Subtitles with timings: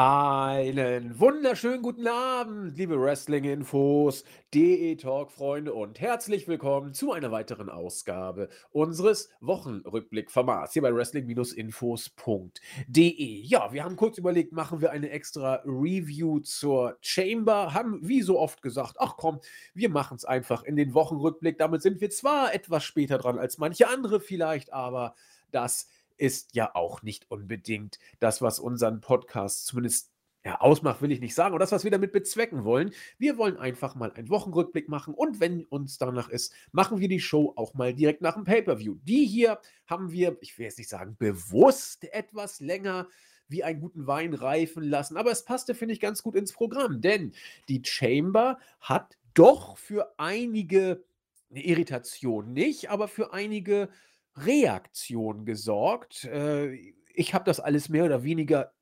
[0.00, 4.22] Einen wunderschönen guten Abend, liebe Wrestling-Infos,
[4.54, 13.42] DE-Talk-Freunde und herzlich willkommen zu einer weiteren Ausgabe unseres Wochenrückblick-Formats hier bei wrestling-infos.de.
[13.42, 18.38] Ja, wir haben kurz überlegt, machen wir eine extra Review zur Chamber, haben wie so
[18.38, 19.40] oft gesagt, ach komm,
[19.74, 21.58] wir machen es einfach in den Wochenrückblick.
[21.58, 25.16] Damit sind wir zwar etwas später dran als manche andere vielleicht, aber
[25.50, 30.12] das ist ja auch nicht unbedingt das, was unseren Podcast zumindest
[30.44, 32.92] ja, ausmacht, will ich nicht sagen, oder das, was wir damit bezwecken wollen.
[33.18, 37.20] Wir wollen einfach mal einen Wochenrückblick machen und wenn uns danach ist, machen wir die
[37.20, 38.96] Show auch mal direkt nach dem Pay-Per-View.
[39.02, 43.08] Die hier haben wir, ich will jetzt nicht sagen, bewusst etwas länger
[43.48, 47.00] wie einen guten Wein reifen lassen, aber es passte, finde ich, ganz gut ins Programm,
[47.00, 47.32] denn
[47.68, 51.04] die Chamber hat doch für einige,
[51.50, 53.88] eine Irritation nicht, aber für einige
[54.44, 56.24] Reaktion gesorgt.
[56.24, 58.72] Äh, ich habe das alles mehr oder weniger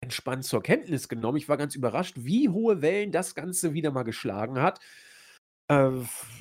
[0.00, 1.38] entspannt zur Kenntnis genommen.
[1.38, 4.80] Ich war ganz überrascht, wie hohe Wellen das Ganze wieder mal geschlagen hat.
[5.68, 5.90] Äh,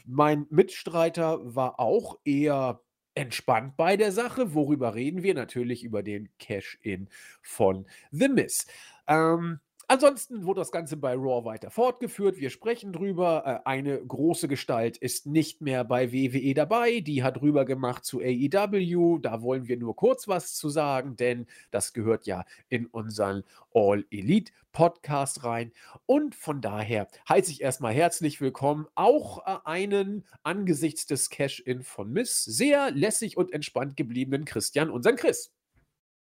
[0.05, 2.81] mein Mitstreiter war auch eher
[3.15, 4.53] entspannt bei der Sache.
[4.53, 5.33] Worüber reden wir?
[5.33, 7.09] Natürlich über den Cash-In
[7.41, 8.67] von The Miss.
[9.07, 9.59] Ähm,
[9.89, 12.39] Ansonsten wurde das Ganze bei Raw weiter fortgeführt.
[12.39, 13.43] Wir sprechen drüber.
[13.45, 16.99] Äh, eine große Gestalt ist nicht mehr bei WWE dabei.
[16.99, 19.19] Die hat rüber gemacht zu AEW.
[19.19, 23.43] Da wollen wir nur kurz was zu sagen, denn das gehört ja in unseren
[23.73, 25.71] All Elite Podcast rein.
[26.05, 32.11] Und von daher heiße ich erstmal herzlich willkommen auch äh, einen angesichts des Cash-In von
[32.11, 35.53] Miss sehr lässig und entspannt gebliebenen Christian, unseren Chris.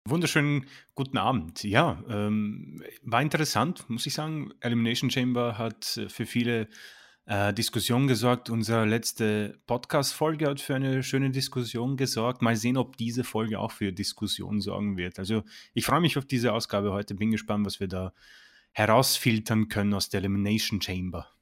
[0.06, 1.64] Wunderschönen guten Abend.
[1.64, 4.52] Ja, ähm, war interessant, muss ich sagen.
[4.60, 6.68] Elimination Chamber hat äh, für viele
[7.24, 8.50] äh, Diskussionen gesorgt.
[8.50, 12.42] Unsere letzte Podcast-Folge hat für eine schöne Diskussion gesorgt.
[12.42, 15.18] Mal sehen, ob diese Folge auch für Diskussionen sorgen wird.
[15.18, 15.42] Also
[15.72, 17.14] ich freue mich auf diese Ausgabe heute.
[17.14, 18.12] Bin gespannt, was wir da
[18.72, 21.33] herausfiltern können aus der Elimination Chamber.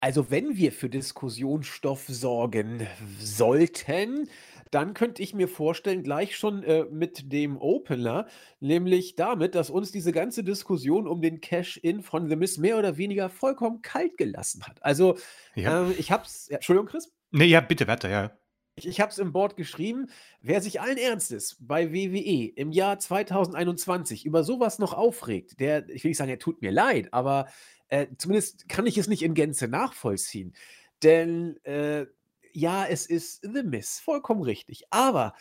[0.00, 2.86] Also wenn wir für Diskussionsstoff sorgen
[3.18, 4.28] sollten,
[4.70, 8.26] dann könnte ich mir vorstellen, gleich schon äh, mit dem Opener,
[8.60, 12.96] nämlich damit, dass uns diese ganze Diskussion um den Cash-In von The Miss mehr oder
[12.96, 14.82] weniger vollkommen kalt gelassen hat.
[14.82, 15.16] Also,
[15.54, 15.86] ja.
[15.88, 16.48] äh, ich hab's.
[16.48, 17.12] Ja, Entschuldigung, Chris?
[17.30, 18.36] Nee, ja, bitte weiter, ja.
[18.76, 20.10] Ich, ich habe es im Board geschrieben.
[20.42, 26.04] Wer sich allen Ernstes bei WWE im Jahr 2021 über sowas noch aufregt, der, ich
[26.04, 27.48] will nicht sagen, er tut mir leid, aber
[27.88, 30.54] äh, zumindest kann ich es nicht in Gänze nachvollziehen.
[31.02, 32.06] Denn äh,
[32.52, 34.84] ja, es ist The Miss, vollkommen richtig.
[34.90, 35.34] Aber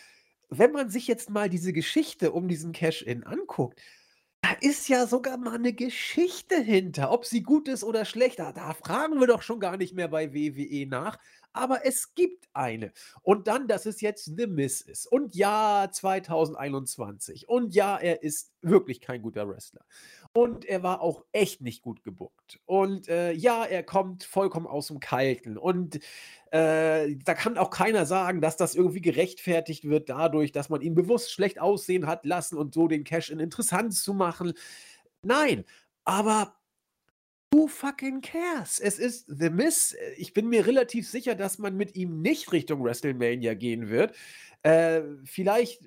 [0.49, 3.81] wenn man sich jetzt mal diese Geschichte um diesen Cash-In anguckt,
[4.45, 7.11] da ist ja sogar mal eine Geschichte hinter.
[7.11, 10.33] Ob sie gut ist oder schlecht, da, fragen wir doch schon gar nicht mehr bei
[10.33, 11.17] WWE nach
[11.55, 12.91] aber es gibt eine.
[13.21, 15.07] Und dann, dass es jetzt The Miss ist.
[15.07, 17.47] Und ja, 2021.
[17.47, 19.85] Und ja, er ist wirklich kein guter Wrestler.
[20.37, 22.59] Und er war auch echt nicht gut gebuckt.
[22.65, 25.57] Und äh, ja, er kommt vollkommen aus dem Kalten.
[25.57, 26.01] Und
[26.51, 30.93] äh, da kann auch keiner sagen, dass das irgendwie gerechtfertigt wird dadurch, dass man ihn
[30.93, 34.51] bewusst schlecht aussehen hat lassen und so den Cash-In interessant zu machen.
[35.21, 35.63] Nein,
[36.03, 36.57] aber
[37.53, 38.79] Who fucking cares?
[38.79, 39.95] Es ist The Miss.
[40.17, 44.13] Ich bin mir relativ sicher, dass man mit ihm nicht Richtung WrestleMania gehen wird.
[44.63, 45.81] Äh, vielleicht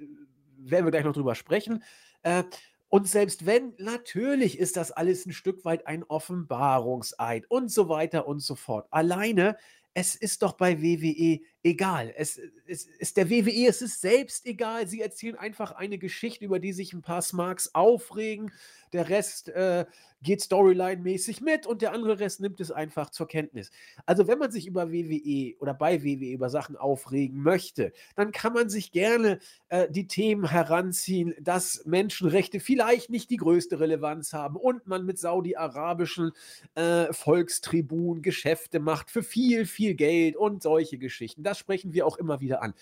[0.57, 1.85] werden wir gleich noch drüber sprechen.
[2.23, 2.45] Äh,
[2.89, 8.27] und selbst wenn, natürlich ist das alles ein Stück weit ein Offenbarungseid und so weiter
[8.27, 8.87] und so fort.
[8.91, 9.57] Alleine,
[9.95, 12.13] es ist doch bei WWE egal.
[12.17, 14.87] Es, es ist der WWE, es ist selbst egal.
[14.87, 18.53] Sie erzählen einfach eine Geschichte, über die sich ein paar Smarks aufregen.
[18.93, 19.85] Der Rest äh,
[20.23, 23.71] geht Storyline-mäßig mit und der andere Rest nimmt es einfach zur Kenntnis.
[24.07, 28.53] Also wenn man sich über WWE oder bei WWE über Sachen aufregen möchte, dann kann
[28.53, 29.39] man sich gerne
[29.69, 35.19] äh, die Themen heranziehen, dass Menschenrechte vielleicht nicht die größte Relevanz haben und man mit
[35.19, 36.33] saudi-arabischen
[36.75, 41.43] äh, Volkstribunen Geschäfte macht für viel, viel Geld und solche Geschichten.
[41.49, 42.75] Das sprechen wir auch immer wieder an.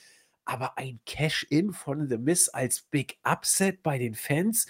[0.44, 4.66] Aber ein Cash-In von The Miss als Big Upset bei den Fans,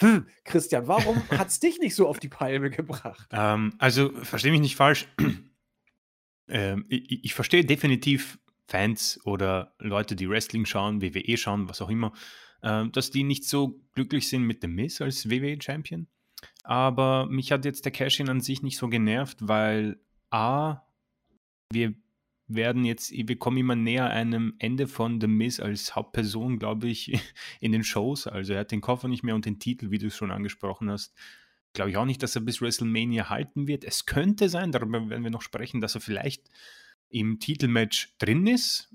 [0.00, 3.28] hm, Christian, warum hat es dich nicht so auf die Palme gebracht?
[3.32, 5.06] Ähm, also, verstehe mich nicht falsch.
[6.48, 11.90] ähm, ich, ich verstehe definitiv Fans oder Leute, die Wrestling schauen, WWE schauen, was auch
[11.90, 12.14] immer,
[12.62, 16.06] äh, dass die nicht so glücklich sind mit dem Miss als WWE-Champion.
[16.62, 20.00] Aber mich hat jetzt der Cash-In an sich nicht so genervt, weil
[20.30, 20.80] A,
[21.70, 21.94] wir
[22.46, 27.12] werden jetzt, wir kommen immer näher einem Ende von The Miz als Hauptperson, glaube ich,
[27.60, 28.26] in den Shows.
[28.26, 30.90] Also er hat den Koffer nicht mehr und den Titel, wie du es schon angesprochen
[30.90, 31.14] hast.
[31.72, 33.84] Glaube ich auch nicht, dass er bis WrestleMania halten wird.
[33.84, 36.48] Es könnte sein, darüber werden wir noch sprechen, dass er vielleicht
[37.08, 38.94] im Titelmatch drin ist.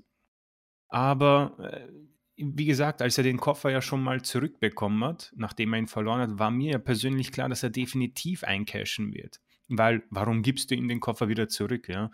[0.88, 1.88] Aber äh,
[2.36, 6.20] wie gesagt, als er den Koffer ja schon mal zurückbekommen hat, nachdem er ihn verloren
[6.20, 9.40] hat, war mir ja persönlich klar, dass er definitiv eincashen wird.
[9.68, 11.88] Weil, warum gibst du ihm den Koffer wieder zurück?
[11.88, 12.10] Ja?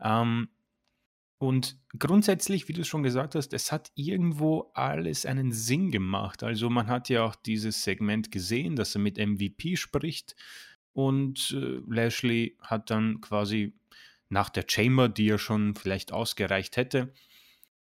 [0.00, 0.48] Ähm,
[1.42, 6.44] und grundsätzlich, wie du schon gesagt hast, es hat irgendwo alles einen Sinn gemacht.
[6.44, 10.36] Also man hat ja auch dieses Segment gesehen, dass er mit MVP spricht
[10.92, 13.74] und äh, Lashley hat dann quasi
[14.28, 17.12] nach der Chamber, die er schon vielleicht ausgereicht hätte,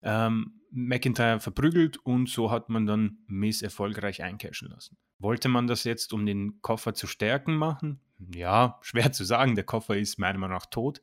[0.03, 4.97] ähm, McIntyre verprügelt und so hat man dann Miss erfolgreich eincashen lassen.
[5.19, 7.99] Wollte man das jetzt, um den Koffer zu stärken, machen?
[8.33, 9.57] Ja, schwer zu sagen.
[9.57, 11.01] Der Koffer ist meiner Meinung nach tot.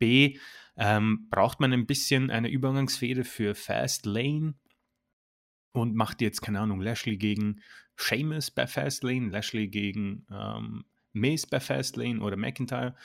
[0.00, 0.38] B,
[0.76, 4.54] ähm, braucht man ein bisschen eine Übergangsfehde für Fast Lane
[5.72, 7.60] und macht jetzt, keine Ahnung, Lashley gegen
[7.96, 12.96] Sheamus bei Fast Lane, Lashley gegen ähm, Miz bei Fast Lane oder McIntyre.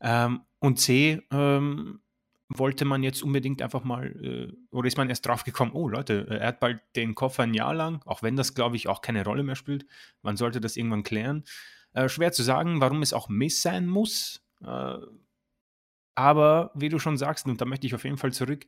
[0.00, 2.00] Ähm, und C, ähm,
[2.48, 6.26] wollte man jetzt unbedingt einfach mal, äh, oder ist man erst drauf gekommen, oh Leute,
[6.28, 9.00] äh, er hat bald den Koffer ein Jahr lang, auch wenn das, glaube ich, auch
[9.00, 9.86] keine Rolle mehr spielt.
[10.22, 11.44] Man sollte das irgendwann klären.
[11.92, 14.44] Äh, schwer zu sagen, warum es auch Miss sein muss.
[14.62, 14.96] Äh,
[16.14, 18.66] aber wie du schon sagst, und da möchte ich auf jeden Fall zurück,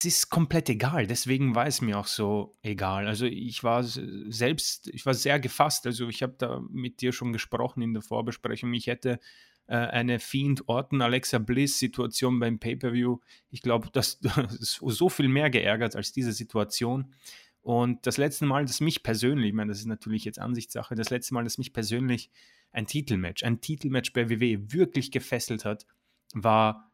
[0.00, 1.06] es ist komplett egal.
[1.06, 3.06] Deswegen war es mir auch so egal.
[3.06, 5.86] Also ich war selbst, ich war sehr gefasst.
[5.86, 8.72] Also ich habe da mit dir schon gesprochen in der Vorbesprechung.
[8.72, 9.20] Ich hätte
[9.66, 13.18] äh, eine Fiend Orton Alexa Bliss Situation beim Pay-per-View.
[13.50, 17.14] Ich glaube, das, das ist so viel mehr geärgert als diese Situation.
[17.62, 21.10] Und das letzte Mal, das mich persönlich, ich meine, das ist natürlich jetzt Ansichtssache, das
[21.10, 22.30] letzte Mal, das mich persönlich
[22.72, 25.86] ein Titelmatch, ein Titelmatch bei WWE wirklich gefesselt hat,
[26.34, 26.90] war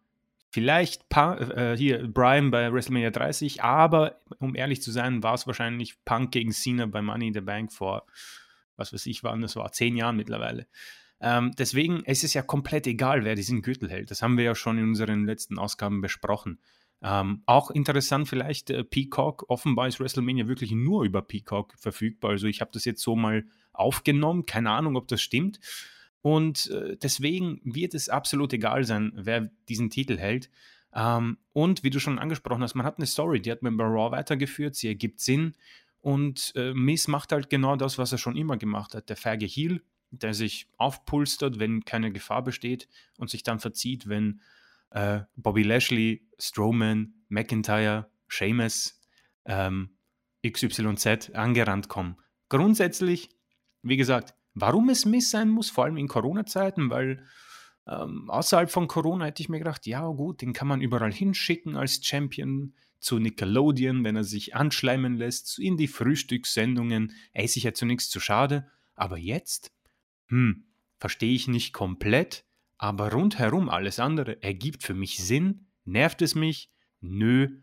[0.51, 5.47] vielleicht Punk, äh, hier Brian bei WrestleMania 30, aber um ehrlich zu sein, war es
[5.47, 8.07] wahrscheinlich Punk gegen Cena bei Money in the Bank vor,
[8.77, 10.67] was weiß ich, wann das war, zehn Jahren mittlerweile.
[11.21, 14.11] Ähm, deswegen es ist es ja komplett egal, wer diesen Gürtel hält.
[14.11, 16.59] Das haben wir ja schon in unseren letzten Ausgaben besprochen.
[17.03, 22.33] Ähm, auch interessant vielleicht, äh, Peacock, offenbar ist WrestleMania wirklich nur über Peacock verfügbar.
[22.33, 25.61] Also ich habe das jetzt so mal aufgenommen, keine Ahnung, ob das stimmt.
[26.23, 30.51] Und äh, deswegen wird es absolut egal sein, wer diesen Titel hält.
[30.93, 33.85] Ähm, und wie du schon angesprochen hast, man hat eine Story, die hat man bei
[33.85, 35.55] Raw weitergeführt, sie ergibt Sinn.
[36.01, 39.09] Und äh, Miss macht halt genau das, was er schon immer gemacht hat.
[39.09, 44.41] Der feige Heel, der sich aufpulstert, wenn keine Gefahr besteht und sich dann verzieht, wenn
[44.91, 49.01] äh, Bobby Lashley, Strowman, McIntyre, Sheamus,
[49.47, 49.97] ähm,
[50.47, 52.17] XYZ angerannt kommen.
[52.49, 53.31] Grundsätzlich,
[53.83, 57.25] wie gesagt, warum es Miss sein muss, vor allem in Corona-Zeiten, weil
[57.87, 61.77] ähm, außerhalb von Corona hätte ich mir gedacht, ja gut, den kann man überall hinschicken
[61.77, 67.13] als Champion zu Nickelodeon, wenn er sich anschleimen lässt, in die Frühstückssendungen.
[67.33, 68.67] Er ist sich ja zunächst zu schade.
[68.95, 69.73] Aber jetzt
[70.29, 70.65] hm,
[70.99, 72.45] verstehe ich nicht komplett,
[72.79, 75.67] aber rundherum alles andere ergibt für mich Sinn.
[75.85, 76.73] Nervt es mich?
[77.01, 77.61] Nö.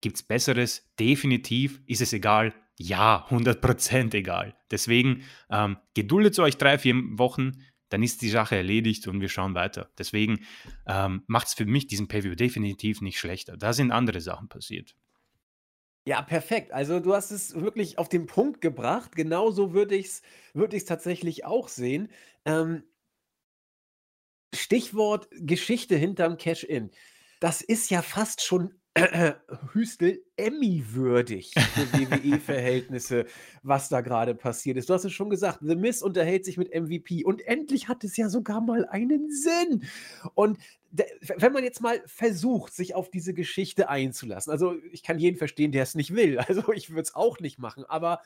[0.00, 0.88] Gibt's Besseres?
[0.98, 1.82] Definitiv.
[1.86, 2.54] Ist es egal?
[2.78, 4.54] Ja, 100% egal.
[4.70, 9.54] Deswegen ähm, geduldet euch drei, vier Wochen, dann ist die Sache erledigt und wir schauen
[9.54, 9.90] weiter.
[9.98, 10.46] Deswegen
[10.86, 13.56] ähm, macht es für mich diesen Preview definitiv nicht schlechter.
[13.56, 14.94] Da sind andere Sachen passiert.
[16.06, 16.72] Ja, perfekt.
[16.72, 19.16] Also du hast es wirklich auf den Punkt gebracht.
[19.16, 20.22] Genauso würde ich es
[20.72, 22.08] ich's tatsächlich auch sehen.
[22.44, 22.84] Ähm
[24.54, 26.90] Stichwort Geschichte hinterm Cash-In.
[27.40, 28.77] Das ist ja fast schon
[29.72, 33.26] Hüstel Emmy-würdig für WWE-Verhältnisse,
[33.62, 34.88] was da gerade passiert ist.
[34.88, 38.16] Du hast es schon gesagt, The Miz unterhält sich mit MVP und endlich hat es
[38.16, 39.84] ja sogar mal einen Sinn.
[40.34, 40.58] Und
[40.90, 45.72] wenn man jetzt mal versucht, sich auf diese Geschichte einzulassen, also ich kann jeden verstehen,
[45.72, 48.20] der es nicht will, also ich würde es auch nicht machen, aber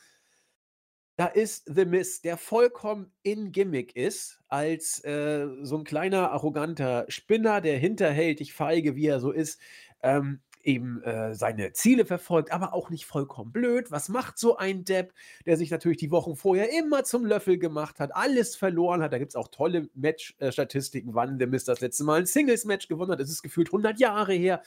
[1.16, 7.04] da ist The Miz, der vollkommen in Gimmick ist, als äh, so ein kleiner, arroganter
[7.08, 9.60] Spinner, der hinterhältig feige, wie er so ist,
[10.02, 13.90] ähm, eben äh, seine Ziele verfolgt, aber auch nicht vollkommen blöd.
[13.90, 15.12] Was macht so ein Depp,
[15.46, 19.12] der sich natürlich die Wochen vorher immer zum Löffel gemacht hat, alles verloren hat?
[19.12, 23.12] Da gibt es auch tolle Match-Statistiken, wann der Mist das letzte Mal ein Singles-Match gewonnen
[23.12, 23.20] hat.
[23.20, 24.62] Das ist gefühlt 100 Jahre her.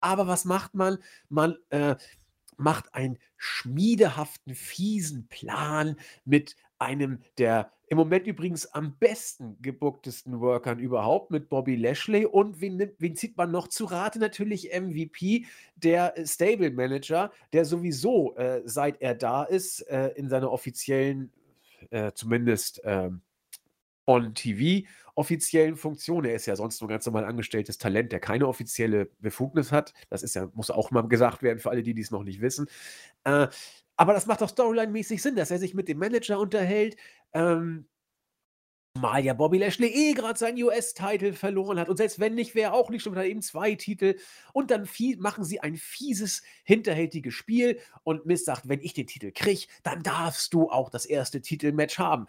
[0.00, 0.98] Aber was macht man?
[1.28, 1.96] Man äh,
[2.56, 10.78] macht einen schmiedehaften, fiesen Plan mit einem der im Moment übrigens am besten gebucktesten Workern
[10.78, 12.24] überhaupt mit Bobby Lashley.
[12.24, 14.18] Und wen, wen zieht man noch zu Rate?
[14.18, 15.44] Natürlich MVP,
[15.76, 21.30] der äh, Stable Manager, der sowieso, äh, seit er da ist, äh, in seiner offiziellen,
[21.90, 23.20] äh, zumindest ähm,
[24.06, 26.24] on TV, offiziellen Funktion.
[26.24, 29.92] Er ist ja sonst nur ganz normal angestelltes Talent, der keine offizielle Befugnis hat.
[30.10, 32.66] Das ist ja, muss auch mal gesagt werden für alle, die dies noch nicht wissen.
[33.24, 33.48] Äh,
[33.96, 36.96] aber das macht doch Storyline-mäßig Sinn, dass er sich mit dem Manager unterhält.
[37.32, 37.86] Ähm,
[38.96, 41.88] Mal ja Bobby Lashley eh gerade seinen US-Titel verloren hat.
[41.88, 44.14] Und selbst wenn nicht, wäre auch nicht schon wieder eben zwei Titel.
[44.52, 47.80] Und dann machen sie ein fieses, hinterhältiges Spiel.
[48.04, 51.98] Und Miss sagt, wenn ich den Titel kriege, dann darfst du auch das erste Titelmatch
[51.98, 52.26] haben.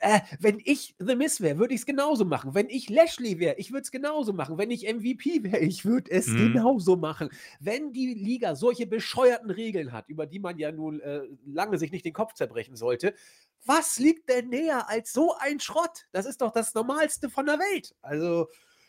[0.00, 2.54] Äh, wenn ich The Miss wäre, würde ich es genauso machen.
[2.54, 4.58] Wenn ich Lashley wäre, ich würde es genauso machen.
[4.58, 6.52] Wenn ich MVP wäre, ich würde es mhm.
[6.52, 7.30] genauso machen.
[7.58, 11.90] Wenn die Liga solche bescheuerten Regeln hat, über die man ja nun äh, lange sich
[11.90, 13.14] nicht den Kopf zerbrechen sollte,
[13.66, 16.06] was liegt denn näher als so ein Schrott?
[16.12, 17.94] Das ist doch das Normalste von der Welt.
[18.02, 18.48] Also,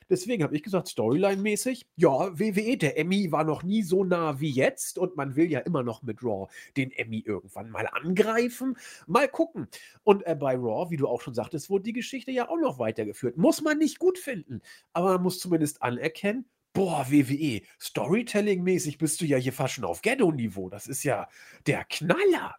[0.10, 4.50] deswegen habe ich gesagt, Storyline-mäßig, ja, WWE, der Emmy war noch nie so nah wie
[4.50, 8.77] jetzt und man will ja immer noch mit Raw den Emmy irgendwann mal angreifen.
[9.07, 9.67] Mal gucken.
[10.03, 12.79] Und äh, bei Raw, wie du auch schon sagtest, wurde die Geschichte ja auch noch
[12.79, 13.38] weitergeführt.
[13.38, 14.62] Muss man nicht gut finden,
[14.93, 20.03] aber man muss zumindest anerkennen, boah, WWE, Storytelling-mäßig bist du ja hier fast schon auf
[20.03, 20.69] Ghetto-Niveau.
[20.69, 21.27] Das ist ja
[21.65, 22.55] der Knaller.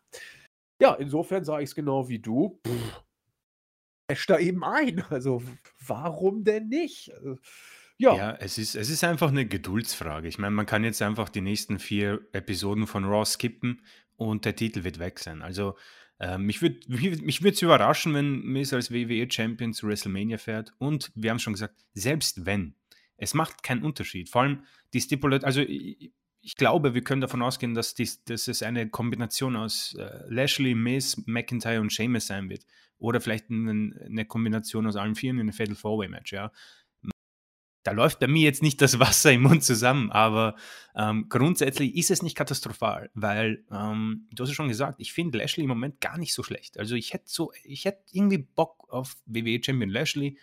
[0.81, 2.61] Ja, insofern sage ich es genau wie du.
[2.67, 3.03] Pff,
[4.27, 5.05] da eben ein.
[5.11, 5.43] Also,
[5.87, 7.13] warum denn nicht?
[7.15, 7.39] Also,
[7.99, 8.17] ja.
[8.17, 10.29] Ja, es ist, es ist einfach eine Geduldsfrage.
[10.29, 13.83] Ich meine, man kann jetzt einfach die nächsten vier Episoden von Raw skippen
[14.17, 15.43] und der Titel wird weg sein.
[15.43, 15.77] Also,
[16.21, 20.73] äh, mich würde mich es überraschen, wenn Miss als WWE-Champion zu WrestleMania fährt.
[20.79, 22.75] Und wir haben schon gesagt, selbst wenn,
[23.17, 24.29] es macht keinen Unterschied.
[24.29, 25.63] Vor allem die Stipulation, also
[26.49, 30.75] ich glaube, wir können davon ausgehen, dass, dies, dass es eine Kombination aus äh, Lashley,
[30.75, 32.65] Miz, McIntyre und Sheamus sein wird.
[32.97, 36.51] Oder vielleicht eine, eine Kombination aus allen vier in einem Fatal Four-Way-Match, ja.
[37.83, 40.57] Da läuft bei mir jetzt nicht das Wasser im Mund zusammen, aber
[40.97, 45.37] ähm, grundsätzlich ist es nicht katastrophal, weil, ähm, du hast ja schon gesagt, ich finde
[45.37, 46.79] Lashley im Moment gar nicht so schlecht.
[46.79, 50.39] Also ich hätte so, ich hätte irgendwie Bock auf WWE Champion Lashley,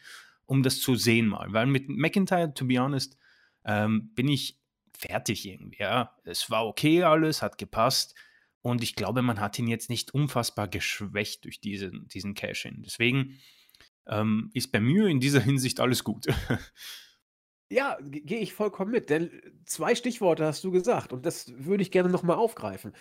[0.45, 1.51] um das zu sehen mal.
[1.51, 3.17] Weil mit McIntyre, to be honest,
[3.65, 4.59] ähm, bin ich
[4.95, 5.81] fertig irgendwie.
[5.81, 6.15] Ja.
[6.23, 8.15] Es war okay alles, hat gepasst.
[8.61, 12.81] Und ich glaube, man hat ihn jetzt nicht unfassbar geschwächt durch diesen, diesen Cash-In.
[12.83, 13.39] Deswegen
[14.07, 16.25] ähm, ist bei mir in dieser Hinsicht alles gut.
[17.69, 21.89] Ja, gehe ich vollkommen mit, denn zwei Stichworte hast du gesagt und das würde ich
[21.89, 22.93] gerne nochmal aufgreifen.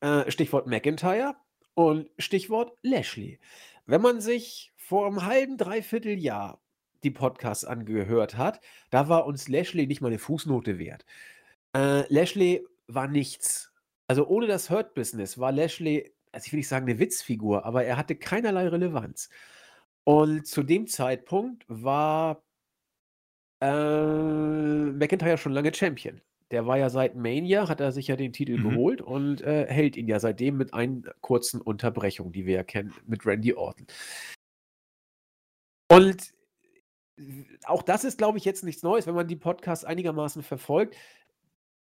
[0.00, 1.34] Äh, Stichwort McIntyre
[1.74, 3.40] und Stichwort Lashley.
[3.86, 6.61] Wenn man sich vor einem halben, dreiviertel Jahr
[7.04, 11.04] die Podcasts angehört hat, da war uns Lashley nicht mal eine Fußnote wert.
[11.74, 13.72] Äh, Lashley war nichts.
[14.06, 17.96] Also ohne das Hurt-Business war Lashley, also ich will nicht sagen eine Witzfigur, aber er
[17.96, 19.30] hatte keinerlei Relevanz.
[20.04, 22.42] Und zu dem Zeitpunkt war
[23.60, 26.20] äh, McIntyre schon lange Champion.
[26.50, 28.70] Der war ja seit Mania, hat er sich ja den Titel mhm.
[28.70, 32.92] geholt und äh, hält ihn ja seitdem mit einer kurzen Unterbrechung, die wir ja kennen,
[33.06, 33.86] mit Randy Orton.
[35.88, 36.34] Und
[37.64, 40.96] auch das ist, glaube ich, jetzt nichts Neues, wenn man die Podcasts einigermaßen verfolgt.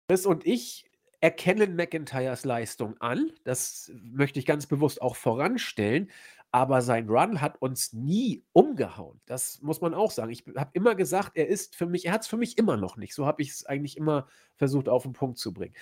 [0.07, 0.85] Chris und ich
[1.19, 3.31] erkennen McIntyres Leistung an.
[3.43, 6.11] Das möchte ich ganz bewusst auch voranstellen.
[6.51, 9.19] Aber sein Run hat uns nie umgehauen.
[9.25, 10.31] Das muss man auch sagen.
[10.31, 12.95] Ich habe immer gesagt, er ist für mich, er hat es für mich immer noch
[12.95, 13.13] nicht.
[13.13, 15.75] So habe ich es eigentlich immer versucht auf den Punkt zu bringen.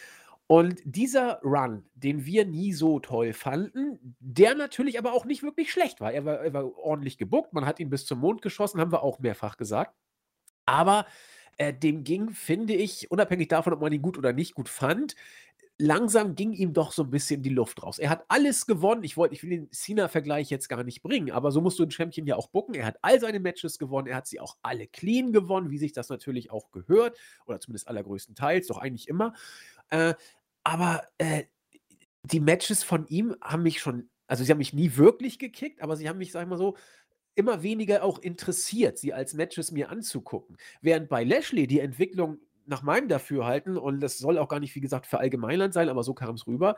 [0.47, 5.71] Und dieser Run, den wir nie so toll fanden, der natürlich aber auch nicht wirklich
[5.71, 6.11] schlecht war.
[6.11, 9.03] Er war, er war ordentlich gebuckt, man hat ihn bis zum Mond geschossen, haben wir
[9.03, 9.95] auch mehrfach gesagt.
[10.65, 11.05] Aber
[11.57, 15.15] äh, dem ging, finde ich, unabhängig davon, ob man ihn gut oder nicht gut fand,
[15.77, 17.99] langsam ging ihm doch so ein bisschen die Luft raus.
[17.99, 19.03] Er hat alles gewonnen.
[19.03, 21.91] Ich wollte, ich will den Cena-Vergleich jetzt gar nicht bringen, aber so musst du ein
[21.91, 22.75] Champion ja auch bucken.
[22.75, 24.07] Er hat all seine Matches gewonnen.
[24.07, 27.17] Er hat sie auch alle clean gewonnen, wie sich das natürlich auch gehört.
[27.45, 29.33] Oder zumindest allergrößtenteils, doch eigentlich immer.
[29.89, 30.13] Äh,
[30.63, 31.43] aber äh,
[32.23, 35.97] die Matches von ihm haben mich schon, also sie haben mich nie wirklich gekickt, aber
[35.97, 36.77] sie haben mich, sag ich mal so,
[37.35, 40.57] immer weniger auch interessiert, sie als Matches mir anzugucken.
[40.81, 44.81] Während bei Lashley die Entwicklung nach meinem Dafürhalten, und das soll auch gar nicht, wie
[44.81, 46.77] gesagt, für Allgemeinland sein, aber so kam es rüber,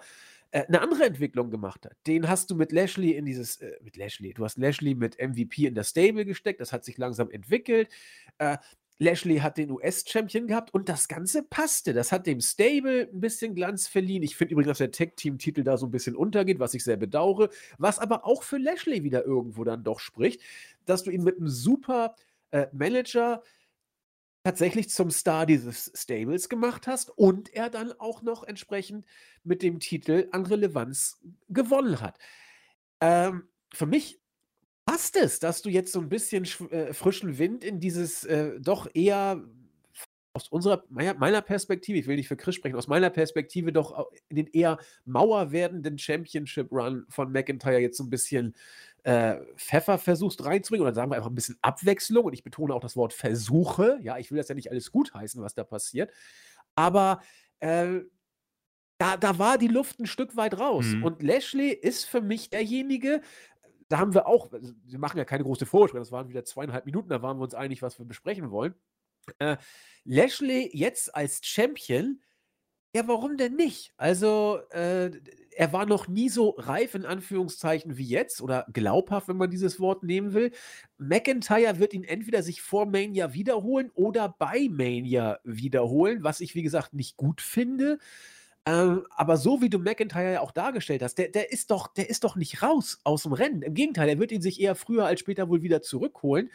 [0.52, 1.96] äh, eine andere Entwicklung gemacht hat.
[2.08, 5.68] Den hast du mit Lashley in dieses, äh, mit Lashley, du hast Lashley mit MVP
[5.68, 7.90] in der Stable gesteckt, das hat sich langsam entwickelt.
[8.38, 8.58] Äh,
[8.98, 11.94] Lashley hat den US-Champion gehabt und das Ganze passte.
[11.94, 14.24] Das hat dem Stable ein bisschen Glanz verliehen.
[14.24, 17.50] Ich finde übrigens, dass der Tag-Team-Titel da so ein bisschen untergeht, was ich sehr bedauere.
[17.78, 20.42] Was aber auch für Lashley wieder irgendwo dann doch spricht,
[20.86, 22.16] dass du ihn mit einem super
[22.52, 23.44] äh, Manager
[24.46, 29.04] tatsächlich zum Star dieses Stables gemacht hast und er dann auch noch entsprechend
[29.44, 32.20] mit dem Titel an Relevanz gewonnen hat.
[33.02, 34.20] Ähm, für mich
[34.86, 38.88] passt es, dass du jetzt so ein bisschen äh, frischen Wind in dieses äh, doch
[38.94, 39.44] eher
[40.34, 44.36] aus unserer meiner, Perspektive, ich will nicht für Chris sprechen, aus meiner Perspektive doch in
[44.36, 48.54] den eher mauer werdenden Championship Run von McIntyre jetzt so ein bisschen
[49.06, 52.80] äh, Pfeffer versuchst reinzubringen oder sagen wir einfach ein bisschen Abwechslung und ich betone auch
[52.80, 54.00] das Wort Versuche.
[54.02, 56.12] Ja, ich will das ja nicht alles gutheißen, was da passiert,
[56.74, 57.22] aber
[57.60, 58.00] äh,
[58.98, 60.86] da, da war die Luft ein Stück weit raus.
[60.86, 61.04] Mhm.
[61.04, 63.22] Und Lashley ist für mich derjenige,
[63.90, 66.88] da haben wir auch, also, wir machen ja keine große Vorschau, das waren wieder zweieinhalb
[66.88, 68.74] Minuten, da waren wir uns einig, was wir besprechen wollen.
[69.38, 69.58] Äh,
[70.04, 72.22] Lashley jetzt als Champion,
[72.96, 73.94] ja, warum denn nicht?
[73.98, 75.12] Also, äh,
[75.56, 79.80] er war noch nie so reif in Anführungszeichen wie jetzt oder glaubhaft, wenn man dieses
[79.80, 80.52] Wort nehmen will.
[80.98, 86.64] McIntyre wird ihn entweder sich vor Mania wiederholen oder bei Mania wiederholen, was ich, wie
[86.64, 88.00] gesagt, nicht gut finde.
[88.66, 92.10] Ähm, aber so wie du McIntyre ja auch dargestellt hast, der, der, ist doch, der
[92.10, 93.62] ist doch nicht raus aus dem Rennen.
[93.62, 96.52] Im Gegenteil, er wird ihn sich eher früher als später wohl wieder zurückholen.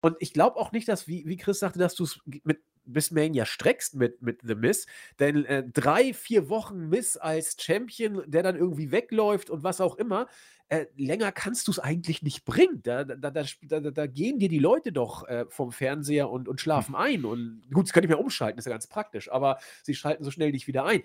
[0.00, 3.10] Und ich glaube auch nicht, dass, wie, wie Chris sagte, dass du es mit bis
[3.10, 4.86] Mania streckst mit, mit The Miss.
[5.18, 9.96] Denn äh, drei, vier Wochen Miss als Champion, der dann irgendwie wegläuft und was auch
[9.96, 10.26] immer,
[10.68, 12.82] äh, länger kannst du es eigentlich nicht bringen.
[12.82, 16.94] Da, da, da, da, gehen dir die Leute doch äh, vom Fernseher und, und schlafen
[16.94, 17.00] hm.
[17.00, 17.24] ein.
[17.24, 20.30] Und gut, das kann ich mir umschalten, ist ja ganz praktisch, aber sie schalten so
[20.30, 21.02] schnell nicht wieder ein.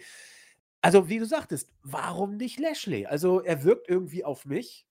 [0.82, 3.08] Also, wie du sagtest, warum nicht Lashley?
[3.08, 4.86] Also, er wirkt irgendwie auf mich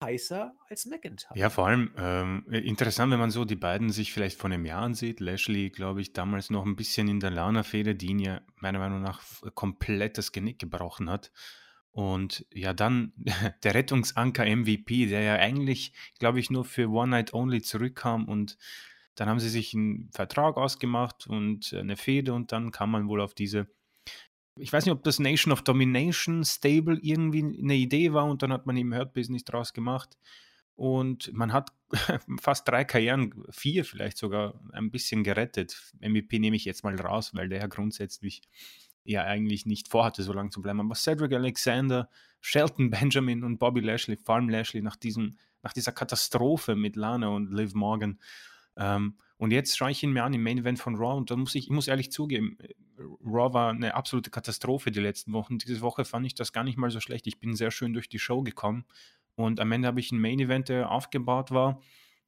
[0.00, 1.36] heißer als McIntyre.
[1.36, 4.82] Ja, vor allem ähm, interessant, wenn man so die beiden sich vielleicht vor einem Jahr
[4.82, 5.20] ansieht.
[5.20, 9.02] Lashley, glaube ich, damals noch ein bisschen in der Lana-Fehde, die ihn ja meiner Meinung
[9.02, 9.22] nach
[9.54, 11.32] komplett das Genick gebrochen hat.
[11.90, 13.12] Und ja, dann
[13.64, 18.56] der Rettungsanker MVP, der ja eigentlich, glaube ich, nur für One Night Only zurückkam und
[19.16, 23.20] dann haben sie sich einen Vertrag ausgemacht und eine Fehde und dann kam man wohl
[23.20, 23.66] auf diese
[24.58, 28.52] ich weiß nicht, ob das Nation of Domination Stable irgendwie eine Idee war und dann
[28.52, 30.16] hat man eben Hurt Business draus gemacht.
[30.76, 31.72] Und man hat
[32.40, 35.92] fast drei Karrieren, vier vielleicht sogar, ein bisschen gerettet.
[36.00, 38.42] MVP nehme ich jetzt mal raus, weil der ja grundsätzlich
[39.02, 40.80] ja eigentlich nicht vorhatte, so lange zu bleiben.
[40.80, 42.08] Aber Cedric Alexander,
[42.40, 47.52] Shelton Benjamin und Bobby Lashley, Farm Lashley, nach, diesem, nach dieser Katastrophe mit Lana und
[47.52, 48.20] Liv Morgan,
[48.76, 51.36] ähm, und jetzt schaue ich ihn mir an im Main Event von Raw und da
[51.36, 52.58] muss ich, ich muss ehrlich zugeben,
[53.24, 55.58] Raw war eine absolute Katastrophe die letzten Wochen.
[55.58, 57.26] Diese Woche fand ich das gar nicht mal so schlecht.
[57.28, 58.84] Ich bin sehr schön durch die Show gekommen
[59.36, 61.80] und am Ende habe ich einen Main Event, der aufgebaut war.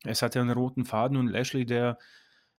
[0.04, 1.98] Es hatte einen roten Faden und Lashley, der,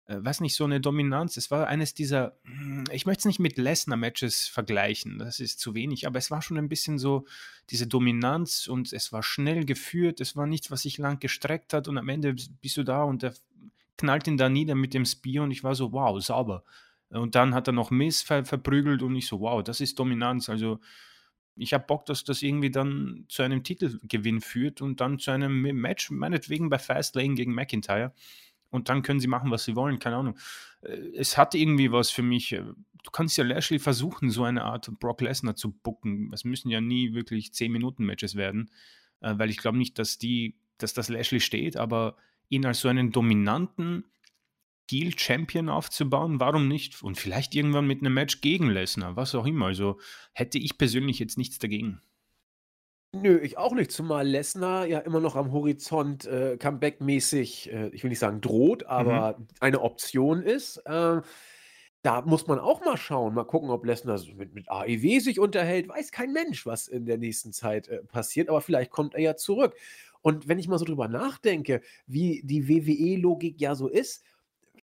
[0.06, 1.36] äh, weiß nicht, so eine Dominanz.
[1.36, 5.74] Es war eines dieser, hm, ich möchte es nicht mit Lesnar-Matches vergleichen, das ist zu
[5.74, 7.24] wenig, aber es war schon ein bisschen so
[7.70, 11.86] diese Dominanz und es war schnell geführt, es war nichts, was sich lang gestreckt hat
[11.86, 13.34] und am Ende bist du da und der
[14.00, 16.64] knallt ihn da nieder mit dem Spear und ich war so, wow, sauber.
[17.10, 20.48] Und dann hat er noch Miss ver verprügelt und ich so, wow, das ist Dominanz.
[20.48, 20.80] Also
[21.56, 25.60] ich habe Bock, dass das irgendwie dann zu einem Titelgewinn führt und dann zu einem
[25.60, 28.12] Match, meinetwegen bei Fastlane gegen McIntyre.
[28.70, 30.38] Und dann können sie machen, was sie wollen, keine Ahnung.
[30.82, 32.52] Äh, es hat irgendwie was für mich.
[32.52, 36.30] Äh, du kannst ja Lashley versuchen, so eine Art Brock Lesnar zu bucken.
[36.32, 38.70] Es müssen ja nie wirklich 10-Minuten-Matches werden,
[39.20, 42.16] äh, weil ich glaube nicht, dass die, dass das Lashley steht, aber
[42.50, 44.04] ihn als so einen dominanten
[44.90, 47.02] Heel-Champion aufzubauen, warum nicht?
[47.02, 49.66] Und vielleicht irgendwann mit einem Match gegen Lesnar, was auch immer.
[49.66, 49.98] Also
[50.32, 52.02] hätte ich persönlich jetzt nichts dagegen.
[53.12, 58.04] Nö, ich auch nicht, zumal Lesnar ja immer noch am Horizont äh, Comeback-mäßig, äh, ich
[58.04, 59.46] will nicht sagen droht, aber mhm.
[59.58, 60.76] eine Option ist.
[60.86, 61.20] Äh,
[62.02, 65.88] da muss man auch mal schauen, mal gucken, ob Lesnar mit, mit AEW sich unterhält.
[65.88, 69.36] Weiß kein Mensch, was in der nächsten Zeit äh, passiert, aber vielleicht kommt er ja
[69.36, 69.74] zurück.
[70.22, 74.24] Und wenn ich mal so drüber nachdenke, wie die WWE-Logik ja so ist,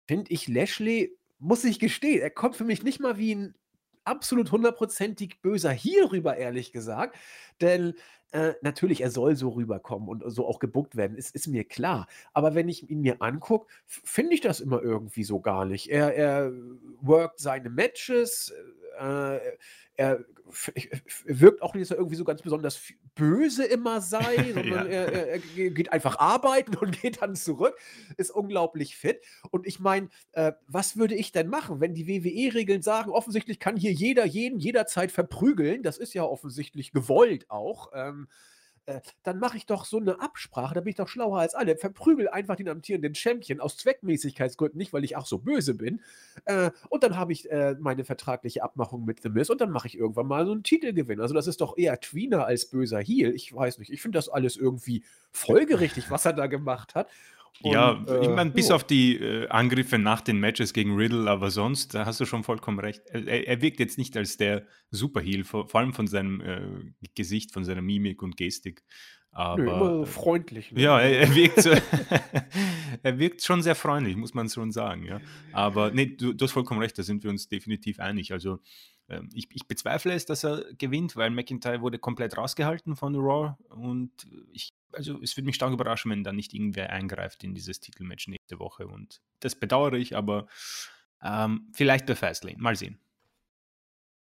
[0.06, 3.54] finde ich Lashley, muss ich gestehen, er kommt für mich nicht mal wie ein
[4.04, 7.16] absolut hundertprozentig böser hier rüber, ehrlich gesagt.
[7.60, 7.94] Denn
[8.32, 12.06] äh, natürlich, er soll so rüberkommen und so auch gebuckt werden, ist, ist mir klar.
[12.32, 15.88] Aber wenn ich ihn mir angucke, finde ich das immer irgendwie so gar nicht.
[15.88, 16.52] Er, er
[17.00, 18.52] workt seine Matches,
[18.98, 19.38] äh,
[19.96, 20.24] er
[21.24, 22.80] wirkt auch nicht, dass er irgendwie so ganz besonders
[23.14, 24.92] böse immer sei, sondern ja.
[24.92, 27.76] er, er, geht einfach arbeiten und geht dann zurück,
[28.16, 29.20] ist unglaublich fit.
[29.50, 33.76] Und ich meine, äh, was würde ich denn machen, wenn die WWE-Regeln sagen, offensichtlich kann
[33.76, 37.90] hier jeder jeden jederzeit verprügeln, das ist ja offensichtlich gewollt auch.
[37.94, 38.28] Ähm,
[38.86, 41.76] äh, dann mache ich doch so eine Absprache, da bin ich doch schlauer als alle.
[41.76, 46.00] Verprügel einfach den amtierenden Champion aus Zweckmäßigkeitsgründen, nicht weil ich auch so böse bin.
[46.44, 49.88] Äh, und dann habe ich äh, meine vertragliche Abmachung mit The Miz und dann mache
[49.88, 51.20] ich irgendwann mal so einen Titelgewinn.
[51.20, 53.34] Also das ist doch eher Tweener als böser Heel.
[53.34, 57.08] Ich weiß nicht, ich finde das alles irgendwie folgerichtig, was er da gemacht hat.
[57.62, 58.74] Und, ja, ich meine, bis oh.
[58.74, 62.42] auf die äh, Angriffe nach den Matches gegen Riddle, aber sonst, da hast du schon
[62.42, 63.02] vollkommen recht.
[63.06, 66.60] Er, er wirkt jetzt nicht als der Superheel, vor, vor allem von seinem äh,
[67.14, 68.82] Gesicht, von seiner Mimik und Gestik.
[69.34, 70.72] Aber, Nö, immer äh, freundlich.
[70.72, 70.82] Ne?
[70.82, 71.70] Ja, er, er wirkt so,
[73.02, 75.04] er wirkt schon sehr freundlich, muss man schon sagen.
[75.06, 75.20] Ja.
[75.52, 78.32] Aber nee, du, du hast vollkommen recht, da sind wir uns definitiv einig.
[78.32, 78.60] Also
[79.08, 83.56] ähm, ich, ich, bezweifle es, dass er gewinnt, weil McIntyre wurde komplett rausgehalten von Raw
[83.70, 84.12] und
[84.52, 88.28] ich also es würde mich stark überraschen, wenn da nicht irgendwer eingreift in dieses Titelmatch
[88.28, 88.86] nächste Woche.
[88.86, 90.46] Und das bedauere ich, aber
[91.22, 92.58] ähm, vielleicht bei Fastlane.
[92.58, 92.98] Mal sehen.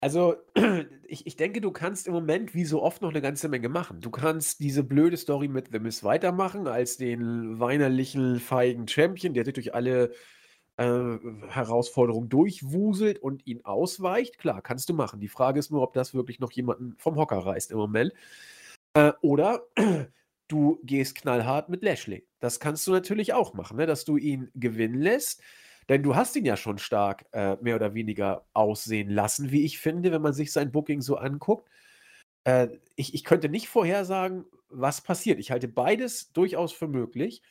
[0.01, 0.35] Also,
[1.07, 4.01] ich ich denke, du kannst im Moment wie so oft noch eine ganze Menge machen.
[4.01, 9.45] Du kannst diese blöde Story mit The Miz weitermachen als den weinerlichen, feigen Champion, der
[9.45, 10.11] sich durch alle,
[10.77, 14.37] äh, Herausforderungen durchwuselt und ihn ausweicht.
[14.37, 15.19] Klar, kannst du machen.
[15.19, 18.13] Die Frage ist nur, ob das wirklich noch jemanden vom Hocker reißt im Moment.
[18.93, 19.63] Äh, oder
[20.47, 22.27] du gehst knallhart mit Lashley.
[22.39, 25.41] Das kannst du natürlich auch machen, ne, dass du ihn gewinnen lässt.
[25.89, 29.77] Denn du hast ihn ja schon stark äh, mehr oder weniger aussehen lassen, wie ich
[29.79, 31.69] finde, wenn man sich sein Booking so anguckt.
[32.43, 35.39] Äh, ich, ich könnte nicht vorhersagen, was passiert.
[35.39, 37.43] Ich halte beides durchaus für möglich.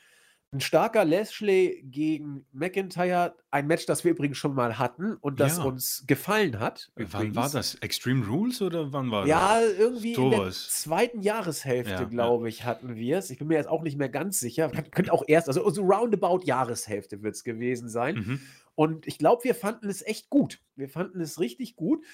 [0.54, 5.58] Ein starker Lashley gegen McIntyre, ein Match, das wir übrigens schon mal hatten und das
[5.58, 5.64] ja.
[5.64, 6.92] uns gefallen hat.
[6.94, 7.74] Wann war das?
[7.76, 9.72] Extreme Rules oder wann war ja, das?
[9.72, 13.30] Ja, irgendwie so in der zweiten Jahreshälfte, ja, glaube ich, hatten wir es.
[13.30, 14.68] Ich bin mir jetzt auch nicht mehr ganz sicher.
[14.68, 18.14] Könnte auch erst, also so roundabout Jahreshälfte wird es gewesen sein.
[18.14, 18.40] Mhm.
[18.76, 20.60] Und ich glaube, wir fanden es echt gut.
[20.76, 22.04] Wir fanden es richtig gut.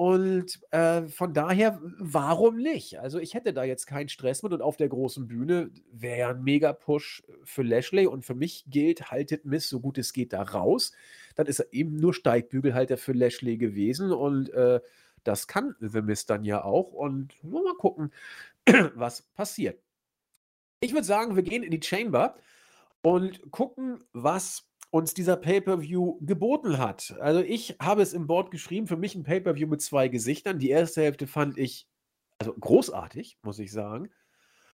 [0.00, 2.98] Und äh, von daher, warum nicht?
[2.98, 6.30] Also ich hätte da jetzt keinen Stress mit und auf der großen Bühne wäre ja
[6.30, 10.40] ein Mega-Push für Lashley und für mich gilt, haltet Miss so gut es geht da
[10.40, 10.92] raus.
[11.34, 14.80] Dann ist er eben nur Steigbügelhalter für Lashley gewesen und äh,
[15.22, 18.10] das kann The Miss dann ja auch und mal gucken,
[18.94, 19.82] was passiert.
[20.80, 22.36] Ich würde sagen, wir gehen in die Chamber
[23.02, 27.16] und gucken, was uns dieser Pay-per-View geboten hat.
[27.20, 30.58] Also ich habe es im Board geschrieben, für mich ein Pay-per-View mit zwei Gesichtern.
[30.58, 31.86] Die erste Hälfte fand ich
[32.38, 34.10] also großartig, muss ich sagen.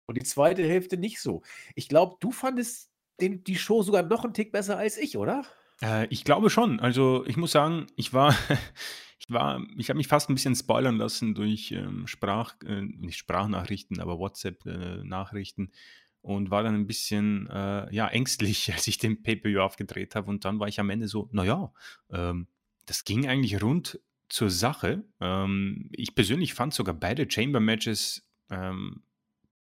[0.07, 1.43] Und die zweite Hälfte nicht so.
[1.77, 5.45] Ich glaube, du fandest den, die Show sogar noch einen Tick besser als ich, oder?
[5.83, 6.81] Äh, ich glaube schon.
[6.81, 8.35] Also ich muss sagen, ich war,
[9.21, 13.19] ich war, ich habe mich fast ein bisschen spoilern lassen durch ähm, Sprach, äh, nicht
[13.19, 15.67] Sprachnachrichten, aber WhatsApp-Nachrichten.
[15.67, 15.77] Äh,
[16.23, 20.31] und war dann ein bisschen äh, ja, ängstlich, als ich den Pay-Per-View aufgedreht habe.
[20.31, 21.73] Und dann war ich am Ende so, naja,
[22.11, 22.47] ähm,
[22.87, 25.05] das ging eigentlich rund zur Sache.
[25.21, 29.03] Ähm, ich persönlich fand sogar beide Chamber-Matches ähm,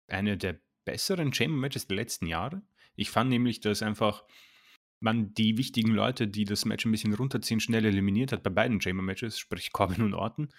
[0.07, 2.61] eine der besseren Chamber-Matches der letzten Jahre.
[2.95, 4.23] Ich fand nämlich, dass einfach
[4.99, 8.81] man die wichtigen Leute, die das Match ein bisschen runterziehen, schnell eliminiert hat bei beiden
[8.81, 10.49] Chamber-Matches, sprich Corbin und Orton.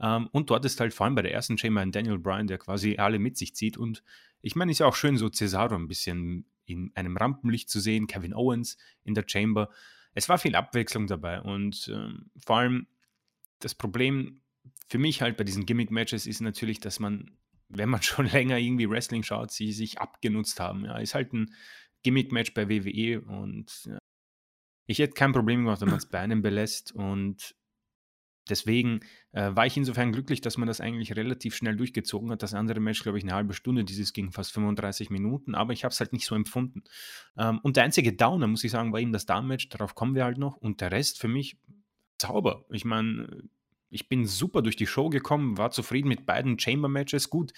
[0.00, 2.58] Ähm, und dort ist halt vor allem bei der ersten Chamber ein Daniel Bryan, der
[2.58, 3.76] quasi alle mit sich zieht.
[3.76, 4.02] Und
[4.42, 8.06] ich meine, ist ja auch schön, so Cesaro ein bisschen in einem Rampenlicht zu sehen,
[8.06, 9.70] Kevin Owens in der Chamber.
[10.14, 12.86] Es war viel Abwechslung dabei und ähm, vor allem
[13.60, 14.40] das Problem
[14.88, 17.30] für mich halt bei diesen Gimmick-Matches ist natürlich, dass man,
[17.68, 20.84] wenn man schon länger irgendwie Wrestling schaut, sie sich abgenutzt haben.
[20.84, 21.54] Ja, ist halt ein
[22.02, 23.98] Gimmick-Match bei WWE und ja,
[24.86, 27.54] ich hätte kein Problem gemacht, wenn man es bei einem belässt und
[28.50, 29.00] Deswegen
[29.32, 32.42] äh, war ich insofern glücklich, dass man das eigentlich relativ schnell durchgezogen hat.
[32.42, 35.84] Das andere Match, glaube ich, eine halbe Stunde, dieses ging fast 35 Minuten, aber ich
[35.84, 36.82] habe es halt nicht so empfunden.
[37.38, 40.24] Ähm, und der einzige Downer, muss ich sagen, war eben das Down-Match, darauf kommen wir
[40.24, 40.56] halt noch.
[40.56, 41.56] Und der Rest für mich
[42.18, 42.66] Zauber.
[42.70, 43.44] Ich meine,
[43.88, 47.30] ich bin super durch die Show gekommen, war zufrieden mit beiden Chamber-Matches.
[47.30, 47.52] Gut,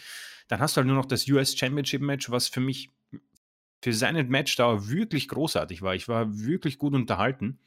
[0.48, 2.90] dann hast du halt nur noch das US Championship-Match, was für mich
[3.82, 5.94] für seine Matchdauer wirklich großartig war.
[5.94, 7.58] Ich war wirklich gut unterhalten.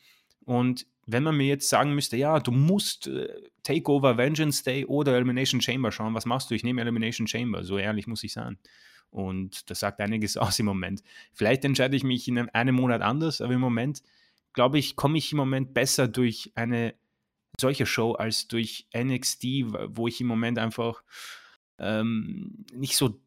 [0.46, 3.28] Und wenn man mir jetzt sagen müsste, ja, du musst äh,
[3.64, 6.56] Takeover, Vengeance Day oder Elimination Chamber schauen, was machst du?
[6.56, 8.58] Ich nehme Elimination Chamber, so ehrlich muss ich sein.
[9.10, 11.04] Und das sagt einiges aus im Moment.
[11.34, 14.02] Vielleicht entscheide ich mich in einem Monat anders, aber im Moment,
[14.54, 16.96] glaube ich, komme ich im Moment besser durch eine
[17.60, 19.44] solche Show als durch NXT,
[19.90, 21.04] wo ich im Moment einfach
[21.80, 23.22] ähm, nicht so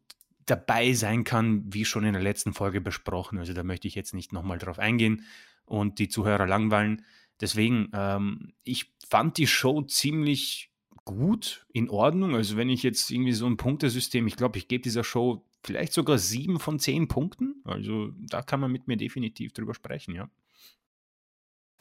[0.45, 3.39] dabei sein kann, wie schon in der letzten Folge besprochen.
[3.39, 5.25] Also da möchte ich jetzt nicht nochmal drauf eingehen
[5.69, 7.05] und die Zuhörer langweilen.
[7.39, 10.71] Deswegen, ähm, ich fand die Show ziemlich
[11.05, 12.35] gut, in Ordnung.
[12.35, 15.93] Also wenn ich jetzt irgendwie so ein Punktesystem, ich glaube, ich gebe dieser Show vielleicht
[15.93, 17.61] sogar sieben von zehn Punkten.
[17.63, 20.29] Also da kann man mit mir definitiv drüber sprechen, ja.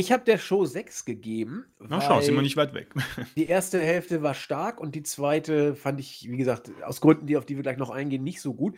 [0.01, 1.67] Ich habe der Show sechs gegeben.
[1.81, 2.95] Na schau, sind wir nicht weit weg.
[3.37, 7.37] Die erste Hälfte war stark und die zweite fand ich, wie gesagt, aus Gründen, die,
[7.37, 8.77] auf die wir gleich noch eingehen, nicht so gut.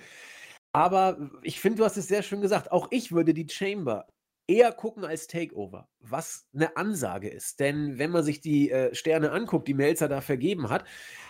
[0.72, 2.72] Aber ich finde, du hast es sehr schön gesagt.
[2.72, 4.06] Auch ich würde die Chamber
[4.50, 7.60] eher gucken als Takeover, was eine Ansage ist.
[7.60, 10.84] Denn wenn man sich die äh, Sterne anguckt, die Melzer da vergeben hat,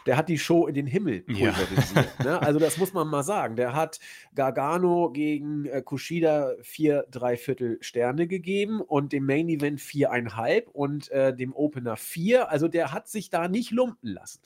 [0.06, 2.08] der hat die Show in den Himmel pulverisiert.
[2.18, 2.24] Ja.
[2.24, 2.42] Ne?
[2.42, 3.56] Also das muss man mal sagen.
[3.56, 4.00] Der hat
[4.34, 11.36] Gargano gegen äh, Kushida vier Dreiviertel Sterne gegeben und dem Main Event viereinhalb und äh,
[11.36, 12.50] dem Opener vier.
[12.50, 14.40] Also der hat sich da nicht lumpen lassen.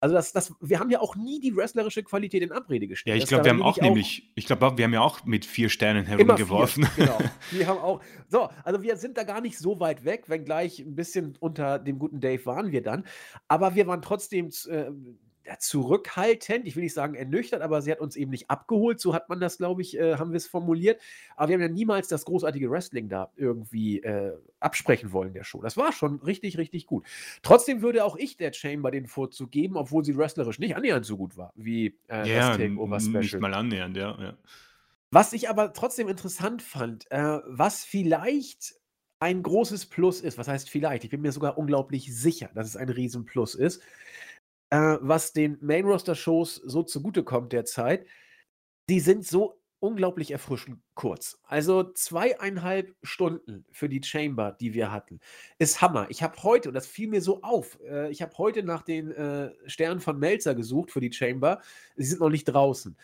[0.00, 3.16] Also das, das, wir haben ja auch nie die wrestlerische Qualität in Abrede gestellt.
[3.16, 5.70] Ja, ich glaube, wir haben auch nämlich, ich glaube, wir haben ja auch mit vier
[5.70, 6.84] Sternen herumgeworfen.
[6.84, 7.18] Vier, genau.
[7.50, 10.94] Wir haben auch, so, also wir sind da gar nicht so weit weg, wenngleich ein
[10.94, 13.04] bisschen unter dem guten Dave waren wir dann.
[13.48, 14.90] Aber wir waren trotzdem äh,
[15.58, 19.28] zurückhaltend, ich will nicht sagen ernüchtert, aber sie hat uns eben nicht abgeholt, so hat
[19.28, 21.00] man das, glaube ich, äh, haben wir es formuliert.
[21.36, 25.62] Aber wir haben ja niemals das großartige Wrestling da irgendwie äh, absprechen wollen, der Show.
[25.62, 27.06] Das war schon richtig, richtig gut.
[27.42, 31.16] Trotzdem würde auch ich der Chamber den Vorzug geben, obwohl sie wrestlerisch nicht annähernd so
[31.16, 33.20] gut war wie äh, ja, das Takeover Special.
[33.20, 34.36] Nicht mal annähernd, ja, ja.
[35.10, 38.74] Was ich aber trotzdem interessant fand, äh, was vielleicht
[39.18, 41.04] ein großes Plus ist, was heißt vielleicht?
[41.04, 43.82] Ich bin mir sogar unglaublich sicher, dass es ein Riesenplus ist,
[44.70, 48.06] äh, was den Main-Roster-Shows so zugutekommt derzeit.
[48.88, 51.38] Die sind so unglaublich erfrischend kurz.
[51.44, 55.20] Also zweieinhalb Stunden für die Chamber, die wir hatten,
[55.58, 56.06] ist Hammer.
[56.08, 59.10] Ich habe heute, und das fiel mir so auf, äh, ich habe heute nach den
[59.12, 61.60] äh, Sternen von Melzer gesucht für die Chamber.
[61.96, 62.96] Sie sind noch nicht draußen.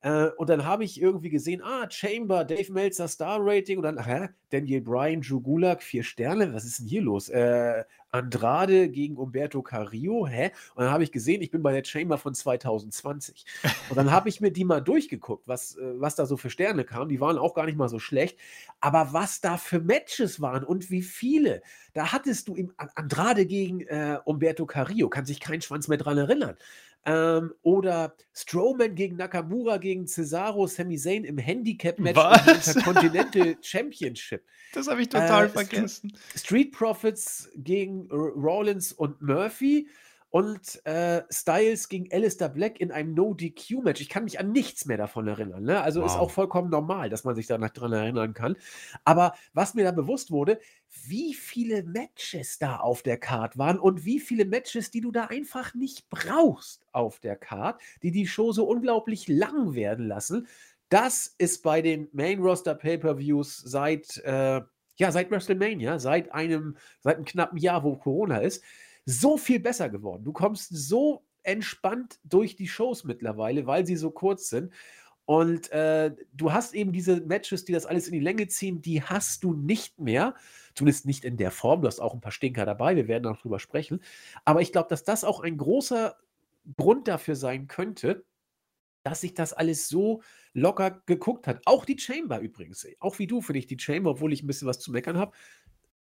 [0.00, 4.04] Äh, und dann habe ich irgendwie gesehen, ah, Chamber, Dave Meltzer Star Rating und dann,
[4.04, 7.28] hä, Daniel Bryan, Drew Gulak, vier Sterne, was ist denn hier los?
[7.28, 10.50] Äh, Andrade gegen Umberto Carrillo, hä?
[10.74, 13.44] Und dann habe ich gesehen, ich bin bei der Chamber von 2020.
[13.90, 16.84] Und dann habe ich mir die mal durchgeguckt, was, äh, was da so für Sterne
[16.84, 17.08] kamen.
[17.08, 18.38] Die waren auch gar nicht mal so schlecht.
[18.80, 21.60] Aber was da für Matches waren und wie viele,
[21.92, 26.16] da hattest du im Andrade gegen äh, Umberto Carrillo, kann sich kein Schwanz mehr dran
[26.16, 26.56] erinnern.
[27.04, 32.18] Ähm, oder Strowman gegen Nakamura gegen Cesaro, Sami Zayn im Handicap-Match
[32.66, 34.44] Intercontinental Championship.
[34.74, 36.12] Das habe ich total äh, vergessen.
[36.36, 39.88] Street Profits gegen Rollins und Murphy
[40.38, 44.00] und äh, Styles gegen Alistair Black in einem No-DQ-Match.
[44.00, 45.64] Ich kann mich an nichts mehr davon erinnern.
[45.64, 45.80] Ne?
[45.80, 46.06] Also wow.
[46.06, 48.54] ist auch vollkommen normal, dass man sich daran erinnern kann.
[49.04, 50.60] Aber was mir da bewusst wurde,
[51.08, 55.24] wie viele Matches da auf der Card waren und wie viele Matches, die du da
[55.24, 60.46] einfach nicht brauchst auf der Card, die die Show so unglaublich lang werden lassen.
[60.88, 64.60] Das ist bei den Main Roster Pay-per-Views seit äh,
[64.98, 68.62] ja seit WrestleMania, seit einem seit einem knappen Jahr, wo Corona ist,
[69.08, 70.22] so viel besser geworden.
[70.22, 74.70] Du kommst so entspannt durch die Shows mittlerweile, weil sie so kurz sind.
[75.24, 79.02] Und äh, du hast eben diese Matches, die das alles in die Länge ziehen, die
[79.02, 80.34] hast du nicht mehr.
[80.74, 81.80] Zumindest nicht in der Form.
[81.80, 82.96] Du hast auch ein paar Stinker dabei.
[82.96, 84.02] Wir werden noch drüber sprechen.
[84.44, 86.16] Aber ich glaube, dass das auch ein großer
[86.76, 88.26] Grund dafür sein könnte,
[89.04, 91.62] dass sich das alles so locker geguckt hat.
[91.64, 92.86] Auch die Chamber übrigens.
[93.00, 95.32] Auch wie du finde ich die Chamber, obwohl ich ein bisschen was zu meckern habe,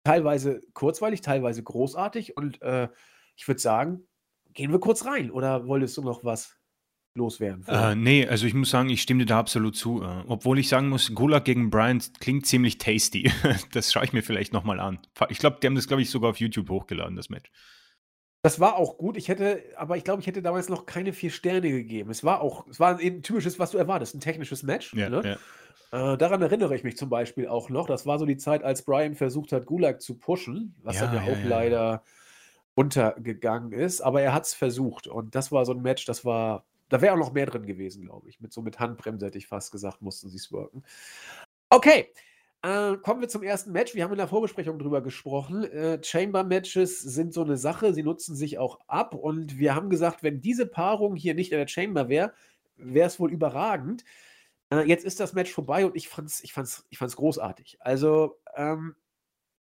[0.08, 2.34] teilweise kurzweilig, teilweise großartig.
[2.34, 2.88] Und äh,
[3.36, 4.08] ich würde sagen,
[4.54, 5.30] gehen wir kurz rein.
[5.30, 6.56] Oder wolltest du noch was
[7.14, 7.66] loswerden?
[7.68, 10.02] Äh, nee, also ich muss sagen, ich stimme dir da absolut zu.
[10.02, 13.30] Äh, obwohl ich sagen muss, Gulag gegen Bryant klingt ziemlich tasty.
[13.72, 14.98] das schaue ich mir vielleicht nochmal an.
[15.28, 17.50] Ich glaube, die haben das, glaube ich, sogar auf YouTube hochgeladen, das Match.
[18.48, 19.18] Das war auch gut.
[19.18, 22.08] Ich hätte, aber ich glaube, ich hätte damals noch keine vier Sterne gegeben.
[22.08, 24.94] Es war auch, es war ein typisches, was du erwartest, ein technisches Match.
[24.94, 25.38] Ja, ne?
[25.92, 26.14] ja.
[26.14, 27.86] Äh, daran erinnere ich mich zum Beispiel auch noch.
[27.86, 31.26] Das war so die Zeit, als Brian versucht hat, Gulag zu pushen, was ja, dann
[31.26, 32.02] ja, auch leider
[32.74, 34.00] untergegangen ist.
[34.00, 35.08] Aber er hat es versucht.
[35.08, 38.06] Und das war so ein Match, das war, da wäre auch noch mehr drin gewesen,
[38.06, 38.40] glaube ich.
[38.40, 40.84] Mit so mit Handbremse hätte ich fast gesagt, mussten sie es worken.
[41.68, 42.14] Okay.
[42.62, 43.94] Äh, kommen wir zum ersten Match.
[43.94, 45.64] Wir haben in der Vorbesprechung drüber gesprochen.
[45.64, 49.14] Äh, Chamber-Matches sind so eine Sache, sie nutzen sich auch ab.
[49.14, 52.32] Und wir haben gesagt, wenn diese Paarung hier nicht in der Chamber wäre,
[52.76, 54.04] wäre es wohl überragend.
[54.70, 57.78] Äh, jetzt ist das Match vorbei und ich fand's, ich fand's, ich fand's großartig.
[57.80, 58.96] Also, ähm,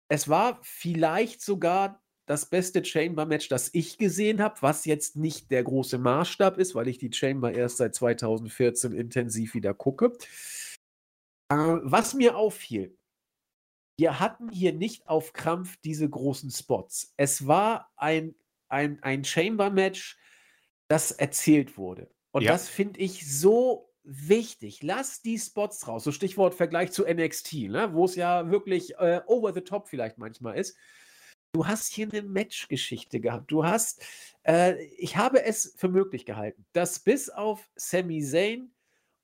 [0.07, 5.63] es war vielleicht sogar das beste Chamber-Match, das ich gesehen habe, was jetzt nicht der
[5.63, 10.13] große Maßstab ist, weil ich die Chamber erst seit 2014 intensiv wieder gucke.
[11.49, 12.97] Äh, was mir auffiel,
[13.97, 17.13] wir hatten hier nicht auf Krampf diese großen Spots.
[17.17, 18.33] Es war ein,
[18.69, 20.17] ein, ein Chamber-Match,
[20.87, 22.09] das erzählt wurde.
[22.31, 22.51] Und ja.
[22.51, 24.81] das finde ich so wichtig.
[24.83, 26.05] Lass die Spots raus.
[26.05, 27.93] So Stichwort Vergleich zu NXT, ne?
[27.93, 30.77] wo es ja wirklich äh, over the top vielleicht manchmal ist.
[31.51, 33.51] Du hast hier eine Matchgeschichte gehabt.
[33.51, 34.01] Du hast,
[34.43, 38.71] äh, ich habe es für möglich gehalten, dass bis auf Sami Zayn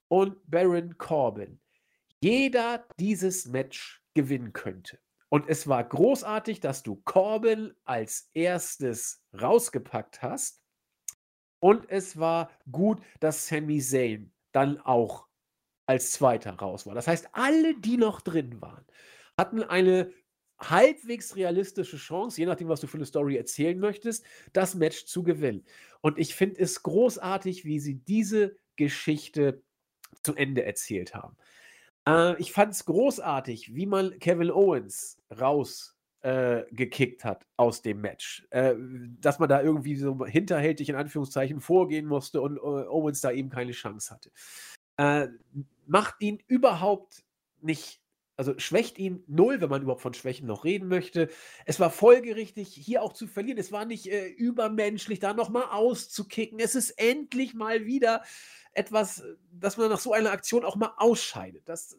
[0.07, 1.59] und Baron Corbin
[2.25, 4.99] jeder dieses Match gewinnen könnte.
[5.29, 10.63] Und es war großartig, dass du Corbin als erstes rausgepackt hast.
[11.59, 15.27] Und es war gut, dass Sami Zayn dann auch
[15.85, 16.95] als Zweiter raus war.
[16.95, 18.85] Das heißt, alle, die noch drin waren,
[19.37, 20.11] hatten eine
[20.57, 25.21] halbwegs realistische Chance, je nachdem, was du für eine Story erzählen möchtest, das Match zu
[25.21, 25.63] gewinnen.
[26.01, 29.61] Und ich finde es großartig, wie sie diese Geschichte
[30.23, 31.37] zu Ende erzählt haben.
[32.07, 38.47] Äh, ich fand es großartig, wie man Kevin Owens rausgekickt äh, hat aus dem Match.
[38.51, 38.75] Äh,
[39.19, 43.49] dass man da irgendwie so hinterhältig in Anführungszeichen vorgehen musste und äh, Owens da eben
[43.49, 44.31] keine Chance hatte.
[44.97, 45.27] Äh,
[45.85, 47.23] macht ihn überhaupt
[47.61, 48.01] nicht
[48.37, 51.29] Also schwächt ihn null, wenn man überhaupt von Schwächen noch reden möchte.
[51.65, 53.57] Es war folgerichtig, hier auch zu verlieren.
[53.57, 56.59] Es war nicht äh, übermenschlich, da nochmal auszukicken.
[56.59, 58.23] Es ist endlich mal wieder
[58.73, 61.63] etwas, dass man nach so einer Aktion auch mal ausscheidet.
[61.69, 61.97] Das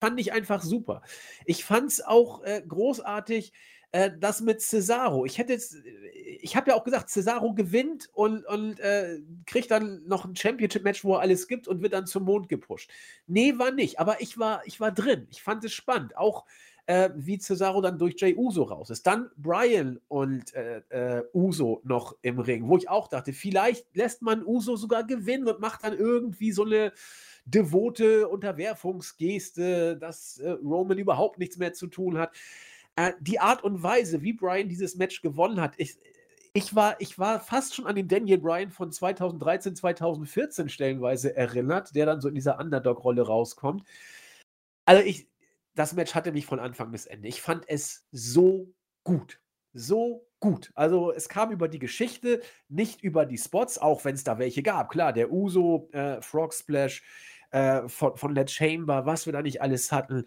[0.00, 1.02] fand ich einfach super.
[1.44, 3.52] Ich fand es auch äh, großartig,
[3.96, 5.24] äh, das mit Cesaro.
[5.24, 5.76] Ich hätte jetzt,
[6.40, 11.02] ich habe ja auch gesagt, Cesaro gewinnt und, und äh, kriegt dann noch ein Championship-Match,
[11.02, 12.90] wo er alles gibt und wird dann zum Mond gepusht.
[13.26, 15.26] Nee, war nicht, aber ich war, ich war drin.
[15.30, 16.14] Ich fand es spannend.
[16.14, 16.44] Auch
[16.84, 19.06] äh, wie Cesaro dann durch Jay Uso raus ist.
[19.06, 24.20] Dann Brian und äh, äh, Uso noch im Ring, wo ich auch dachte, vielleicht lässt
[24.20, 26.92] man Uso sogar gewinnen und macht dann irgendwie so eine
[27.46, 32.36] devote Unterwerfungsgeste, dass äh, Roman überhaupt nichts mehr zu tun hat.
[32.96, 35.96] Äh, die Art und Weise, wie Brian dieses Match gewonnen hat, ich,
[36.54, 41.94] ich, war, ich war fast schon an den Daniel Bryan von 2013, 2014 stellenweise erinnert,
[41.94, 43.86] der dann so in dieser Underdog-Rolle rauskommt.
[44.86, 45.28] Also ich,
[45.74, 47.28] das Match hatte mich von Anfang bis Ende.
[47.28, 48.72] Ich fand es so
[49.04, 49.40] gut.
[49.74, 50.72] So gut.
[50.74, 54.62] Also es kam über die Geschichte, nicht über die Spots, auch wenn es da welche
[54.62, 54.90] gab.
[54.90, 57.02] Klar, der Uso, äh, Frog Splash
[57.50, 60.24] äh, von, von Led Chamber, was wir da nicht alles hatten.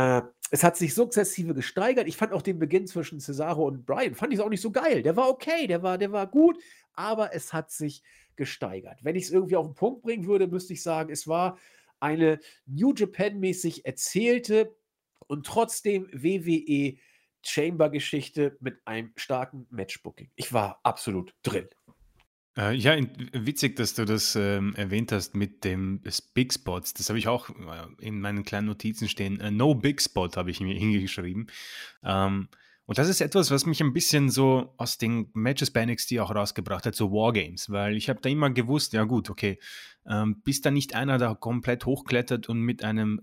[0.00, 2.08] Äh, es hat sich sukzessive gesteigert.
[2.08, 5.02] Ich fand auch den Beginn zwischen Cesaro und Brian, fand ich auch nicht so geil.
[5.02, 6.58] Der war okay, der war, der war gut,
[6.94, 8.02] aber es hat sich
[8.34, 8.98] gesteigert.
[9.02, 11.58] Wenn ich es irgendwie auf den Punkt bringen würde, müsste ich sagen, es war
[12.00, 14.74] eine New Japan-mäßig erzählte
[15.28, 16.96] und trotzdem WWE
[17.42, 20.30] Chamber-Geschichte mit einem starken Matchbooking.
[20.34, 21.68] Ich war absolut drin.
[22.56, 22.96] Äh, ja,
[23.32, 26.02] witzig, dass du das ähm, erwähnt hast mit dem
[26.34, 26.94] Big Spots.
[26.94, 27.54] Das habe ich auch äh,
[28.00, 29.40] in meinen kleinen Notizen stehen.
[29.40, 31.48] Äh, no Big Spot habe ich mir hingeschrieben.
[32.02, 32.48] Ähm,
[32.86, 36.34] und das ist etwas, was mich ein bisschen so aus den Matches bei NXT auch
[36.34, 39.60] rausgebracht hat, so Wargames, weil ich habe da immer gewusst, ja gut, okay,
[40.08, 43.20] ähm, bis da nicht einer da komplett hochklettert und mit einem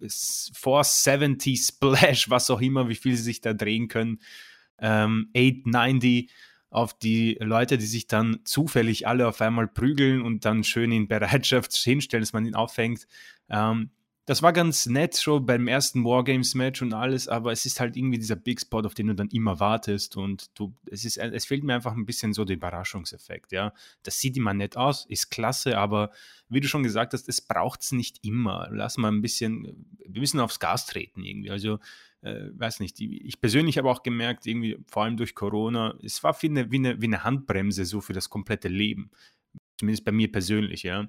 [0.00, 4.18] 470 Splash, was auch immer, wie viel sie sich da drehen können,
[4.80, 6.32] ähm, 890
[6.74, 11.06] auf die Leute, die sich dann zufällig alle auf einmal prügeln und dann schön in
[11.06, 13.06] Bereitschaft hinstellen, dass man ihn auffängt.
[13.48, 13.90] Ähm,
[14.26, 18.18] das war ganz nett schon beim ersten Wargames-Match und alles, aber es ist halt irgendwie
[18.18, 21.62] dieser Big Spot, auf den du dann immer wartest und du, es ist, es fehlt
[21.62, 23.72] mir einfach ein bisschen so der Überraschungseffekt, ja.
[24.02, 26.10] Das sieht immer nett aus, ist klasse, aber
[26.48, 28.68] wie du schon gesagt hast, es braucht es nicht immer.
[28.72, 31.50] Lass mal ein bisschen, wir müssen aufs Gas treten irgendwie.
[31.50, 31.78] Also
[32.24, 36.40] äh, weiß nicht, ich persönlich habe auch gemerkt, irgendwie vor allem durch Corona, es war
[36.42, 39.10] wie eine, wie, eine, wie eine Handbremse so für das komplette Leben.
[39.78, 41.08] Zumindest bei mir persönlich, ja.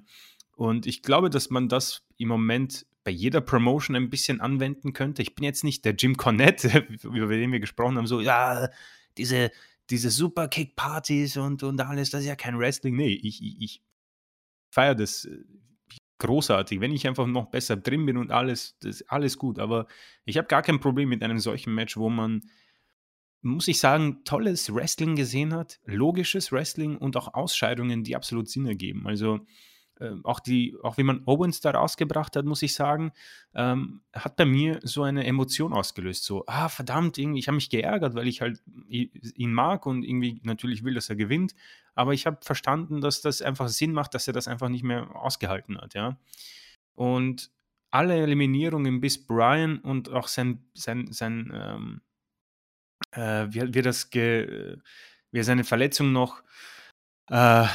[0.56, 5.22] Und ich glaube, dass man das im Moment bei jeder Promotion ein bisschen anwenden könnte.
[5.22, 8.68] Ich bin jetzt nicht der Jim Cornette, über den wir gesprochen haben, so, ja,
[9.16, 9.50] diese,
[9.88, 12.96] diese Superkick-Partys und, und alles, das ist ja kein Wrestling.
[12.96, 13.82] Nee, ich, ich, ich
[14.70, 15.38] feiere das äh,
[16.18, 16.80] großartig.
[16.80, 19.58] Wenn ich einfach noch besser drin bin und alles, das alles gut.
[19.58, 19.86] Aber
[20.24, 22.42] ich habe gar kein Problem mit einem solchen Match, wo man,
[23.42, 28.66] muss ich sagen, tolles Wrestling gesehen hat, logisches Wrestling und auch Ausscheidungen, die absolut Sinn
[28.66, 29.06] ergeben.
[29.06, 29.40] Also
[30.00, 33.12] ähm, auch, die, auch wie man Owens da rausgebracht hat, muss ich sagen,
[33.54, 36.24] ähm, hat bei mir so eine Emotion ausgelöst.
[36.24, 40.40] So, ah, verdammt, irgendwie, ich habe mich geärgert, weil ich halt ihn mag und irgendwie
[40.42, 41.54] natürlich will, dass er gewinnt.
[41.94, 45.14] Aber ich habe verstanden, dass das einfach Sinn macht, dass er das einfach nicht mehr
[45.16, 46.18] ausgehalten hat, ja.
[46.94, 47.50] Und
[47.90, 52.00] alle Eliminierungen bis Brian und auch sein, sein, sein ähm,
[53.12, 54.76] äh, wie, wie, das ge,
[55.30, 56.42] wie er seine Verletzung noch
[57.30, 57.66] äh,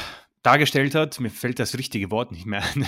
[0.42, 1.18] dargestellt hat.
[1.20, 2.86] Mir fällt das richtige Wort nicht mehr ein.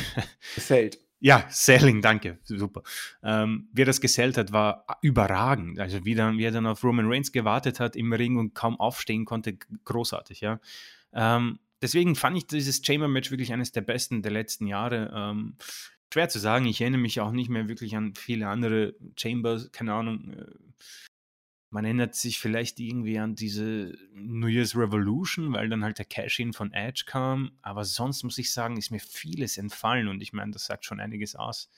[0.55, 0.99] Gefällt.
[1.25, 2.83] Ja, Selling, danke, super.
[3.23, 5.81] Ähm, wie er das gesellt hat, war überragend.
[5.81, 8.79] Also wie, dann, wie er dann auf Roman Reigns gewartet hat im Ring und kaum
[8.79, 9.57] aufstehen konnte,
[9.87, 10.61] großartig, ja.
[11.15, 15.11] Ähm, deswegen fand ich dieses Chamber-Match wirklich eines der besten der letzten Jahre.
[15.17, 15.57] Ähm,
[16.13, 19.95] schwer zu sagen, ich erinnere mich auch nicht mehr wirklich an viele andere Chambers, keine
[19.95, 20.31] Ahnung.
[20.31, 20.45] Äh,
[21.75, 26.53] man erinnert sich vielleicht irgendwie an diese New Year's Revolution, weil dann halt der Cash-In
[26.53, 27.51] von Edge kam.
[27.63, 31.01] Aber sonst muss ich sagen, ist mir vieles entfallen und ich meine, das sagt schon
[31.01, 31.69] einiges aus.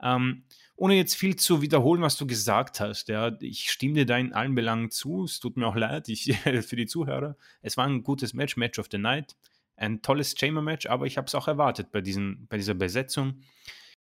[0.00, 0.44] Ähm,
[0.76, 4.32] ohne jetzt viel zu wiederholen, was du gesagt hast, ja, ich stimme dir da in
[4.32, 5.24] allen Belangen zu.
[5.24, 7.36] Es tut mir auch leid ich, für die Zuhörer.
[7.60, 9.34] Es war ein gutes Match, Match of the Night.
[9.74, 13.40] Ein tolles Chamber-Match, aber ich habe es auch erwartet bei, diesen, bei dieser Besetzung.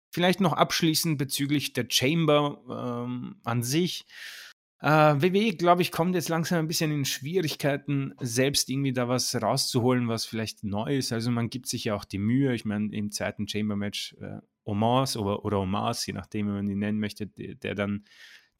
[0.10, 2.62] Vielleicht noch abschließend bezüglich der Chamber
[3.06, 4.06] ähm, an sich.
[4.80, 9.36] Äh, WWE, glaube ich, kommt jetzt langsam ein bisschen in Schwierigkeiten, selbst irgendwie da was
[9.42, 11.12] rauszuholen, was vielleicht neu ist.
[11.12, 12.54] Also man gibt sich ja auch die Mühe.
[12.54, 16.80] Ich meine, im zweiten Chamber-Match äh, Omas oder, oder Omas, je nachdem, wie man ihn
[16.80, 18.06] nennen möchte, der, der dann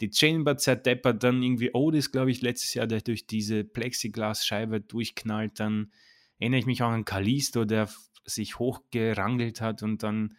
[0.02, 5.60] die Chamber zerdeppert, dann irgendwie Otis, glaube ich, letztes Jahr, der durch diese Plexiglasscheibe durchknallt.
[5.60, 5.92] Dann
[6.40, 7.90] erinnere ich mich auch an Kalisto, der
[8.26, 10.38] sich hochgerangelt hat und dann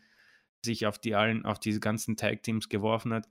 [0.65, 3.29] sich auf die allen, auf diese ganzen Tag-Teams geworfen hat.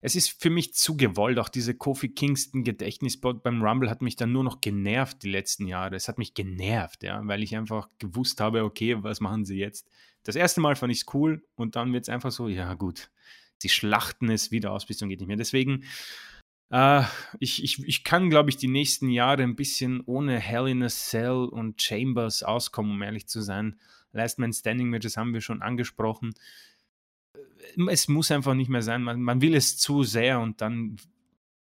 [0.00, 1.38] Es ist für mich zu gewollt.
[1.38, 5.66] Auch diese Kofi Kingston Gedächtnisspot beim Rumble hat mich dann nur noch genervt die letzten
[5.66, 5.96] Jahre.
[5.96, 9.88] Es hat mich genervt, ja, weil ich einfach gewusst habe, okay, was machen sie jetzt?
[10.22, 13.10] Das erste Mal fand ich es cool und dann wird es einfach so, ja gut,
[13.58, 15.36] sie schlachten es wieder aus bis zum geht nicht mehr.
[15.36, 15.84] Deswegen,
[16.70, 17.02] äh,
[17.38, 20.88] ich, ich, ich kann, glaube ich, die nächsten Jahre ein bisschen ohne Hell in a
[20.88, 23.78] Cell und Chambers auskommen, um ehrlich zu sein.
[24.12, 26.34] Last Man Standing Matches haben wir schon angesprochen
[27.88, 29.02] es muss einfach nicht mehr sein.
[29.02, 30.96] Man, man will es zu sehr und dann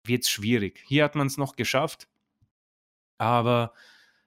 [0.04, 0.82] wird es schwierig.
[0.86, 2.08] Hier hat man es noch geschafft,
[3.18, 3.72] aber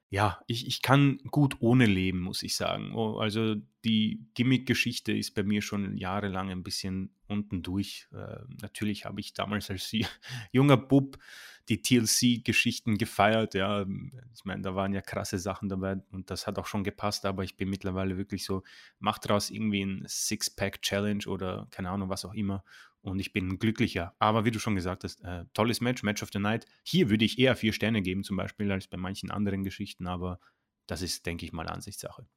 [0.10, 2.94] ja, ich, ich kann gut ohne leben, muss ich sagen.
[2.94, 3.56] Oh, also
[3.86, 8.10] die Gimmick-Geschichte ist bei mir schon jahrelang ein bisschen unten durch.
[8.14, 9.90] Äh, natürlich habe ich damals als
[10.52, 11.18] junger Bub
[11.72, 13.54] die TLC-Geschichten gefeiert.
[13.54, 13.86] Ja,
[14.36, 17.46] ich meine, da waren ja krasse Sachen dabei und das hat auch schon gepasst, aber
[17.46, 18.64] ich bin mittlerweile wirklich so,
[19.00, 22.66] mach daraus irgendwie ein Six-Pack-Challenge oder keine Ahnung, was auch immer.
[23.04, 24.14] Und ich bin glücklicher.
[24.20, 26.68] Aber wie du schon gesagt hast, äh, tolles Match, Match of the Night.
[26.84, 30.40] Hier würde ich eher vier Sterne geben, zum Beispiel, als bei manchen anderen Geschichten, aber
[30.88, 32.28] das ist, denke ich mal, Ansichtssache.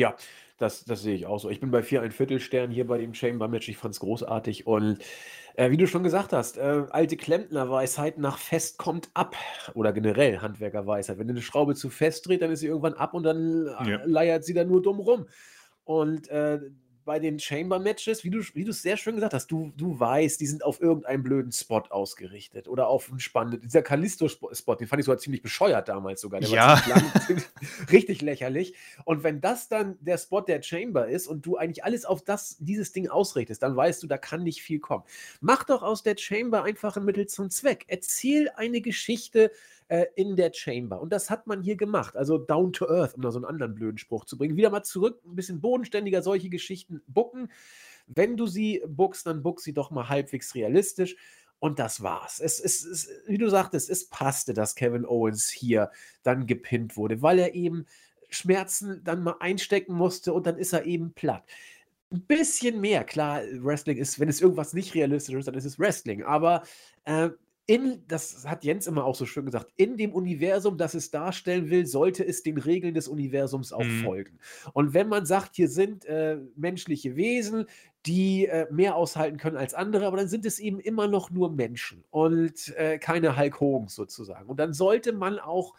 [0.00, 0.16] Ja,
[0.56, 1.50] das, das sehe ich auch so.
[1.50, 3.68] Ich bin bei vier ein Viertel Stern hier bei dem Chamber-Match.
[3.68, 4.66] Ich fand es großartig.
[4.66, 4.98] Und
[5.56, 9.36] äh, wie du schon gesagt hast, äh, alte Klempnerweisheit nach fest kommt ab.
[9.74, 11.18] Oder generell Handwerkerweisheit.
[11.18, 14.00] Wenn eine Schraube zu fest dreht, dann ist sie irgendwann ab und dann ja.
[14.06, 15.26] leiert sie dann nur dumm rum.
[15.84, 16.60] Und äh,
[17.10, 20.46] bei den Chamber-Matches, wie du wie es sehr schön gesagt hast, du, du weißt, die
[20.46, 23.62] sind auf irgendeinen blöden Spot ausgerichtet oder auf einen spannenden.
[23.62, 26.38] Dieser Callisto-Spot, den fand ich sogar ziemlich bescheuert damals sogar.
[26.38, 26.80] Der ja.
[26.86, 27.02] Lang,
[27.90, 28.74] richtig lächerlich.
[29.04, 32.56] Und wenn das dann der Spot der Chamber ist und du eigentlich alles auf das,
[32.60, 35.02] dieses Ding ausrichtest, dann weißt du, da kann nicht viel kommen.
[35.40, 37.86] Mach doch aus der Chamber einfach ein Mittel zum Zweck.
[37.88, 39.50] Erzähl eine Geschichte,
[39.90, 41.00] äh, in der Chamber.
[41.00, 42.16] Und das hat man hier gemacht.
[42.16, 44.56] Also down to earth, um da so einen anderen blöden Spruch zu bringen.
[44.56, 47.50] Wieder mal zurück, ein bisschen bodenständiger solche Geschichten bucken.
[48.06, 51.16] Wenn du sie buckst, dann buck sie doch mal halbwegs realistisch.
[51.58, 52.38] Und das war's.
[52.38, 55.90] Es, es, wie du sagtest, es passte, dass Kevin Owens hier
[56.22, 57.84] dann gepinnt wurde, weil er eben
[58.28, 61.42] Schmerzen dann mal einstecken musste und dann ist er eben platt.
[62.12, 65.80] Ein bisschen mehr, klar, Wrestling ist, wenn es irgendwas nicht realistisch ist, dann ist es
[65.80, 66.22] Wrestling.
[66.22, 66.62] Aber
[67.04, 67.30] äh,
[67.66, 71.70] in, das hat Jens immer auch so schön gesagt, in dem Universum, das es darstellen
[71.70, 74.02] will, sollte es den Regeln des Universums auch mhm.
[74.02, 74.38] folgen.
[74.72, 77.66] Und wenn man sagt, hier sind äh, menschliche Wesen,
[78.06, 81.52] die äh, mehr aushalten können als andere, aber dann sind es eben immer noch nur
[81.52, 84.48] Menschen und äh, keine Hulk Hogan sozusagen.
[84.48, 85.74] Und dann sollte man auch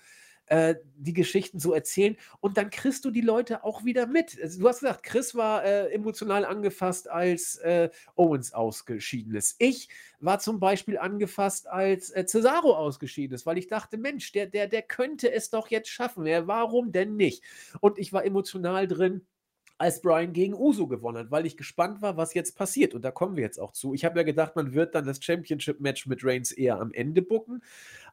[0.51, 4.37] äh, die Geschichten so erzählen und dann kriegst du die Leute auch wieder mit.
[4.41, 9.55] Also, du hast gesagt, Chris war äh, emotional angefasst, als äh, Owens ausgeschieden ist.
[9.59, 9.87] Ich
[10.19, 14.67] war zum Beispiel angefasst, als äh, Cesaro ausgeschieden ist, weil ich dachte, Mensch, der, der,
[14.67, 16.25] der könnte es doch jetzt schaffen.
[16.25, 17.43] Ja, warum denn nicht?
[17.79, 19.25] Und ich war emotional drin
[19.81, 22.93] als Brian gegen Uso gewonnen hat, weil ich gespannt war, was jetzt passiert.
[22.93, 23.95] Und da kommen wir jetzt auch zu.
[23.95, 27.63] Ich habe ja gedacht, man wird dann das Championship-Match mit Reigns eher am Ende bucken.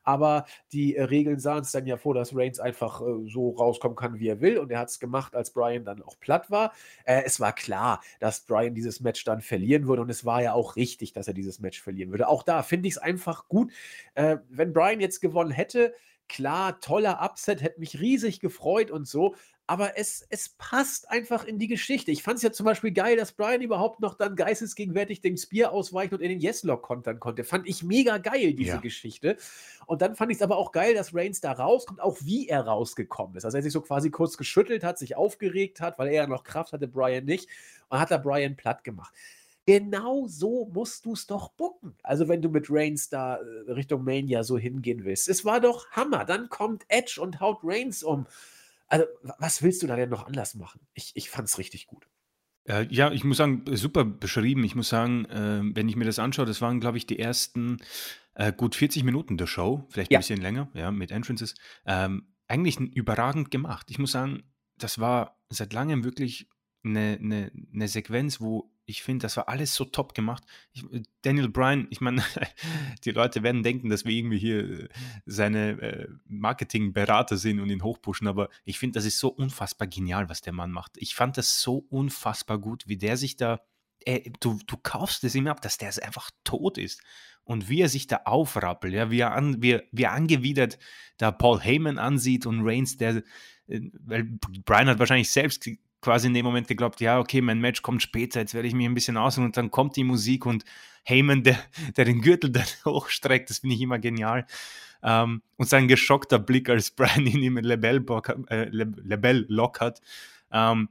[0.08, 3.94] Aber die äh, Regeln sahen es dann ja vor, dass Reigns einfach äh, so rauskommen
[3.94, 4.56] kann, wie er will.
[4.56, 6.72] Und er hat es gemacht, als Brian dann auch platt war.
[7.04, 10.00] Äh, es war klar, dass Brian dieses Match dann verlieren würde.
[10.00, 12.26] Und es war ja auch richtig, dass er dieses Match verlieren würde.
[12.26, 13.70] Auch da finde ich es einfach gut.
[14.14, 15.92] Äh, wenn Brian jetzt gewonnen hätte,
[16.26, 19.34] klar, toller Upset, hätte mich riesig gefreut und so
[19.68, 22.10] aber es, es passt einfach in die Geschichte.
[22.10, 25.72] Ich fand es ja zum Beispiel geil, dass Brian überhaupt noch dann geistesgegenwärtig dem Spear
[25.72, 27.44] ausweichen und in den Yes-Lock kontern konnte.
[27.44, 28.76] Fand ich mega geil, diese ja.
[28.78, 29.36] Geschichte.
[29.84, 32.62] Und dann fand ich es aber auch geil, dass Reigns da rauskommt, auch wie er
[32.62, 33.44] rausgekommen ist.
[33.44, 36.44] Also er sich so quasi kurz geschüttelt hat, sich aufgeregt hat, weil er ja noch
[36.44, 37.46] Kraft hatte, Brian nicht.
[37.90, 39.12] Und hat da Brian platt gemacht.
[39.66, 41.94] Genau so musst du es doch bucken.
[42.02, 45.28] Also, wenn du mit Reigns da äh, Richtung Mania so hingehen willst.
[45.28, 46.24] Es war doch Hammer.
[46.24, 48.26] Dann kommt Edge und haut Reigns um.
[48.88, 49.04] Also,
[49.38, 50.80] was willst du da denn noch anders machen?
[50.94, 52.08] Ich, ich fand es richtig gut.
[52.64, 54.64] Äh, ja, ich muss sagen, super beschrieben.
[54.64, 57.78] Ich muss sagen, äh, wenn ich mir das anschaue, das waren, glaube ich, die ersten
[58.34, 60.18] äh, gut 40 Minuten der Show, vielleicht ein ja.
[60.20, 61.54] bisschen länger, ja, mit Entrances.
[61.86, 63.90] Ähm, eigentlich überragend gemacht.
[63.90, 64.42] Ich muss sagen,
[64.76, 66.48] das war seit langem wirklich
[66.84, 70.42] eine, eine, eine Sequenz, wo ich finde, das war alles so top gemacht.
[70.72, 72.24] Ich, äh, Daniel Bryan, ich meine,
[73.04, 74.88] die Leute werden denken, dass wir irgendwie hier äh,
[75.26, 80.28] seine äh, Marketingberater sind und ihn hochpushen, aber ich finde, das ist so unfassbar genial,
[80.28, 80.92] was der Mann macht.
[80.96, 83.60] Ich fand das so unfassbar gut, wie der sich da,
[84.06, 87.02] äh, du, du kaufst es ihm ab, dass der einfach tot ist.
[87.44, 90.78] Und wie er sich da aufrappelt, ja, wie er, an, wie, wie er angewidert
[91.16, 93.22] da Paul Heyman ansieht und Reigns, der,
[93.66, 94.24] äh, weil
[94.64, 95.68] Brian hat wahrscheinlich selbst
[96.08, 98.86] quasi in dem Moment geglaubt, ja, okay, mein Match kommt später, jetzt werde ich mich
[98.86, 100.64] ein bisschen aus und dann kommt die Musik und
[101.04, 101.58] Heyman, der,
[101.98, 104.46] der den Gürtel dann hochstreckt, das finde ich immer genial.
[105.02, 109.46] Ähm, und sein geschockter Blick, als Brian ihn im Lebel-Lock äh, Lebel
[109.80, 110.00] hat,
[110.50, 110.88] ähm,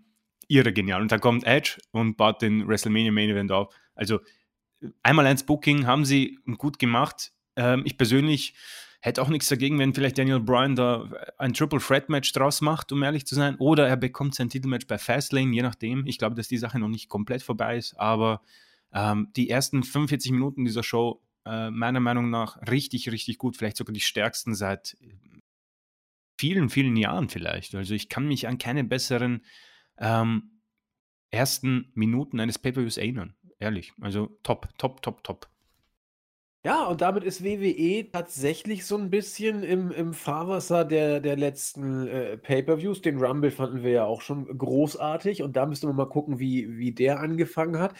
[0.47, 1.01] irre genial.
[1.01, 3.73] Und dann kommt Edge und baut den WrestleMania Main Event auf.
[3.95, 4.19] Also
[5.01, 7.31] einmal eins Booking haben sie gut gemacht.
[7.55, 8.53] Ähm, ich persönlich
[9.07, 12.91] hätte auch nichts dagegen, wenn vielleicht Daniel Bryan da ein Triple Threat Match draus macht,
[12.91, 13.55] um ehrlich zu sein.
[13.57, 16.05] Oder er bekommt sein Titelmatch bei Fastlane, je nachdem.
[16.05, 17.99] Ich glaube, dass die Sache noch nicht komplett vorbei ist.
[17.99, 18.41] Aber
[18.93, 23.57] ähm, die ersten 45 Minuten dieser Show, äh, meiner Meinung nach, richtig, richtig gut.
[23.57, 24.97] Vielleicht sogar die stärksten seit
[26.39, 27.75] vielen, vielen Jahren vielleicht.
[27.75, 29.43] Also ich kann mich an keine besseren
[29.97, 30.61] ähm,
[31.31, 33.35] ersten Minuten eines Pay-Per-Views erinnern.
[33.59, 33.93] Ehrlich.
[34.01, 35.49] Also top, top, top, top.
[36.67, 42.07] Ja, und damit ist WWE tatsächlich so ein bisschen im im Fahrwasser der der letzten,
[42.09, 43.01] äh, Pay-per-Views.
[43.01, 46.77] Den Rumble fanden wir ja auch schon großartig und da müsste man mal gucken, wie
[46.77, 47.93] wie der angefangen hat,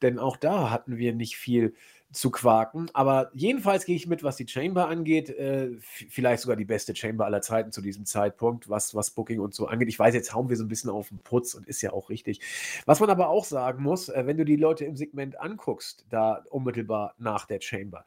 [0.00, 1.74] denn auch da hatten wir nicht viel
[2.16, 2.90] zu quaken.
[2.94, 5.28] Aber jedenfalls gehe ich mit, was die Chamber angeht.
[5.28, 9.54] Äh, vielleicht sogar die beste Chamber aller Zeiten zu diesem Zeitpunkt, was, was Booking und
[9.54, 9.88] so angeht.
[9.88, 12.08] Ich weiß, jetzt hauen wir so ein bisschen auf den Putz und ist ja auch
[12.08, 12.40] richtig.
[12.86, 16.42] Was man aber auch sagen muss, äh, wenn du die Leute im Segment anguckst, da
[16.50, 18.04] unmittelbar nach der Chamber.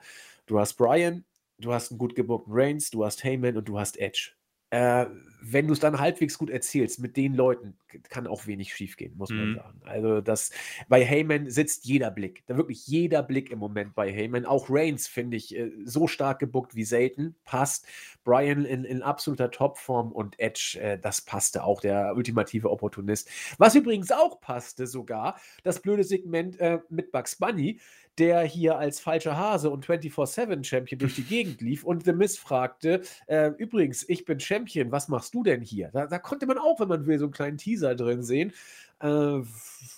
[0.48, 1.24] Du hast Brian,
[1.60, 4.32] du hast einen gut gebookten Reigns, du hast Heyman und du hast Edge
[4.70, 5.06] äh,
[5.42, 7.78] wenn du es dann halbwegs gut erzählst, mit den Leuten
[8.10, 9.56] kann auch wenig schiefgehen, muss man mhm.
[9.56, 9.82] sagen.
[9.86, 10.52] Also das
[10.90, 14.46] bei Heyman sitzt jeder Blick, da wirklich jeder Blick im Moment bei Heyman.
[14.46, 17.88] Auch Reigns finde ich äh, so stark gebuckt wie selten, passt.
[18.24, 23.30] Brian in, in absoluter Topform und Edge, äh, das passte auch, der ultimative Opportunist.
[23.58, 27.80] Was übrigens auch passte sogar, das blöde Segment äh, mit Bugs Bunny,
[28.20, 33.02] der hier als falscher Hase und 24-7-Champion durch die Gegend lief und The Miz fragte,
[33.28, 35.90] äh, übrigens, ich bin Champion, was machst du denn hier?
[35.94, 38.54] Da, da, konnte man auch, wenn man will, so einen kleinen Teaser drin sehen.
[39.02, 39.40] Äh,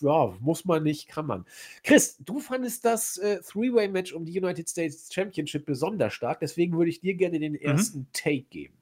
[0.02, 1.46] ja, muss man nicht, kann man.
[1.84, 6.92] Chris, du fandest das äh, Three-Way-Match um die United States Championship besonders stark, deswegen würde
[6.92, 7.60] ich dir gerne den mhm.
[7.60, 8.08] ersten mhm.
[8.14, 8.76] Take geben.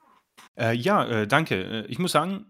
[0.58, 1.56] Äh, ja, äh, danke.
[1.56, 2.46] Äh, ich muss sagen,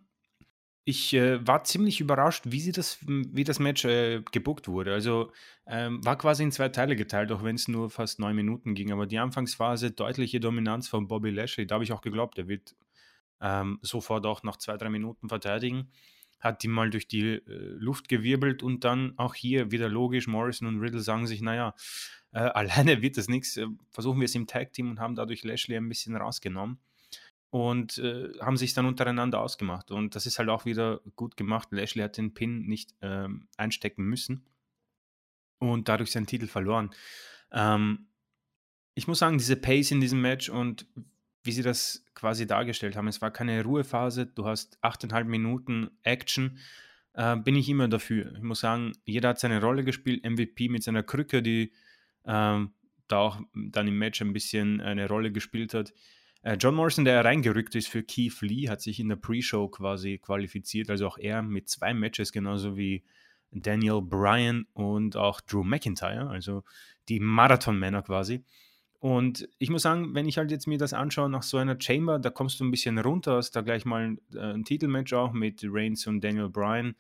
[0.90, 4.92] ich äh, war ziemlich überrascht, wie, sie das, wie das Match äh, gebuckt wurde.
[4.92, 5.32] Also
[5.68, 8.92] ähm, war quasi in zwei Teile geteilt, auch wenn es nur fast neun Minuten ging.
[8.92, 12.76] Aber die Anfangsphase, deutliche Dominanz von Bobby Lashley, da habe ich auch geglaubt, er wird
[13.40, 15.92] ähm, sofort auch nach zwei, drei Minuten verteidigen.
[16.40, 20.68] Hat die mal durch die äh, Luft gewirbelt und dann auch hier wieder logisch, Morrison
[20.68, 21.76] und Riddle sagen sich, naja,
[22.32, 25.78] äh, alleine wird das nichts, äh, versuchen wir es im Tag-Team und haben dadurch Lashley
[25.78, 26.80] ein bisschen rausgenommen
[27.50, 29.92] und äh, haben sich dann untereinander ausgemacht.
[29.92, 31.70] Und das ist halt auch wieder gut gemacht.
[31.72, 34.46] Lashley hat den Pin nicht ähm, einstecken müssen
[35.58, 36.92] und dadurch seinen Titel verloren.
[37.52, 38.08] Ähm,
[38.94, 40.86] ich muss sagen, diese Pace in diesem Match und
[41.44, 46.60] wie sie das quasi dargestellt haben, es war keine Ruhephase, du hast 8,5 Minuten Action,
[47.14, 48.34] äh, bin ich immer dafür.
[48.36, 51.72] Ich muss sagen, jeder hat seine Rolle gespielt, MVP mit seiner Krücke, die
[52.26, 52.74] ähm,
[53.08, 55.94] da auch dann im Match ein bisschen eine Rolle gespielt hat.
[56.42, 60.18] Äh, John Morrison, der reingerückt ist für Keith Lee, hat sich in der Pre-Show quasi
[60.18, 60.90] qualifiziert.
[60.90, 63.04] Also auch er mit zwei Matches, genauso wie
[63.52, 66.64] Daniel Bryan und auch Drew McIntyre, also
[67.10, 68.44] die Marathon-Männer quasi.
[69.00, 72.20] Und ich muss sagen, wenn ich halt jetzt mir das anschaue nach so einer Chamber,
[72.20, 75.62] da kommst du ein bisschen runter, hast da gleich mal äh, ein Titelmatch auch mit
[75.64, 76.96] Reigns und Daniel Bryan.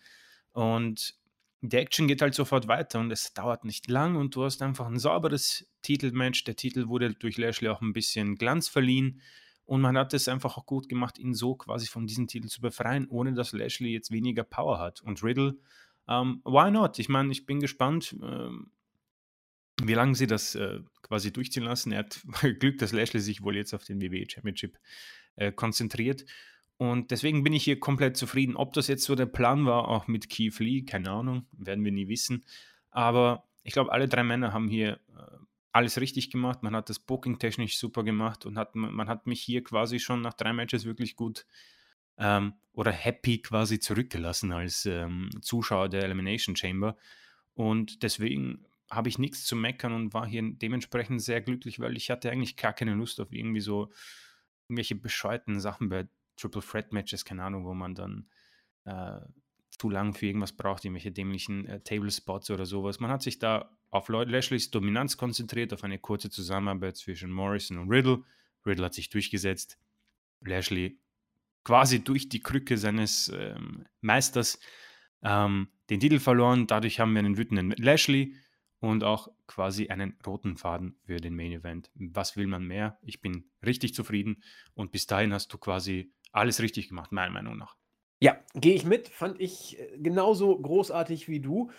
[0.54, 1.16] Und
[1.62, 4.88] die Action geht halt sofort weiter und es dauert nicht lang und du hast einfach
[4.88, 6.44] ein sauberes Titelmatch.
[6.46, 9.22] Der Titel wurde durch Lashley auch ein bisschen Glanz verliehen
[9.66, 12.62] und man hat es einfach auch gut gemacht, ihn so quasi von diesem Titel zu
[12.62, 15.02] befreien, ohne dass Lashley jetzt weniger Power hat.
[15.02, 15.58] Und Riddle,
[16.08, 16.98] ähm, why not?
[16.98, 18.72] Ich meine, ich bin gespannt, ähm,
[19.84, 21.92] wie lange sie das äh, quasi durchziehen lassen.
[21.92, 22.22] Er hat
[22.60, 24.78] Glück, dass Lashley sich wohl jetzt auf den WWE Championship
[25.36, 26.26] äh, konzentriert.
[26.80, 28.56] Und deswegen bin ich hier komplett zufrieden.
[28.56, 31.92] Ob das jetzt so der Plan war, auch mit Keith Lee, keine Ahnung, werden wir
[31.92, 32.46] nie wissen.
[32.90, 35.38] Aber ich glaube, alle drei Männer haben hier äh,
[35.74, 36.64] alles richtig gemacht.
[36.64, 40.22] Man hat das Booking technisch super gemacht und hat, man hat mich hier quasi schon
[40.22, 41.46] nach drei Matches wirklich gut
[42.18, 46.96] ähm, oder happy quasi zurückgelassen als ähm, Zuschauer der Elimination Chamber.
[47.56, 52.10] Und deswegen habe ich nichts zu meckern und war hier dementsprechend sehr glücklich, weil ich
[52.10, 53.92] hatte eigentlich gar keine Lust auf irgendwie so
[54.70, 56.08] irgendwelche bescheuerten Sachen bei
[56.40, 58.30] Triple Threat Matches, keine Ahnung, wo man dann
[58.86, 59.20] äh,
[59.70, 63.00] zu lang für irgendwas braucht, irgendwelche dämlichen äh, Table Spots oder sowas.
[63.00, 67.90] Man hat sich da auf Lashleys Dominanz konzentriert, auf eine kurze Zusammenarbeit zwischen Morrison und
[67.90, 68.24] Riddle.
[68.66, 69.80] Riddle hat sich durchgesetzt.
[70.42, 71.00] Lashley
[71.64, 74.60] quasi durch die Krücke seines ähm, Meisters
[75.22, 76.68] ähm, den Titel verloren.
[76.68, 78.36] Dadurch haben wir einen wütenden Lashley
[78.80, 81.92] und auch quasi einen roten Faden für den Main Event.
[81.96, 82.98] Was will man mehr?
[83.02, 84.42] Ich bin richtig zufrieden
[84.74, 87.76] und bis dahin hast du quasi alles richtig gemacht, meiner Meinung nach.
[88.20, 89.08] Ja, gehe ich mit.
[89.08, 91.72] Fand ich äh, genauso großartig wie du.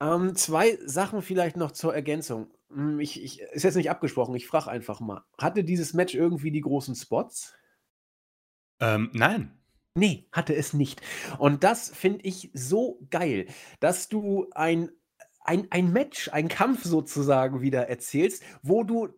[0.00, 2.50] Ähm, zwei Sachen vielleicht noch zur Ergänzung.
[2.70, 5.24] Hm, ich, ich, ist jetzt nicht abgesprochen, ich frage einfach mal.
[5.38, 7.54] Hatte dieses Match irgendwie die großen Spots?
[8.80, 9.56] Ähm, nein.
[9.94, 11.02] Nee, hatte es nicht.
[11.38, 13.46] Und das finde ich so geil,
[13.80, 14.90] dass du ein
[15.42, 19.08] ein, ein Match, ein Kampf sozusagen wieder erzählst, wo du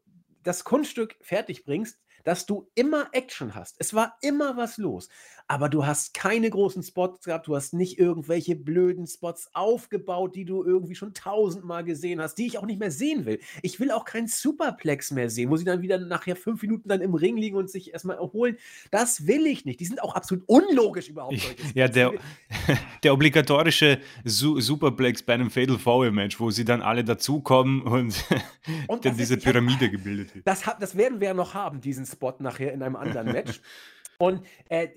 [0.43, 3.77] das Kunststück fertig bringst, dass du immer Action hast.
[3.79, 5.09] Es war immer was los
[5.53, 10.47] aber du hast keine großen Spots gehabt, du hast nicht irgendwelche blöden Spots aufgebaut, die
[10.47, 13.39] du irgendwie schon tausendmal gesehen hast, die ich auch nicht mehr sehen will.
[13.61, 17.03] Ich will auch keinen Superplex mehr sehen, wo sie dann wieder nachher fünf Minuten dann
[17.03, 18.57] im Ring liegen und sich erstmal erholen.
[18.91, 19.81] Das will ich nicht.
[19.81, 21.37] Die sind auch absolut unlogisch überhaupt.
[21.75, 22.13] ja, der,
[23.03, 28.25] der obligatorische Su Superplex bei einem Fatal Four Match, wo sie dann alle dazukommen und,
[28.87, 30.47] und dann diese Pyramide gebildet wird.
[30.47, 33.61] Das, das werden wir ja noch haben, diesen Spot nachher in einem anderen Match.
[34.23, 34.89] Und äh,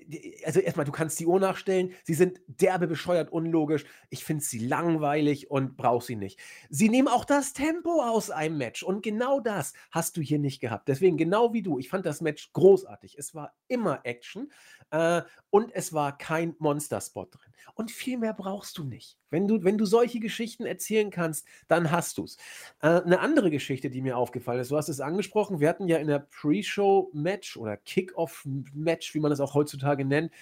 [0.44, 1.92] also erstmal, du kannst die Uhr nachstellen.
[2.04, 3.84] Sie sind derbe bescheuert unlogisch.
[4.08, 6.38] Ich finde sie langweilig und brauche sie nicht.
[6.70, 8.84] Sie nehmen auch das Tempo aus einem Match.
[8.84, 10.86] Und genau das hast du hier nicht gehabt.
[10.86, 13.16] Deswegen, genau wie du, ich fand das Match großartig.
[13.18, 14.52] Es war immer Action
[14.90, 17.52] äh, und es war kein Monster-Spot drin.
[17.74, 19.18] Und viel mehr brauchst du nicht.
[19.30, 22.36] Wenn du, wenn du solche Geschichten erzählen kannst, dann hast du es.
[22.80, 25.98] Äh, eine andere Geschichte, die mir aufgefallen ist, du hast es angesprochen, wir hatten ja
[25.98, 30.32] in der Pre-Show-Match oder Kick-Off-Match, wie man es auch heutzutage nennt,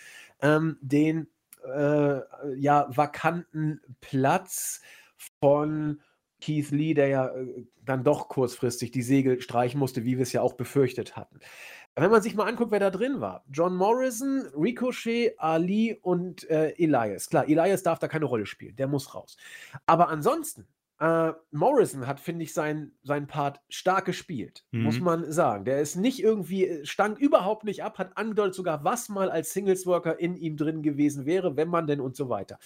[0.40, 1.28] ähm, den
[1.64, 2.20] äh,
[2.56, 4.82] ja, vakanten Platz
[5.40, 6.00] von
[6.40, 10.32] Keith Lee, der ja äh, dann doch kurzfristig die Segel streichen musste, wie wir es
[10.32, 11.40] ja auch befürchtet hatten.
[11.96, 16.70] Wenn man sich mal anguckt, wer da drin war: John Morrison, Ricochet, Ali und äh,
[16.70, 17.28] Elias.
[17.30, 19.36] Klar, Elias darf da keine Rolle spielen, der muss raus.
[19.86, 20.66] Aber ansonsten,
[21.00, 24.82] äh, Morrison hat, finde ich, seinen sein Part stark gespielt, mhm.
[24.82, 25.64] muss man sagen.
[25.64, 29.52] Der ist nicht irgendwie, äh, stank überhaupt nicht ab, hat angedeutet sogar, was mal als
[29.52, 32.58] Singles-Worker in ihm drin gewesen wäre, wenn man denn und so weiter.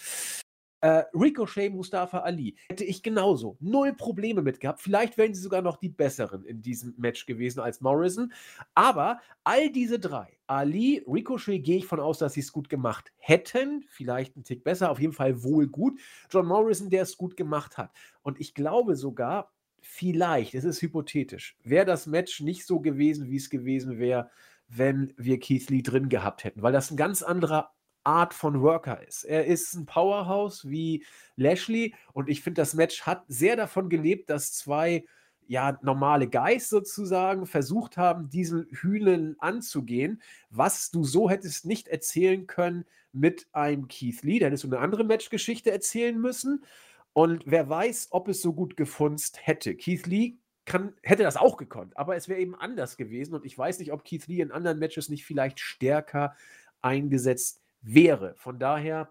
[0.80, 4.80] Äh, Ricochet, Mustafa Ali hätte ich genauso null Probleme mit gehabt.
[4.80, 8.32] Vielleicht wären sie sogar noch die besseren in diesem Match gewesen als Morrison.
[8.74, 13.12] Aber all diese drei, Ali, Ricochet, gehe ich von aus, dass sie es gut gemacht
[13.16, 13.84] hätten.
[13.88, 15.98] Vielleicht ein Tick besser, auf jeden Fall wohl gut.
[16.30, 17.90] John Morrison, der es gut gemacht hat.
[18.22, 23.36] Und ich glaube sogar, vielleicht, es ist hypothetisch, wäre das Match nicht so gewesen, wie
[23.36, 24.30] es gewesen wäre,
[24.68, 27.72] wenn wir Keith Lee drin gehabt hätten, weil das ein ganz anderer
[28.08, 29.24] Art von Worker ist.
[29.24, 31.04] Er ist ein Powerhouse wie
[31.36, 35.04] Lashley und ich finde, das Match hat sehr davon gelebt, dass zwei
[35.46, 42.46] ja, normale Guys sozusagen versucht haben, diesen Hühnen anzugehen, was du so hättest nicht erzählen
[42.46, 44.38] können mit einem Keith Lee.
[44.38, 46.64] Da hättest du eine andere Matchgeschichte erzählen müssen.
[47.12, 49.74] Und wer weiß, ob es so gut gefunzt hätte.
[49.74, 53.34] Keith Lee kann, hätte das auch gekonnt, aber es wäre eben anders gewesen.
[53.34, 56.34] Und ich weiß nicht, ob Keith Lee in anderen Matches nicht vielleicht stärker
[56.80, 58.34] eingesetzt hätte wäre.
[58.36, 59.10] Von daher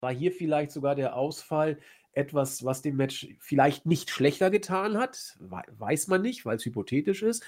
[0.00, 1.78] war hier vielleicht sogar der Ausfall
[2.12, 5.36] etwas, was dem Match vielleicht nicht schlechter getan hat.
[5.40, 7.44] Weiß man nicht, weil es hypothetisch ist.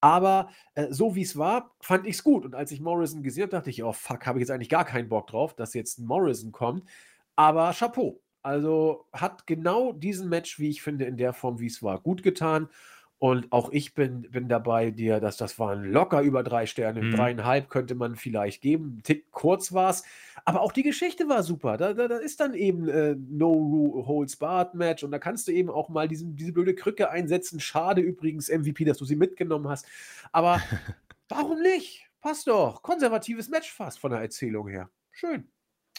[0.00, 2.44] Aber äh, so wie es war, fand ich es gut.
[2.44, 4.84] Und als ich Morrison gesehen habe, dachte ich, oh fuck, habe ich jetzt eigentlich gar
[4.84, 6.88] keinen Bock drauf, dass jetzt Morrison kommt.
[7.36, 8.20] Aber Chapeau.
[8.42, 12.24] Also hat genau diesen Match, wie ich finde, in der Form, wie es war, gut
[12.24, 12.68] getan.
[13.22, 17.02] Und auch ich bin, bin dabei dir, dass das waren locker über drei Sterne.
[17.02, 17.12] Mhm.
[17.12, 18.96] Dreieinhalb könnte man vielleicht geben.
[18.96, 20.02] Ein Tick kurz war es.
[20.44, 21.76] Aber auch die Geschichte war super.
[21.76, 25.04] Da, da, da ist dann eben äh, No Holds Barred Match.
[25.04, 27.60] Und da kannst du eben auch mal diesen, diese blöde Krücke einsetzen.
[27.60, 29.86] Schade übrigens, MVP, dass du sie mitgenommen hast.
[30.32, 30.60] Aber
[31.28, 32.04] warum nicht?
[32.20, 32.82] Passt doch.
[32.82, 34.90] Konservatives Match fast von der Erzählung her.
[35.12, 35.46] Schön.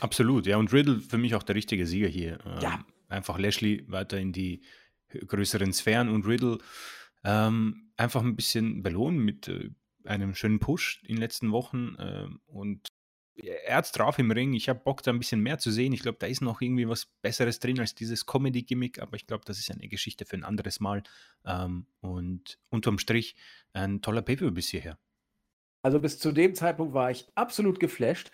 [0.01, 0.57] Absolut, ja.
[0.57, 2.39] Und Riddle für mich auch der richtige Sieger hier.
[2.45, 2.86] Ähm, ja.
[3.07, 4.61] Einfach Lashley weiter in die
[5.26, 6.57] größeren Sphären und Riddle
[7.24, 9.69] ähm, einfach ein bisschen belohnen mit äh,
[10.05, 11.95] einem schönen Push in den letzten Wochen.
[11.97, 12.88] Äh, und
[13.36, 14.53] er hat drauf im Ring.
[14.53, 15.93] Ich habe Bock, da ein bisschen mehr zu sehen.
[15.93, 19.43] Ich glaube, da ist noch irgendwie was Besseres drin als dieses Comedy-Gimmick, aber ich glaube,
[19.45, 21.03] das ist eine Geschichte für ein anderes Mal.
[21.45, 23.36] Ähm, und unterm Strich
[23.74, 24.99] ein toller Paper bis hierher.
[25.82, 28.32] Also bis zu dem Zeitpunkt war ich absolut geflasht.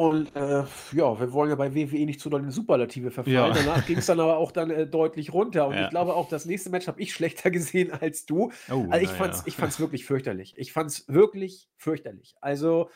[0.00, 3.34] Und äh, ja, wir wollen ja bei WWE nicht zu doll in Superlative verfallen.
[3.34, 3.50] Ja.
[3.52, 5.66] Danach ging es dann aber auch dann äh, deutlich runter.
[5.66, 5.84] Und ja.
[5.84, 8.52] ich glaube auch, das nächste Match habe ich schlechter gesehen als du.
[8.70, 9.66] Oh, also ich fand es ja.
[9.66, 10.54] ich wirklich fürchterlich.
[10.56, 12.36] Ich fand es wirklich fürchterlich.
[12.40, 12.90] Also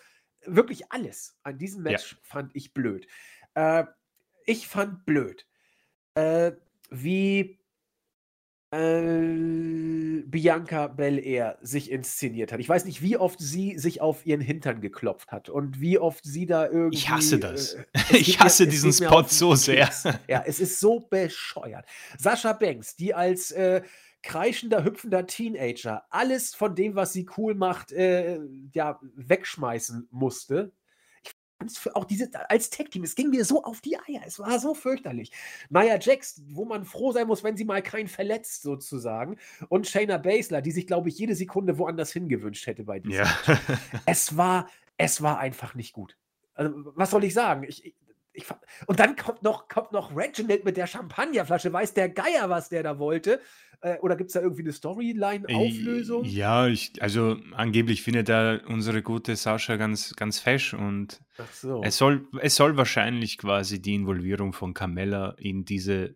[0.46, 3.08] wirklich alles an diesem Match fand ich blöd.
[3.54, 3.84] Äh,
[4.46, 5.44] ich fand blöd,
[6.14, 6.52] äh,
[6.88, 7.58] wie
[8.72, 12.60] äh, Bianca Belair sich inszeniert hat.
[12.60, 16.24] Ich weiß nicht, wie oft sie sich auf ihren Hintern geklopft hat und wie oft
[16.24, 16.96] sie da irgendwie.
[16.96, 17.74] Ich hasse das.
[17.74, 19.90] Äh, ich hasse mir, diesen Spot so sehr.
[20.26, 21.84] Ja, es ist so bescheuert.
[22.18, 23.82] Sascha Banks, die als äh,
[24.22, 28.40] kreischender, hüpfender Teenager alles von dem, was sie cool macht, äh,
[28.72, 30.72] ja, wegschmeißen musste,
[31.94, 34.22] auch diese, als Tech-Team, es ging mir so auf die Eier.
[34.26, 35.32] Es war so fürchterlich.
[35.70, 39.36] Nia Jax, wo man froh sein muss, wenn sie mal keinen verletzt, sozusagen.
[39.68, 43.24] Und Shayna Baszler, die sich, glaube ich, jede Sekunde woanders hingewünscht hätte bei diesem.
[43.24, 43.36] Ja.
[44.06, 46.16] es war, es war einfach nicht gut.
[46.54, 47.64] Also, was soll ich sagen?
[47.66, 47.94] Ich,
[48.32, 48.46] ich,
[48.86, 51.72] und dann kommt noch, kommt noch Reginald mit der Champagnerflasche.
[51.72, 53.40] Weiß der Geier, was der da wollte?
[53.82, 56.24] Äh, oder gibt es da irgendwie eine Storyline-Auflösung?
[56.24, 61.20] Ja, ich, also angeblich findet er unsere gute Sascha ganz, ganz fesch und
[61.52, 61.82] so.
[61.82, 66.14] es, soll, es soll wahrscheinlich quasi die Involvierung von Carmella in diese,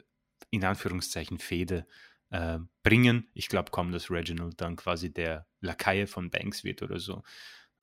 [0.50, 1.86] in Anführungszeichen, Fehde
[2.30, 3.28] äh, bringen.
[3.34, 7.24] Ich glaube kaum, dass Reginald dann quasi der Lakaie von Banks wird oder so.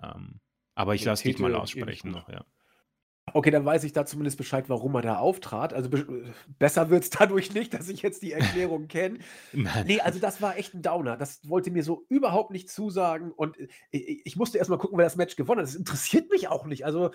[0.02, 0.40] Ähm,
[0.76, 2.46] aber ich lasse dich mal aussprechen noch, ja.
[3.32, 5.74] Okay, dann weiß ich da zumindest Bescheid, warum er da auftrat.
[5.74, 9.20] Also be besser wird es dadurch nicht, dass ich jetzt die Erklärung kenne.
[9.86, 11.16] Nee, also das war echt ein Downer.
[11.16, 13.32] Das wollte mir so überhaupt nicht zusagen.
[13.32, 15.68] Und äh, ich, ich musste erst mal gucken, wer das Match gewonnen hat.
[15.68, 16.86] Das interessiert mich auch nicht.
[16.86, 17.12] Also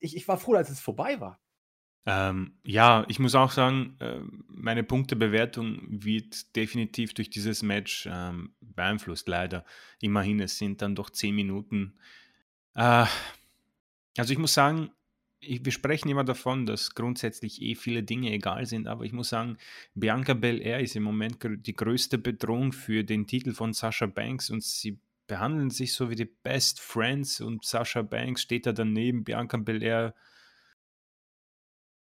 [0.00, 1.40] ich, ich war froh, als es vorbei war.
[2.06, 8.54] Ähm, ja, ich muss auch sagen, äh, meine Punktebewertung wird definitiv durch dieses Match ähm,
[8.60, 9.64] beeinflusst, leider.
[10.00, 11.98] Immerhin, es sind dann doch zehn Minuten.
[12.74, 13.06] Äh,
[14.16, 14.90] also ich muss sagen,
[15.40, 19.28] ich, wir sprechen immer davon, dass grundsätzlich eh viele Dinge egal sind, aber ich muss
[19.28, 19.56] sagen,
[19.94, 24.64] Bianca Belair ist im Moment die größte Bedrohung für den Titel von Sasha Banks und
[24.64, 24.98] sie
[25.28, 30.14] behandeln sich so wie die Best Friends und Sasha Banks steht da daneben, Bianca Belair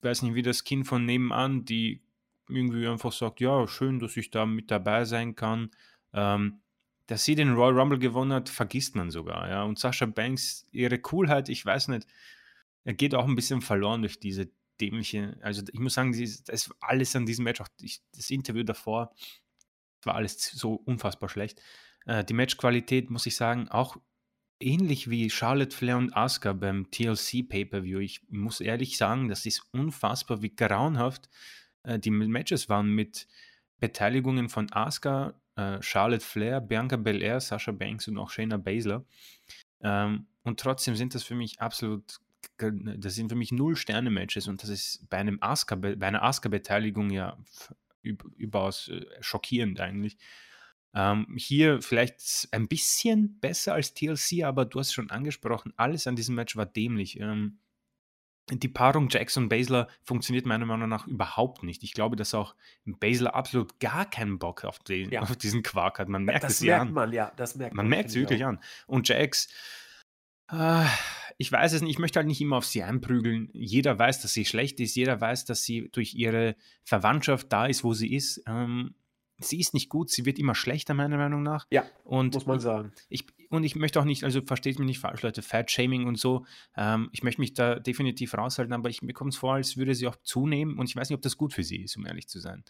[0.04, 2.02] weiß nicht, wie das Kind von nebenan, die
[2.48, 5.70] irgendwie einfach sagt, ja, schön, dass ich da mit dabei sein kann.
[6.12, 6.60] Ähm,
[7.07, 9.48] dass sie den Royal Rumble gewonnen hat, vergisst man sogar.
[9.48, 9.64] Ja.
[9.64, 12.07] Und Sascha Banks, ihre Coolheit, ich weiß nicht,
[12.84, 14.50] er geht auch ein bisschen verloren durch diese
[14.80, 16.12] dämliche, also ich muss sagen,
[16.46, 17.68] das alles an diesem Match, auch
[18.12, 19.14] das Interview davor,
[20.02, 21.62] war alles so unfassbar schlecht.
[22.07, 23.96] Äh, die Matchqualität, muss ich sagen, auch
[24.61, 28.00] ähnlich wie Charlotte Flair und Asuka beim TLC Pay-Per-View.
[28.00, 31.28] Ich muss ehrlich sagen, das ist unfassbar, wie grauenhaft
[31.82, 33.26] äh, die Matches waren mit
[33.80, 39.05] Beteiligungen von Asuka, äh, Charlotte Flair, Bianca Belair, Sasha Banks und auch Shayna Baszler.
[39.82, 42.20] Ähm, und trotzdem sind das für mich absolut,
[42.59, 47.11] das sind für mich null Sterne-Matches und das ist bei einem Asuka, bei einer Asuka-Beteiligung
[47.11, 47.36] ja
[48.02, 50.18] überaus äh, schockierend eigentlich.
[50.94, 56.14] Ähm, hier vielleicht ein bisschen besser als TLC, aber du hast schon angesprochen, alles an
[56.14, 57.18] diesem Match war dämlich.
[57.18, 57.59] Ähm,
[58.51, 61.82] die Paarung Jackson Basler funktioniert meiner Meinung nach überhaupt nicht.
[61.82, 65.22] Ich glaube, dass auch Basler absolut gar keinen Bock auf, den, ja.
[65.22, 66.09] auf diesen Quark hat.
[66.09, 66.92] Man merkt das es merkt an.
[66.92, 67.86] man, ja, das merkt man.
[67.86, 68.49] Man merkt es wirklich auch.
[68.49, 68.61] an.
[68.86, 69.49] Und Jax,
[70.53, 70.84] äh,
[71.38, 73.49] ich weiß es nicht, ich möchte halt nicht immer auf sie einprügeln.
[73.53, 74.95] Jeder weiß, dass sie schlecht ist.
[74.95, 78.42] Jeder weiß, dass sie durch ihre Verwandtschaft da ist, wo sie ist.
[78.47, 78.95] Ähm,
[79.39, 81.66] sie ist nicht gut, sie wird immer schlechter, meiner Meinung nach.
[81.70, 82.93] Ja, und muss man sagen.
[83.09, 86.47] Ich, und ich möchte auch nicht, also versteht mich nicht falsch, Leute, Fat-Shaming und so.
[86.76, 89.95] Ähm, ich möchte mich da definitiv raushalten, aber ich, mir kommt es vor, als würde
[89.95, 92.28] sie auch zunehmen und ich weiß nicht, ob das gut für sie ist, um ehrlich
[92.28, 92.64] zu sein.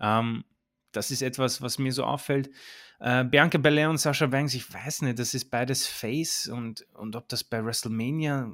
[0.00, 0.44] Ähm,
[0.92, 2.50] das ist etwas, was mir so auffällt.
[3.00, 7.14] Äh, Bianca Belair und Sasha Banks, ich weiß nicht, das ist beides Face und, und
[7.14, 8.50] ob das bei WrestleMania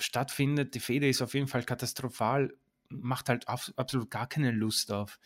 [0.00, 2.54] stattfindet, die Feder ist auf jeden Fall katastrophal,
[2.88, 5.18] macht halt auf, absolut gar keine Lust auf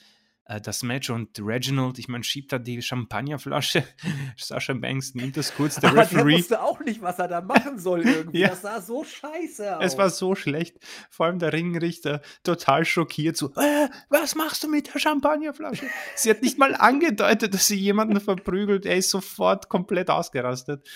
[0.59, 3.85] das Match und Reginald, ich meine, schiebt da die Champagnerflasche.
[4.37, 6.31] Sascha Banks nimmt das kurz, der Aber Referee.
[6.31, 8.41] Der wusste auch nicht, was er da machen soll irgendwie.
[8.41, 8.49] ja.
[8.49, 9.85] Das sah so scheiße aus.
[9.85, 10.79] Es war so schlecht.
[11.11, 15.87] Vor allem der Ringrichter total schockiert, so, äh, was machst du mit der Champagnerflasche?
[16.17, 18.87] sie hat nicht mal angedeutet, dass sie jemanden verprügelt.
[18.87, 20.89] Er ist sofort komplett ausgerastet.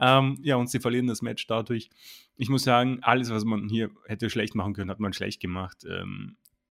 [0.00, 1.90] Ähm, ja, und sie verlieren das Match dadurch.
[2.36, 5.84] Ich muss sagen, alles, was man hier hätte schlecht machen können, hat man schlecht gemacht.
[5.88, 6.36] Ähm,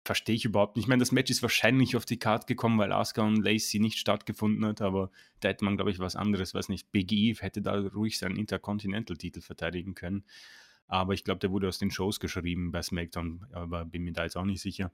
[0.08, 0.86] verstehe ich überhaupt nicht.
[0.86, 4.00] Ich meine, das Match ist wahrscheinlich auf die Karte gekommen, weil Asuka und Lacey nicht
[4.00, 6.92] stattgefunden hat, aber da hätte man, glaube ich, was anderes, weiß nicht.
[6.92, 10.24] Big E hätte da ruhig seinen Intercontinental-Titel verteidigen können.
[10.88, 14.24] Aber ich glaube, der wurde aus den Shows geschrieben bei SmackDown, aber bin mir da
[14.24, 14.92] jetzt auch nicht sicher.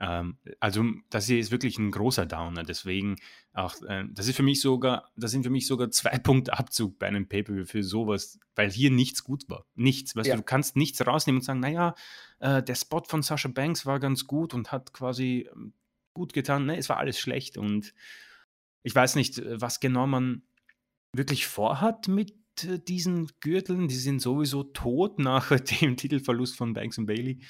[0.00, 2.62] Ähm, also, das hier ist wirklich ein großer Downer.
[2.62, 3.16] Deswegen
[3.52, 6.98] auch, äh, das ist für mich sogar, das sind für mich sogar zwei Punkte Abzug
[6.98, 9.66] bei einem Pay-Per-View für sowas, weil hier nichts gut war.
[9.74, 10.14] Nichts.
[10.14, 10.34] Weißt ja.
[10.34, 11.94] du, du kannst nichts rausnehmen und sagen, naja,
[12.38, 15.72] äh, der Spot von Sasha Banks war ganz gut und hat quasi ähm,
[16.14, 16.66] gut getan.
[16.66, 17.94] Ne, es war alles schlecht und
[18.82, 20.42] ich weiß nicht, äh, was genau man
[21.12, 22.34] wirklich vorhat mit
[22.64, 23.88] äh, diesen Gürteln.
[23.88, 27.40] Die sind sowieso tot nach dem Titelverlust von Banks und Bailey.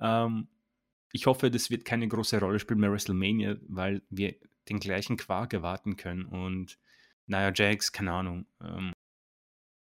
[0.00, 0.48] Ähm,
[1.12, 4.34] ich hoffe, das wird keine große Rolle spielen bei WrestleMania, weil wir
[4.68, 6.26] den gleichen Quark erwarten können.
[6.26, 6.78] Und
[7.26, 8.46] naja, Jax, keine Ahnung.
[8.60, 8.92] Ähm,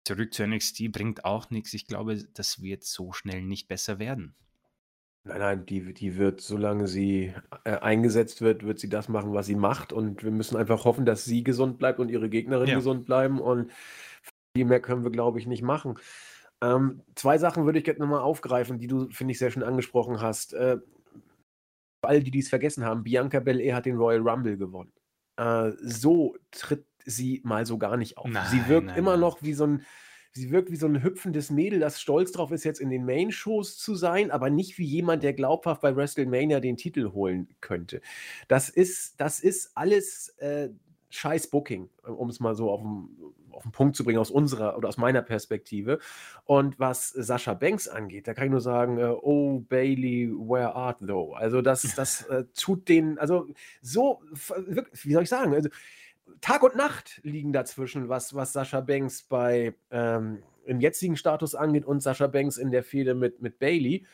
[0.04, 1.74] zurück zu NXT bringt auch nichts.
[1.74, 4.34] Ich glaube, das wird so schnell nicht besser werden.
[5.24, 9.46] Nein, nein, die, die wird, solange sie äh, eingesetzt wird, wird sie das machen, was
[9.46, 9.92] sie macht.
[9.92, 12.76] Und wir müssen einfach hoffen, dass sie gesund bleibt und ihre Gegnerin ja.
[12.76, 13.38] gesund bleiben.
[13.38, 13.70] Und
[14.56, 15.98] viel mehr können wir, glaube ich, nicht machen.
[16.62, 20.20] Ähm, zwei Sachen würde ich gerne nochmal aufgreifen, die du, finde ich, sehr schön angesprochen
[20.20, 20.54] hast.
[20.54, 20.78] Äh,
[22.02, 24.92] all die, die es vergessen haben, Bianca Belair hat den Royal Rumble gewonnen.
[25.36, 28.28] Äh, so tritt sie mal so gar nicht auf.
[28.28, 29.20] Nein, sie wirkt nein, immer nein.
[29.20, 29.84] noch wie so ein
[30.32, 33.78] sie wirkt wie so ein hüpfendes Mädel, das stolz drauf ist, jetzt in den Main-Shows
[33.78, 38.00] zu sein, aber nicht wie jemand, der glaubhaft bei WrestleMania den Titel holen könnte.
[38.48, 40.70] Das ist, das ist alles äh,
[41.10, 43.08] scheiß Booking, um es mal so auf den,
[43.52, 45.98] auf den Punkt zu bringen, aus unserer oder aus meiner Perspektive.
[46.44, 50.98] Und was Sascha Banks angeht, da kann ich nur sagen, äh, oh Bailey, where art
[51.00, 51.32] thou?
[51.34, 53.46] Also das, das äh, tut den, also
[53.82, 54.22] so,
[55.02, 55.68] wie soll ich sagen, also
[56.40, 61.84] Tag und Nacht liegen dazwischen, was, was Sascha Banks bei ähm, im jetzigen Status angeht
[61.84, 64.06] und Sascha Banks in der Fehde mit, mit Bailey.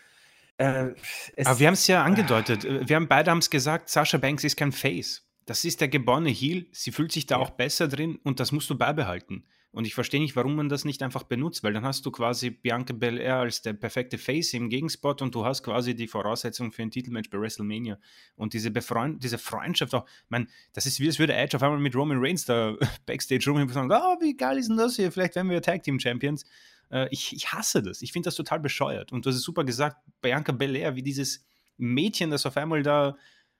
[0.58, 0.94] Äh,
[1.44, 2.64] Aber wir haben es ja angedeutet.
[2.64, 5.25] Wir haben beide haben es gesagt, Sascha Banks ist kein Face.
[5.46, 6.66] Das ist der geborene Heel.
[6.72, 7.42] Sie fühlt sich da ja.
[7.42, 9.44] auch besser drin und das musst du beibehalten.
[9.76, 12.48] Und ich verstehe nicht, warum man das nicht einfach benutzt, weil dann hast du quasi
[12.48, 16.80] Bianca Belair als der perfekte Face im Gegenspot und du hast quasi die Voraussetzung für
[16.80, 17.98] ein Titelmatch bei WrestleMania.
[18.36, 21.78] Und diese, Befreund diese Freundschaft auch, man, das ist wie es würde Edge auf einmal
[21.78, 22.74] mit Roman Reigns da
[23.06, 25.12] Backstage rum und sagen, oh, wie geil ist denn das hier?
[25.12, 26.46] Vielleicht werden wir Tag Team Champions.
[26.90, 28.00] Äh, ich, ich hasse das.
[28.00, 29.12] Ich finde das total bescheuert.
[29.12, 31.44] Und du hast es super gesagt, Bianca Belair, wie dieses
[31.76, 33.16] Mädchen, das auf einmal da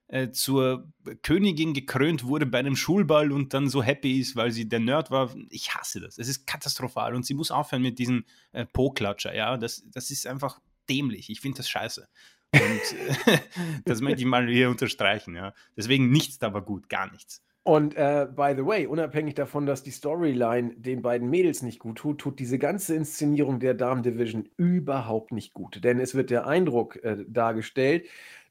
[0.08, 0.92] äh, zur
[1.22, 5.10] Königin gekrönt wurde bei einem Schulball und dann so happy ist, weil sie der Nerd
[5.10, 5.34] war.
[5.50, 6.18] Ich hasse das.
[6.18, 9.34] Es ist katastrophal und sie muss aufhören mit diesem äh, Po-Klatscher.
[9.34, 11.30] Ja, das, das ist einfach dämlich.
[11.30, 12.08] Ich finde das scheiße.
[12.52, 13.38] Und äh,
[13.84, 15.34] das möchte ich mal hier unterstreichen.
[15.34, 15.52] Ja.
[15.76, 17.42] Deswegen nichts da war gut, gar nichts.
[17.66, 21.98] Und äh, by the way, unabhängig davon, dass die Storyline den beiden Mädels nicht gut
[21.98, 25.82] tut, tut diese ganze Inszenierung der Damen Division überhaupt nicht gut.
[25.82, 28.06] Denn es wird der Eindruck äh, dargestellt,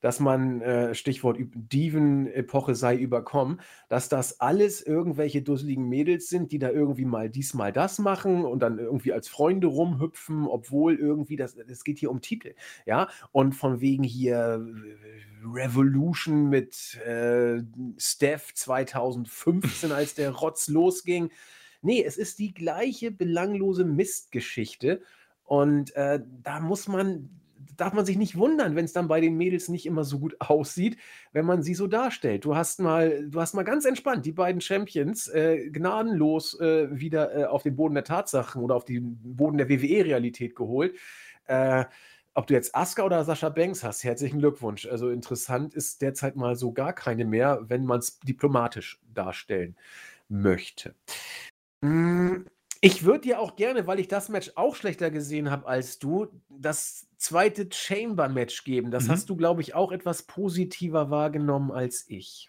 [0.06, 6.60] dass man, äh, Stichwort Diven-Epoche sei überkommen, dass das alles irgendwelche dusseligen Mädels sind, die
[6.60, 11.56] da irgendwie mal diesmal das machen und dann irgendwie als Freunde rumhüpfen, obwohl irgendwie das,
[11.56, 12.54] es geht hier um Titel,
[12.86, 14.64] ja, und von wegen hier
[15.44, 17.64] Revolution mit äh,
[17.98, 21.32] Steph 2015, als der Rotz losging.
[21.82, 25.02] Nee, es ist die gleiche belanglose Mistgeschichte.
[25.46, 27.30] Und äh, da muss man
[27.78, 30.36] darf man sich nicht wundern, wenn es dann bei den Mädels nicht immer so gut
[30.40, 30.98] aussieht,
[31.32, 32.46] wenn man sie so darstellt.
[32.46, 37.36] Du hast mal, du hast mal ganz entspannt die beiden Champions äh, gnadenlos äh, wieder
[37.36, 40.96] äh, auf den Boden der Tatsachen oder auf den Boden der WWE-Realität geholt.
[41.48, 41.86] Äh,
[42.38, 44.86] ob du jetzt Asuka oder Sascha Banks hast, herzlichen Glückwunsch.
[44.86, 49.78] Also interessant ist derzeit mal so gar keine mehr, wenn man es diplomatisch darstellen
[50.28, 50.96] möchte.
[51.82, 52.46] Hm,
[52.86, 56.28] ich würde dir auch gerne, weil ich das Match auch schlechter gesehen habe als du,
[56.50, 58.92] das zweite Chamber-Match geben.
[58.92, 59.12] Das mhm.
[59.12, 62.48] hast du, glaube ich, auch etwas positiver wahrgenommen als ich.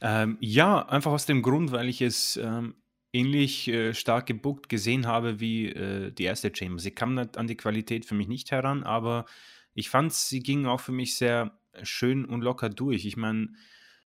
[0.00, 2.76] Ähm, ja, einfach aus dem Grund, weil ich es ähm,
[3.12, 6.78] ähnlich äh, stark gebuckt gesehen habe wie äh, die erste Chamber.
[6.78, 9.26] Sie kam an die Qualität für mich nicht heran, aber
[9.74, 13.04] ich fand, sie ging auch für mich sehr schön und locker durch.
[13.04, 13.52] Ich meine,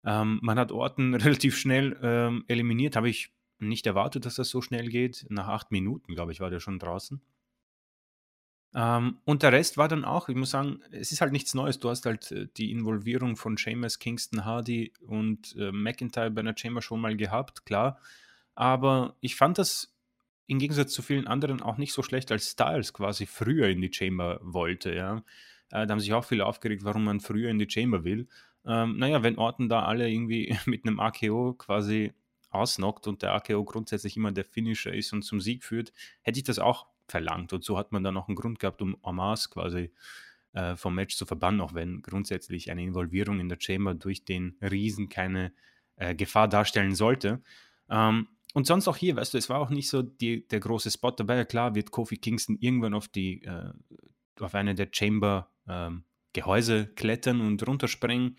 [0.04, 4.60] ähm, man hat Orten relativ schnell ähm, eliminiert, habe ich nicht erwartet, dass das so
[4.62, 5.26] schnell geht.
[5.28, 7.20] Nach acht Minuten, glaube ich, war der schon draußen.
[8.74, 11.78] Ähm, und der Rest war dann auch, ich muss sagen, es ist halt nichts Neues.
[11.78, 16.56] Du hast halt äh, die Involvierung von Seamus, Kingston, Hardy und äh, McIntyre bei einer
[16.56, 17.98] Chamber schon mal gehabt, klar.
[18.54, 19.96] Aber ich fand das
[20.46, 23.92] im Gegensatz zu vielen anderen auch nicht so schlecht, als Styles quasi früher in die
[23.92, 24.94] Chamber wollte.
[24.94, 25.18] Ja.
[25.70, 28.28] Äh, da haben sich auch viele aufgeregt, warum man früher in die Chamber will.
[28.64, 32.12] Ähm, naja, wenn Orten da alle irgendwie mit einem AKO quasi
[32.50, 35.92] ausnockt und der AKO grundsätzlich immer der Finisher ist und zum Sieg führt,
[36.22, 37.52] hätte ich das auch verlangt.
[37.52, 39.90] Und so hat man dann auch einen Grund gehabt, um Hamas quasi
[40.52, 44.56] äh, vom Match zu verbannen, auch wenn grundsätzlich eine Involvierung in der Chamber durch den
[44.62, 45.52] Riesen keine
[45.96, 47.42] äh, Gefahr darstellen sollte.
[47.88, 50.90] Ähm, und sonst auch hier, weißt du, es war auch nicht so die, der große
[50.90, 51.36] Spot dabei.
[51.36, 53.72] Ja, klar wird Kofi Kingston irgendwann auf die, äh,
[54.40, 58.36] auf eine der Chamber ähm, Gehäuse klettern und runterspringen.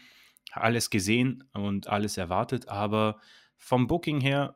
[0.52, 3.22] Alles gesehen und alles erwartet, aber
[3.62, 4.56] vom Booking her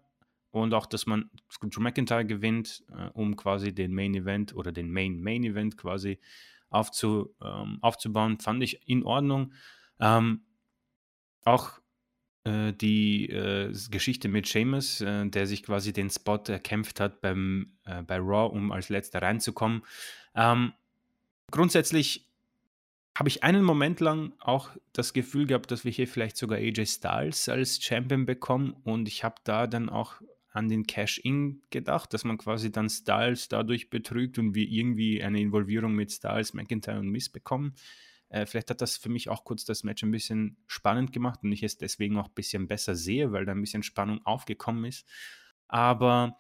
[0.51, 1.29] und auch, dass man
[1.61, 6.19] Drew McIntyre gewinnt, äh, um quasi den Main Event oder den Main Main Event quasi
[6.69, 9.53] aufzu, ähm, aufzubauen, fand ich in Ordnung.
[9.99, 10.41] Ähm,
[11.43, 11.79] auch
[12.43, 17.77] äh, die äh, Geschichte mit Seamus, äh, der sich quasi den Spot erkämpft hat beim,
[17.85, 19.83] äh, bei Raw, um als letzter reinzukommen.
[20.35, 20.73] Ähm,
[21.51, 22.24] grundsätzlich
[23.15, 26.85] habe ich einen Moment lang auch das Gefühl gehabt, dass wir hier vielleicht sogar AJ
[26.85, 32.23] Styles als Champion bekommen und ich habe da dann auch an den Cash-In gedacht, dass
[32.23, 37.09] man quasi dann Styles dadurch betrügt und wir irgendwie eine Involvierung mit Styles, McIntyre und
[37.09, 37.75] Miss bekommen.
[38.29, 41.51] Äh, vielleicht hat das für mich auch kurz das Match ein bisschen spannend gemacht und
[41.51, 45.05] ich es deswegen auch ein bisschen besser sehe, weil da ein bisschen Spannung aufgekommen ist.
[45.67, 46.39] Aber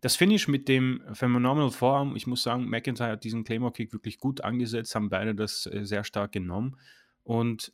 [0.00, 4.18] das Finish mit dem Phenomenal Forearm, ich muss sagen, McIntyre hat diesen Claymore Kick wirklich
[4.18, 6.76] gut angesetzt, haben beide das äh, sehr stark genommen.
[7.22, 7.72] Und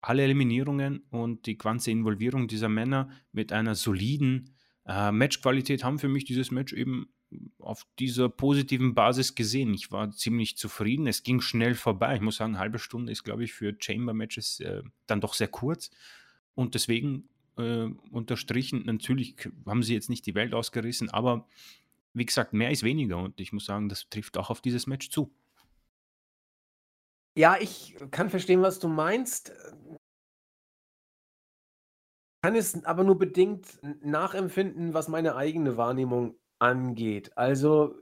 [0.00, 4.52] alle Eliminierungen und die ganze Involvierung dieser Männer mit einer soliden
[4.88, 7.08] Äh, Matchqualität haben für mich dieses Match eben
[7.58, 9.74] auf dieser positiven Basis gesehen.
[9.74, 11.08] Ich war ziemlich zufrieden.
[11.08, 12.14] Es ging schnell vorbei.
[12.14, 15.48] Ich muss sagen, eine halbe Stunde ist, glaube ich, für Chamber-Matches äh, dann doch sehr
[15.48, 15.90] kurz.
[16.54, 19.36] Und deswegen äh, unterstrichen, natürlich
[19.66, 21.46] haben sie jetzt nicht die Welt ausgerissen, aber
[22.16, 23.18] wie gesagt, mehr ist weniger.
[23.18, 25.30] Und ich muss sagen, das trifft auch auf dieses Match zu.
[27.36, 29.52] Ja, ich kann verstehen, was du meinst.
[32.42, 37.36] Kann es aber nur bedingt nachempfinden, was meine eigene Wahrnehmung angeht.
[37.36, 38.00] Also,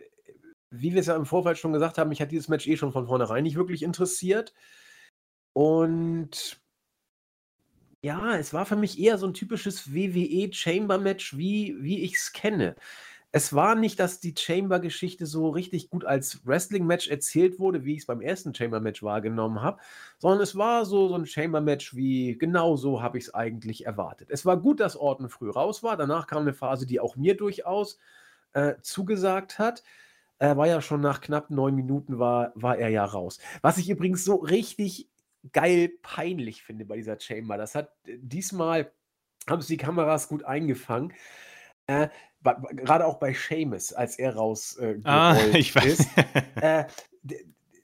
[0.71, 2.93] wie wir es ja im Vorfeld schon gesagt haben, mich hat dieses Match eh schon
[2.93, 4.55] von vornherein nicht wirklich interessiert.
[5.53, 6.64] Und
[8.05, 12.77] ja, es war für mich eher so ein typisches WWE-Chamber-Match, wie, wie ich es kenne.
[13.33, 18.01] Es war nicht, dass die Chamber-Geschichte so richtig gut als Wrestling-Match erzählt wurde, wie ich
[18.01, 19.81] es beim ersten Chamber-Match wahrgenommen habe,
[20.19, 24.29] sondern es war so, so ein Chamber-Match, wie genau so habe ich es eigentlich erwartet.
[24.31, 25.97] Es war gut, dass Orton früh raus war.
[25.97, 27.99] Danach kam eine Phase, die auch mir durchaus
[28.53, 29.83] äh, zugesagt hat.
[30.39, 33.39] Er war ja schon nach knapp neun Minuten war, war er ja raus.
[33.63, 35.09] Was ich übrigens so richtig
[35.53, 37.57] geil peinlich finde bei dieser Chamber.
[37.57, 38.93] Das hat äh, diesmal
[39.49, 41.13] haben es die Kameras gut eingefangen.
[41.87, 42.09] Äh,
[42.43, 45.85] gerade auch bei Seamus, als er raus äh, ah, ich weiß.
[45.85, 46.09] ist.
[46.57, 46.85] Äh,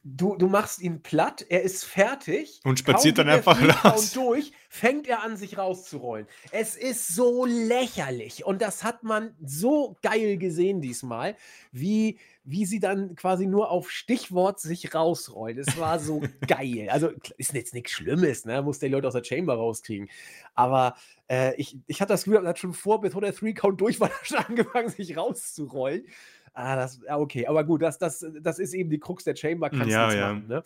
[0.02, 2.60] du, du machst ihn platt, er ist fertig.
[2.64, 4.16] Und spaziert dann einfach raus.
[4.16, 6.28] Und durch fängt er an, sich rauszurollen.
[6.52, 8.44] Es ist so lächerlich.
[8.46, 11.34] Und das hat man so geil gesehen diesmal,
[11.72, 15.58] wie, wie sie dann quasi nur auf Stichwort sich rausrollen.
[15.58, 16.88] Es war so geil.
[16.88, 18.62] Also ist jetzt nichts Schlimmes, ne?
[18.62, 20.08] Muss der Leute aus der Chamber rauskriegen.
[20.54, 20.94] Aber
[21.28, 24.12] äh, ich, ich hatte das Gefühl, er hat schon vor, bevor der Three-Count durch war,
[24.22, 26.06] schon angefangen, sich rauszurollen.
[26.52, 29.88] Ah, das, okay, aber gut, das, das, das ist eben die Krux der Chamber, kannst
[29.88, 30.32] ja, ja.
[30.32, 30.62] Machen, ne?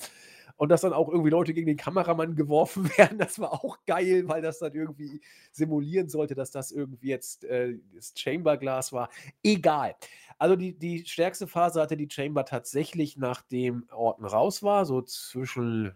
[0.56, 4.28] Und dass dann auch irgendwie Leute gegen den Kameramann geworfen werden, das war auch geil,
[4.28, 9.10] weil das dann irgendwie simulieren sollte, dass das irgendwie jetzt äh, das Chamberglas war.
[9.42, 9.96] Egal.
[10.38, 15.92] Also die, die stärkste Phase hatte die Chamber tatsächlich, nachdem Orton raus war, so zwischen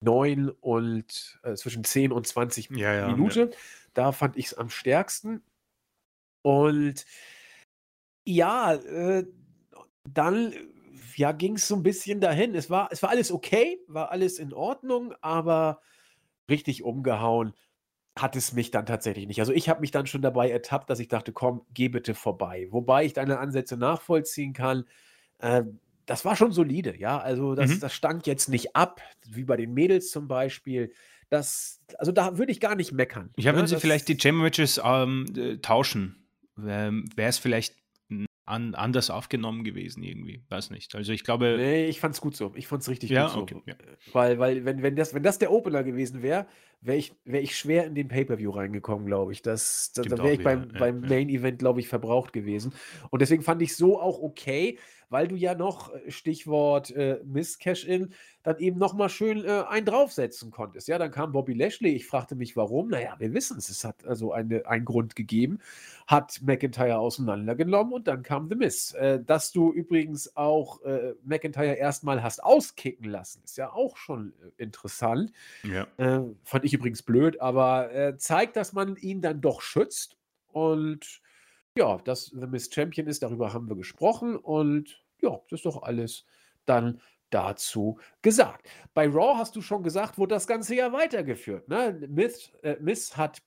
[0.00, 3.50] 9 und äh, zwischen 10 und 20 ja, ja, Minuten.
[3.50, 3.56] Ja.
[3.94, 5.42] Da fand ich es am stärksten.
[6.42, 7.06] Und
[8.24, 9.24] ja, äh,
[10.08, 10.52] dann
[11.18, 12.54] ja, ging es so ein bisschen dahin.
[12.54, 15.80] Es war, es war alles okay, war alles in Ordnung, aber
[16.48, 17.54] richtig umgehauen
[18.16, 19.40] hat es mich dann tatsächlich nicht.
[19.40, 22.68] Also ich habe mich dann schon dabei ertappt, dass ich dachte, komm, geh bitte vorbei.
[22.70, 24.84] Wobei ich deine Ansätze nachvollziehen kann.
[25.38, 25.64] Äh,
[26.06, 27.18] das war schon solide, ja.
[27.18, 27.80] Also das, mhm.
[27.80, 30.92] das stank jetzt nicht ab, wie bei den Mädels zum Beispiel.
[31.28, 33.30] Das, also da würde ich gar nicht meckern.
[33.36, 33.58] Ja, ne?
[33.58, 36.28] wenn sie das, vielleicht die Chamber Matches ähm, äh, tauschen,
[36.64, 37.74] ähm, wäre es vielleicht
[38.46, 40.42] an, anders aufgenommen gewesen irgendwie.
[40.48, 40.94] Weiß nicht.
[40.94, 41.56] Also ich glaube.
[41.56, 42.52] Nee, ich fand's gut so.
[42.54, 43.40] Ich fand's richtig ja, gut so.
[43.40, 43.74] Okay, ja.
[44.12, 46.46] Weil, weil wenn, wenn, das, wenn das der Opener gewesen wäre,
[46.80, 49.40] wäre ich, wär ich schwer in den Pay-Per-View reingekommen, glaube ich.
[49.40, 52.72] Das, das da wäre ich beim, ja, beim Main-Event, glaube ich, verbraucht gewesen.
[53.10, 54.78] Und deswegen fand ich so auch okay,
[55.14, 58.12] weil du ja noch, äh, Stichwort äh, Miss Cash-In,
[58.42, 60.88] dann eben nochmal schön äh, einen draufsetzen konntest.
[60.88, 61.90] Ja, dann kam Bobby Lashley.
[61.90, 62.88] Ich fragte mich, warum.
[62.88, 63.68] Naja, wir wissen es.
[63.68, 65.60] Es hat also eine, einen Grund gegeben,
[66.08, 68.92] hat McIntyre auseinandergenommen und dann kam The Miss.
[68.94, 74.32] Äh, dass du übrigens auch äh, McIntyre erstmal hast auskicken lassen, ist ja auch schon
[74.42, 75.30] äh, interessant.
[75.62, 75.86] Ja.
[75.96, 80.16] Äh, fand ich übrigens blöd, aber zeigt, dass man ihn dann doch schützt
[80.50, 81.22] und
[81.76, 85.82] ja, dass The Miss Champion ist, darüber haben wir gesprochen und ja, das ist doch
[85.82, 86.24] alles
[86.64, 87.00] dann
[87.30, 88.68] dazu gesagt.
[88.94, 91.68] Bei Raw hast du schon gesagt, wurde das Ganze ja weitergeführt.
[91.68, 92.06] Ne?
[92.08, 93.42] Miss, äh, Miss hat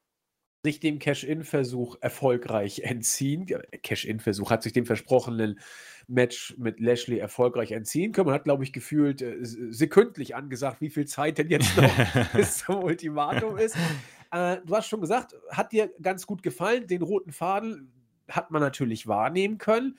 [0.64, 3.46] sich dem Cash-In-Versuch erfolgreich entziehen.
[3.84, 5.60] Cash-In-Versuch hat sich dem versprochenen
[6.08, 8.28] Match mit Lashley erfolgreich entziehen können.
[8.28, 12.60] Man hat, glaube ich, gefühlt äh, sekündlich angesagt, wie viel Zeit denn jetzt noch bis
[12.60, 13.78] zum Ultimatum ist.
[14.32, 16.88] Äh, du hast schon gesagt, hat dir ganz gut gefallen.
[16.88, 17.94] Den roten Faden
[18.30, 19.98] hat man natürlich wahrnehmen können.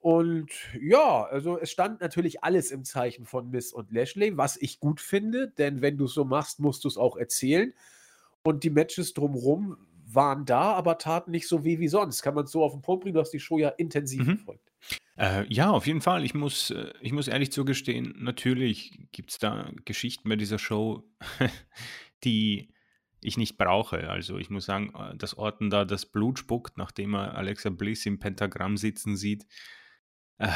[0.00, 4.78] Und ja, also es stand natürlich alles im Zeichen von Miss und Lashley, was ich
[4.78, 7.74] gut finde, denn wenn du es so machst, musst du es auch erzählen.
[8.42, 9.76] Und die Matches drumherum
[10.06, 12.22] waren da, aber taten nicht so weh wie sonst.
[12.22, 13.14] Kann man es so auf den Punkt bringen?
[13.14, 14.36] Du hast die Show ja intensiv mhm.
[14.36, 14.72] verfolgt.
[15.16, 16.24] Äh, ja, auf jeden Fall.
[16.24, 21.02] Ich muss, äh, ich muss ehrlich zugestehen, natürlich gibt es da Geschichten bei dieser Show,
[22.24, 22.72] die
[23.20, 24.08] ich nicht brauche.
[24.08, 28.06] Also ich muss sagen, äh, dass Orton da das Blut spuckt, nachdem er Alexa Bliss
[28.06, 29.46] im Pentagramm sitzen sieht.
[30.38, 30.48] Äh,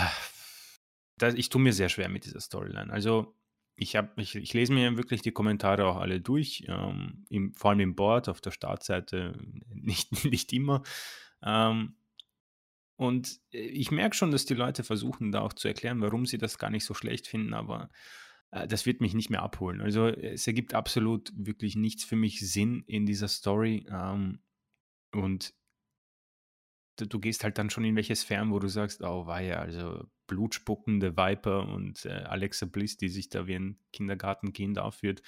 [1.18, 2.92] das, ich tue mir sehr schwer mit dieser Storyline.
[2.92, 3.34] Also
[3.76, 7.70] ich, hab, ich, ich lese mir wirklich die Kommentare auch alle durch, ähm, im, vor
[7.70, 10.82] allem im Board, auf der Startseite nicht, nicht immer.
[11.42, 11.96] Ähm,
[12.96, 16.38] und äh, ich merke schon, dass die Leute versuchen, da auch zu erklären, warum sie
[16.38, 17.90] das gar nicht so schlecht finden, aber
[18.50, 19.80] äh, das wird mich nicht mehr abholen.
[19.80, 23.86] Also es ergibt absolut wirklich nichts für mich Sinn in dieser Story.
[23.90, 24.40] Ähm,
[25.12, 25.54] und
[26.96, 31.16] du gehst halt dann schon in welche Sphären, wo du sagst, oh weia, also blutspuckende
[31.16, 35.22] Viper und äh, Alexa Bliss, die sich da wie ein Kindergartenkind aufführt.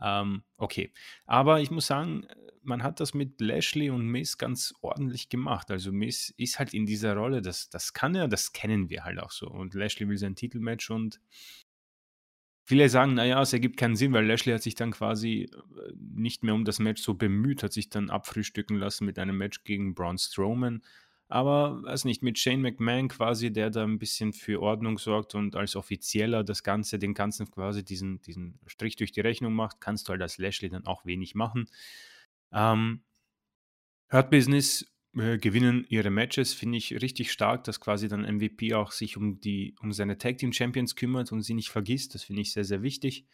[0.00, 0.92] Ähm, okay.
[1.26, 2.26] Aber ich muss sagen,
[2.62, 5.70] man hat das mit Lashley und Miss ganz ordentlich gemacht.
[5.70, 9.18] Also Miss ist halt in dieser Rolle, das, das kann er, das kennen wir halt
[9.20, 9.48] auch so.
[9.48, 11.20] Und Lashley will sein Titelmatch und
[12.64, 16.42] viele sagen, naja, es ergibt keinen Sinn, weil Lashley hat sich dann quasi äh, nicht
[16.42, 19.94] mehr um das Match so bemüht, hat sich dann abfrühstücken lassen mit einem Match gegen
[19.94, 20.82] Braun Strowman.
[21.28, 25.56] Aber, weiß nicht, mit Shane McMahon quasi, der da ein bisschen für Ordnung sorgt und
[25.56, 30.06] als Offizieller das Ganze, den Ganzen quasi diesen, diesen Strich durch die Rechnung macht, kannst
[30.06, 31.66] du halt als Lashley dann auch wenig machen.
[32.52, 33.02] Ähm,
[34.12, 34.86] Hurt Business
[35.16, 39.40] äh, gewinnen ihre Matches, finde ich richtig stark, dass quasi dann MVP auch sich um,
[39.40, 42.14] die, um seine Tag Team Champions kümmert und sie nicht vergisst.
[42.14, 43.26] Das finde ich sehr, sehr wichtig.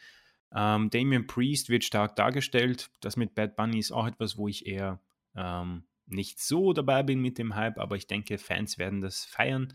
[0.55, 2.91] Ähm, Damian Priest wird stark dargestellt.
[3.01, 5.01] Das mit Bad Bunny ist auch etwas, wo ich eher
[5.35, 9.73] ähm, nicht so dabei bin mit dem Hype, aber ich denke, Fans werden das feiern.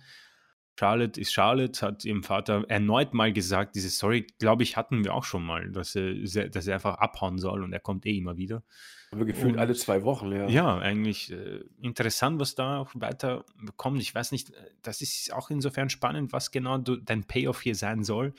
[0.78, 5.14] Charlotte ist Charlotte, hat ihrem Vater erneut mal gesagt, diese Story, glaube ich, hatten wir
[5.14, 6.14] auch schon mal, dass er,
[6.50, 8.64] dass er einfach abhauen soll und er kommt eh immer wieder.
[9.12, 10.48] Aber gefühlt und, alle zwei Wochen, ja.
[10.48, 13.46] Ja, eigentlich äh, interessant, was da auch weiter
[13.78, 14.02] kommt.
[14.02, 14.52] Ich weiß nicht,
[14.82, 18.34] das ist auch insofern spannend, was genau du, dein Payoff hier sein soll.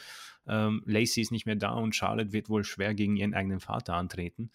[0.47, 3.95] Ähm, Lacey ist nicht mehr da und Charlotte wird wohl schwer gegen ihren eigenen Vater
[3.95, 4.51] antreten.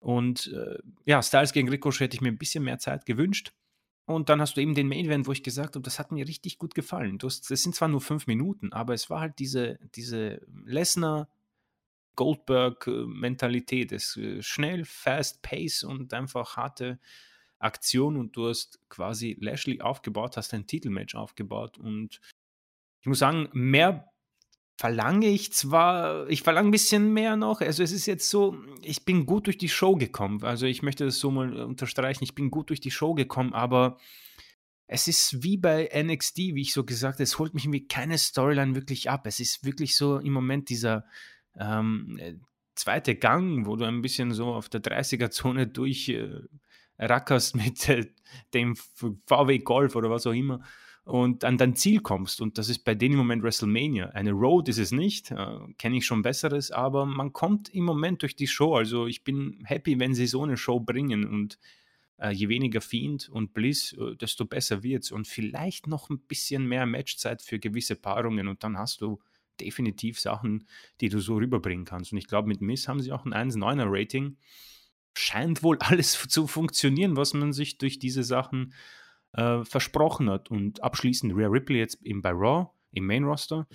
[0.00, 3.52] Und äh, ja, Styles gegen Ricochet hätte ich mir ein bisschen mehr Zeit gewünscht.
[4.06, 6.28] Und dann hast du eben den Main Event, wo ich gesagt habe, das hat mir
[6.28, 7.16] richtig gut gefallen.
[7.18, 11.28] Das sind zwar nur fünf Minuten, aber es war halt diese, diese Lesnar
[12.16, 13.92] Goldberg-Mentalität.
[13.92, 16.98] Es äh, schnell, fast pace und einfach harte
[17.58, 22.20] Aktion und du hast quasi Lashley aufgebaut, hast ein Titelmatch aufgebaut und
[23.00, 24.12] ich muss sagen, mehr
[24.76, 27.60] verlange ich zwar, ich verlange ein bisschen mehr noch.
[27.60, 30.42] Also es ist jetzt so, ich bin gut durch die Show gekommen.
[30.42, 32.24] Also ich möchte das so mal unterstreichen.
[32.24, 33.98] Ich bin gut durch die Show gekommen, aber
[34.86, 38.18] es ist wie bei NXT, wie ich so gesagt habe, es holt mich irgendwie keine
[38.18, 39.26] Storyline wirklich ab.
[39.26, 41.04] Es ist wirklich so im Moment dieser
[41.58, 42.34] ähm, äh,
[42.74, 46.40] zweite Gang, wo du ein bisschen so auf der 30er-Zone durch äh,
[46.98, 48.12] rackerst mit äh,
[48.52, 50.60] dem VW Golf oder was auch immer
[51.04, 52.40] und an dein Ziel kommst.
[52.40, 54.10] Und das ist bei denen im Moment WrestleMania.
[54.10, 58.22] Eine Road ist es nicht, äh, kenne ich schon besseres, aber man kommt im Moment
[58.22, 58.74] durch die Show.
[58.74, 61.58] Also ich bin happy, wenn sie so eine Show bringen und
[62.18, 65.12] äh, je weniger Fiend und Bliss, äh, desto besser wird's.
[65.12, 69.20] Und vielleicht noch ein bisschen mehr Matchzeit für gewisse Paarungen und dann hast du
[69.60, 70.66] definitiv Sachen,
[71.00, 72.12] die du so rüberbringen kannst.
[72.12, 74.36] Und ich glaube, mit Miss haben sie auch ein 1,9er Rating.
[75.16, 78.72] Scheint wohl alles zu funktionieren, was man sich durch diese Sachen
[79.34, 80.50] äh, versprochen hat.
[80.50, 83.66] Und abschließend Rhea Ripley jetzt eben bei Raw im Main Roster.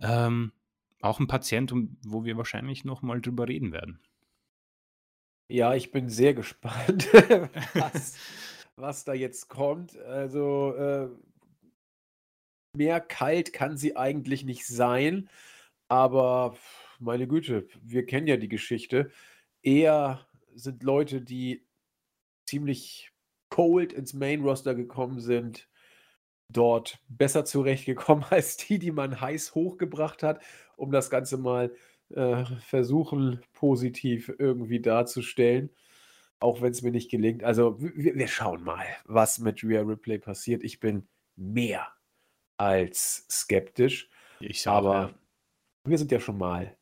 [0.00, 0.52] Ähm,
[1.00, 1.72] auch ein Patient,
[2.04, 4.00] wo wir wahrscheinlich noch mal drüber reden werden.
[5.48, 7.08] Ja, ich bin sehr gespannt,
[7.74, 8.16] was,
[8.76, 9.96] was da jetzt kommt.
[9.98, 11.08] Also äh,
[12.76, 15.28] mehr kalt kann sie eigentlich nicht sein,
[15.88, 16.56] aber
[16.98, 19.10] meine Güte, wir kennen ja die Geschichte.
[19.62, 21.66] Eher sind Leute, die
[22.46, 23.12] ziemlich
[23.50, 25.68] cold ins Main Roster gekommen sind,
[26.48, 30.42] dort besser zurechtgekommen als die, die man heiß hochgebracht hat,
[30.76, 31.74] um das Ganze mal
[32.10, 35.70] äh, versuchen, positiv irgendwie darzustellen.
[36.40, 37.42] Auch wenn es mir nicht gelingt.
[37.42, 40.62] Also, wir, wir, schauen mal, was mit Rhea Ripley passiert.
[40.62, 41.88] Ich bin mehr
[42.56, 44.08] als skeptisch.
[44.38, 45.14] Ich sag, aber ja.
[45.84, 46.76] wir sind ja schon mal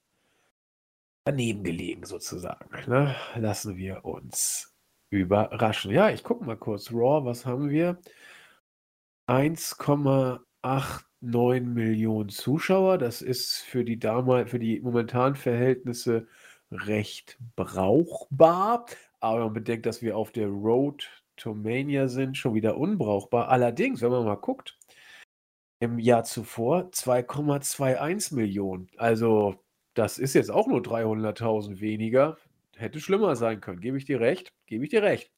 [1.25, 2.69] daneben gelegen, sozusagen.
[2.87, 3.17] Ne?
[3.37, 4.76] Lassen wir uns
[5.11, 5.93] überraschen.
[5.93, 6.93] Ja, ich gucke mal kurz.
[6.93, 7.99] Raw, was haben wir?
[9.29, 12.99] 1,89 Millionen Zuschauer.
[12.99, 16.27] Das ist für die für die momentanen Verhältnisse
[16.71, 18.87] recht brauchbar.
[19.21, 23.49] Aber man bedenkt, dass wir auf der Road to Mania sind, schon wieder unbrauchbar.
[23.49, 24.79] Allerdings, wenn man mal guckt,
[25.81, 28.89] im Jahr zuvor 2,21 Millionen.
[28.97, 29.57] Also,
[29.95, 32.39] das ist jetzt auch nur 300.000 weniger.
[32.77, 35.31] Hätte schlimmer sein können, gebe ich dir recht, gebe ich dir recht.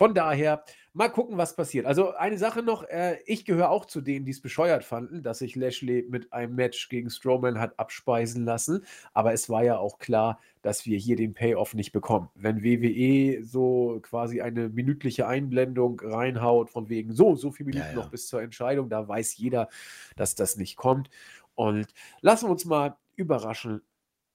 [0.00, 0.64] Von daher,
[0.94, 1.84] mal gucken, was passiert.
[1.84, 5.40] Also eine Sache noch, äh, ich gehöre auch zu denen, die es bescheuert fanden, dass
[5.40, 8.86] sich Lashley mit einem Match gegen Strowman hat abspeisen lassen.
[9.12, 12.30] Aber es war ja auch klar, dass wir hier den Payoff nicht bekommen.
[12.34, 17.92] Wenn WWE so quasi eine minütliche Einblendung reinhaut, von wegen so, so viele Minuten ja,
[17.92, 17.96] ja.
[17.96, 19.68] noch bis zur Entscheidung, da weiß jeder,
[20.16, 21.10] dass das nicht kommt.
[21.54, 21.88] Und
[22.22, 23.82] lassen wir uns mal überraschen,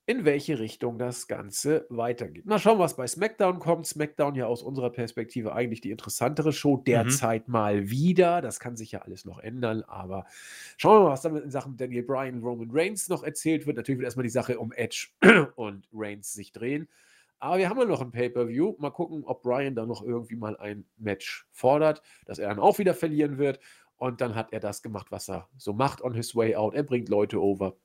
[0.07, 2.45] in welche Richtung das Ganze weitergeht.
[2.45, 3.87] Mal schauen, was bei SmackDown kommt.
[3.87, 6.83] SmackDown ja aus unserer Perspektive eigentlich die interessantere Show mhm.
[6.83, 7.51] derzeit mhm.
[7.51, 8.41] mal wieder.
[8.41, 10.25] Das kann sich ja alles noch ändern, aber
[10.77, 13.77] schauen wir mal, was dann in Sachen Daniel Bryan, Roman Reigns noch erzählt wird.
[13.77, 15.07] Natürlich wird erstmal die Sache um Edge
[15.55, 16.87] und Reigns sich drehen.
[17.39, 18.75] aber wir haben ja noch ein Pay-Per-View.
[18.77, 22.77] Mal gucken, ob Brian da noch irgendwie mal ein Match fordert, dass er dann auch
[22.77, 23.59] wieder verlieren wird.
[23.97, 26.75] Und dann hat er das gemacht, was er so macht on his way out.
[26.75, 27.75] Er bringt Leute over.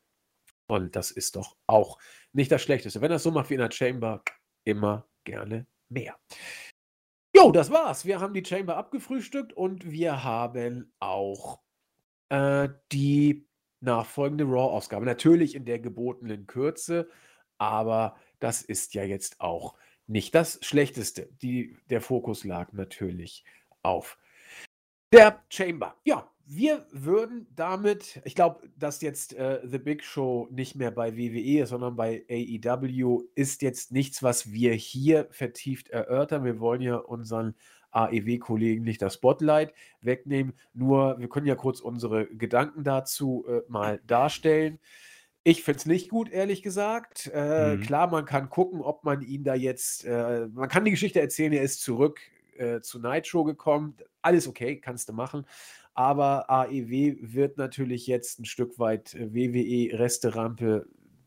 [0.70, 1.98] Und das ist doch auch
[2.32, 3.00] nicht das Schlechteste.
[3.00, 4.22] Wenn es so macht wie in der Chamber,
[4.62, 6.16] immer gerne mehr.
[7.34, 8.04] Jo, das war's.
[8.04, 11.60] Wir haben die Chamber abgefrühstückt und wir haben auch
[12.28, 13.48] äh, die
[13.80, 15.04] nachfolgende Raw-Ausgabe.
[15.04, 17.08] Natürlich in der gebotenen Kürze,
[17.58, 19.74] aber das ist ja jetzt auch
[20.06, 21.30] nicht das Schlechteste.
[21.42, 23.44] Die, der Fokus lag natürlich
[23.82, 24.18] auf
[25.12, 25.96] der Chamber.
[26.04, 31.16] Ja, wir würden damit, ich glaube, dass jetzt äh, The Big Show nicht mehr bei
[31.16, 36.42] WWE ist, sondern bei AEW, ist jetzt nichts, was wir hier vertieft erörtern.
[36.42, 37.54] Wir wollen ja unseren
[37.92, 40.54] AEW-Kollegen nicht das Spotlight wegnehmen.
[40.74, 44.80] Nur, wir können ja kurz unsere Gedanken dazu äh, mal darstellen.
[45.44, 47.30] Ich finde es nicht gut, ehrlich gesagt.
[47.32, 47.82] Äh, mhm.
[47.82, 51.52] Klar, man kann gucken, ob man ihn da jetzt, äh, man kann die Geschichte erzählen,
[51.52, 52.20] er ist zurück
[52.58, 53.96] äh, zu Nitro gekommen.
[54.20, 55.46] Alles okay, kannst du machen.
[56.00, 60.86] Aber AEW wird natürlich jetzt ein Stück weit äh, WWE-Resterampe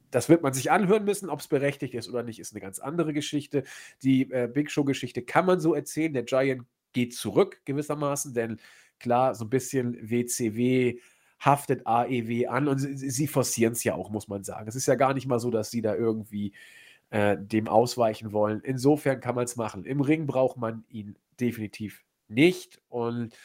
[0.10, 2.78] das wird man sich anhören müssen, ob es berechtigt ist oder nicht, ist eine ganz
[2.78, 3.64] andere Geschichte.
[4.04, 6.14] Die äh, Big Show-Geschichte kann man so erzählen.
[6.14, 8.60] Der Giant geht zurück gewissermaßen, denn
[9.00, 11.00] klar, so ein bisschen WCW
[11.40, 14.68] haftet AEW an und sie, sie forcieren es ja auch, muss man sagen.
[14.68, 16.54] Es ist ja gar nicht mal so, dass sie da irgendwie
[17.10, 18.62] äh, dem ausweichen wollen.
[18.64, 19.86] Insofern kann man es machen.
[19.86, 23.36] Im Ring braucht man ihn definitiv nicht und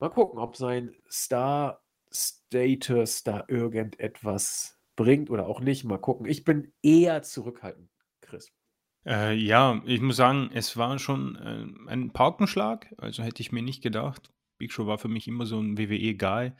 [0.00, 5.84] mal gucken, ob sein Star-Status da irgendetwas bringt oder auch nicht.
[5.84, 6.26] Mal gucken.
[6.26, 7.90] Ich bin eher zurückhaltend,
[8.20, 8.52] Chris.
[9.06, 12.92] Äh, ja, ich muss sagen, es war schon äh, ein Paukenschlag.
[12.98, 14.30] Also hätte ich mir nicht gedacht.
[14.58, 16.52] Big Show war für mich immer so ein WWE-Guy.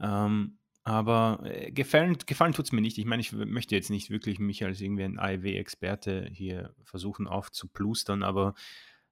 [0.00, 2.98] Ähm, aber äh, gefallen, gefallen tut es mir nicht.
[2.98, 8.22] Ich meine, ich möchte jetzt nicht wirklich mich als irgendwie ein AEW-Experte hier versuchen aufzuplustern,
[8.22, 8.54] aber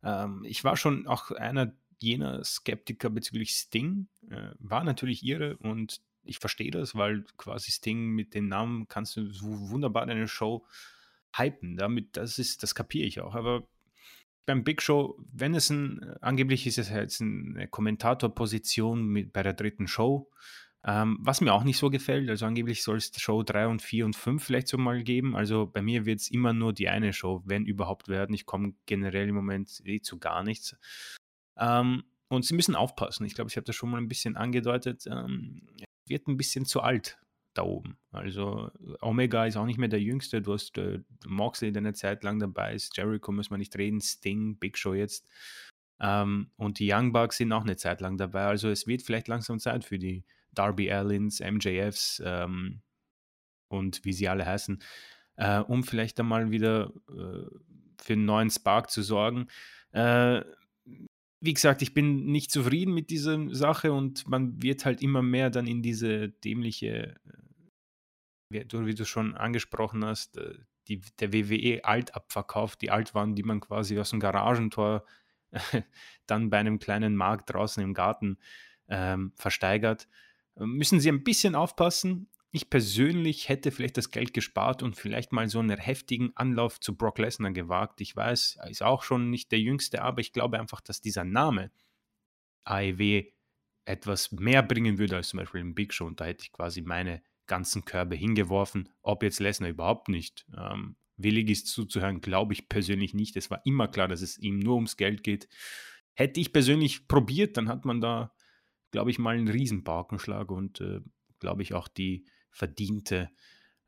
[0.03, 4.09] ähm, ich war schon auch einer jener Skeptiker bezüglich Sting.
[4.31, 9.17] Äh, war natürlich irre und ich verstehe das, weil quasi Sting mit dem Namen kannst
[9.17, 10.67] du so wunderbar deine Show
[11.37, 11.77] hypen.
[11.77, 13.35] Damit, das ist, das kapiere ich auch.
[13.35, 13.67] Aber
[14.45, 19.55] beim Big Show, wenn es ein, angeblich ist es jetzt eine Kommentatorposition mit, bei der
[19.55, 20.31] dritten Show,
[20.85, 22.31] ähm, was mir auch nicht so gefällt.
[22.31, 25.37] Also angeblich soll es Show 3 und 4 und 5 vielleicht so mal geben.
[25.37, 28.35] Also bei mir wird es immer nur die eine Show, wenn überhaupt werden.
[28.35, 30.77] Ich komme generell im Moment eh zu gar nichts.
[31.59, 33.25] Ähm, und sie müssen aufpassen.
[33.25, 35.07] Ich glaube, ich habe das schon mal ein bisschen angedeutet.
[35.07, 35.63] Ähm,
[36.07, 37.19] wird ein bisschen zu alt
[37.55, 37.99] da oben.
[38.13, 38.71] Also
[39.01, 40.43] Omega ist auch nicht mehr der Jüngste.
[40.43, 42.97] Du hast äh, Moxley, der eine Zeit lang dabei ist.
[42.97, 44.01] Jericho muss man nicht reden.
[44.01, 45.27] Sting, Big Show jetzt.
[46.01, 48.45] Ähm, und die Young Bucks sind auch eine Zeit lang dabei.
[48.45, 52.83] Also es wird vielleicht langsam Zeit für die Darby Allins, MJFs ähm,
[53.69, 54.83] und wie sie alle heißen,
[55.37, 57.47] äh, um vielleicht einmal wieder äh,
[57.99, 59.49] für einen neuen Spark zu sorgen.
[59.93, 60.43] Äh,
[61.41, 65.51] wie gesagt, ich bin nicht zufrieden mit dieser Sache und man wird halt immer mehr
[65.51, 67.17] dann in diese dämliche,
[68.51, 70.55] äh, wie, du schon angesprochen hast, äh,
[70.89, 75.05] die, der WWE Altabverkauf, die Altwaren, die man quasi aus dem Garagentor
[76.27, 78.39] dann bei einem kleinen Markt draußen im Garten
[78.89, 80.09] ähm, versteigert.
[80.59, 82.29] Müssen sie ein bisschen aufpassen.
[82.57, 86.97] Ich persönlich hätte vielleicht das Geld gespart und vielleicht mal so einen heftigen Anlauf zu
[86.97, 88.01] Brock Lesnar gewagt.
[88.01, 91.25] Ich weiß, er ist auch schon nicht der Jüngste, aber ich glaube einfach, dass dieser
[91.25, 91.71] Name
[92.65, 93.25] AEW
[93.85, 96.07] etwas mehr bringen würde als zum Beispiel im Big Show.
[96.07, 98.89] Und da hätte ich quasi meine ganzen Körbe hingeworfen.
[99.03, 103.37] Ob jetzt Lesnar überhaupt nicht ähm, willig ist zuzuhören, glaube ich persönlich nicht.
[103.37, 105.47] Es war immer klar, dass es ihm nur ums Geld geht.
[106.15, 108.33] Hätte ich persönlich probiert, dann hat man da,
[108.93, 111.01] glaube ich, mal einen Riesenbarkenschlag und, äh,
[111.39, 112.25] glaube ich, auch die
[112.57, 113.31] verdiente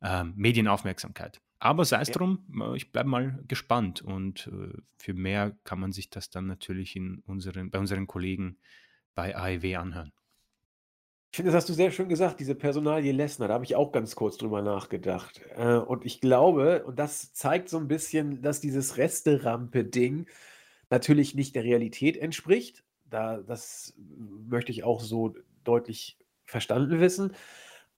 [0.03, 1.41] äh, Medienaufmerksamkeit.
[1.59, 2.15] Aber sei es ja.
[2.15, 6.47] drum, äh, ich bleibe mal gespannt und äh, für mehr kann man sich das dann
[6.47, 8.59] natürlich in unseren, bei unseren Kollegen
[9.15, 10.13] bei AEW anhören.
[11.31, 13.93] Ich finde, das hast du sehr schön gesagt, diese Personalie Lessner, da habe ich auch
[13.93, 15.41] ganz kurz drüber nachgedacht.
[15.57, 20.27] Äh, und ich glaube, und das zeigt so ein bisschen, dass dieses Resterampe-Ding
[20.91, 22.85] natürlich nicht der Realität entspricht.
[23.05, 23.95] Da, das
[24.47, 25.35] möchte ich auch so
[25.65, 27.33] deutlich verstanden wissen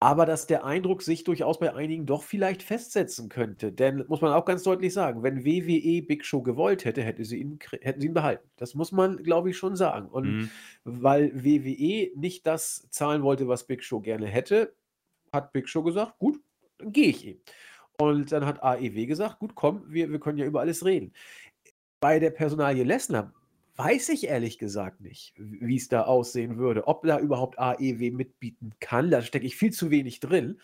[0.02, 3.70] aber dass der Eindruck sich durchaus bei einigen doch vielleicht festsetzen könnte.
[3.70, 7.38] Denn, muss man auch ganz deutlich sagen, wenn WWE Big Show gewollt hätte, hätte sie
[7.38, 8.48] ihn, hätten sie ihn behalten.
[8.56, 10.08] Das muss man, glaube ich, schon sagen.
[10.08, 10.50] Und mhm.
[10.84, 14.74] weil WWE nicht das zahlen wollte, was Big Show gerne hätte,
[15.32, 16.40] hat Big Show gesagt, gut,
[16.78, 17.40] dann gehe ich eben.
[17.98, 21.12] Und dann hat AEW gesagt, gut, komm, wir, wir können ja über alles reden.
[22.00, 23.34] Bei der Personalie Lesnar
[23.84, 26.86] weiß ich ehrlich gesagt nicht, wie es da aussehen würde.
[26.86, 30.60] Ob da überhaupt AEW mitbieten kann, da stecke ich viel zu wenig drin.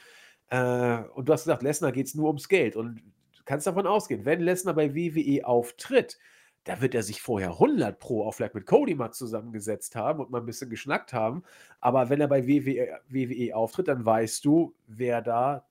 [0.48, 2.76] Äh, und du hast gesagt, Lesnar geht es nur ums Geld.
[2.76, 3.02] Und
[3.46, 6.18] kannst davon ausgehen, wenn Lesnar bei WWE auftritt,
[6.64, 10.30] da wird er sich vorher 100 Pro auch vielleicht mit Cody mal zusammengesetzt haben und
[10.30, 11.42] mal ein bisschen geschnackt haben.
[11.80, 15.64] Aber wenn er bei WWE, WWE auftritt, dann weißt du, wer da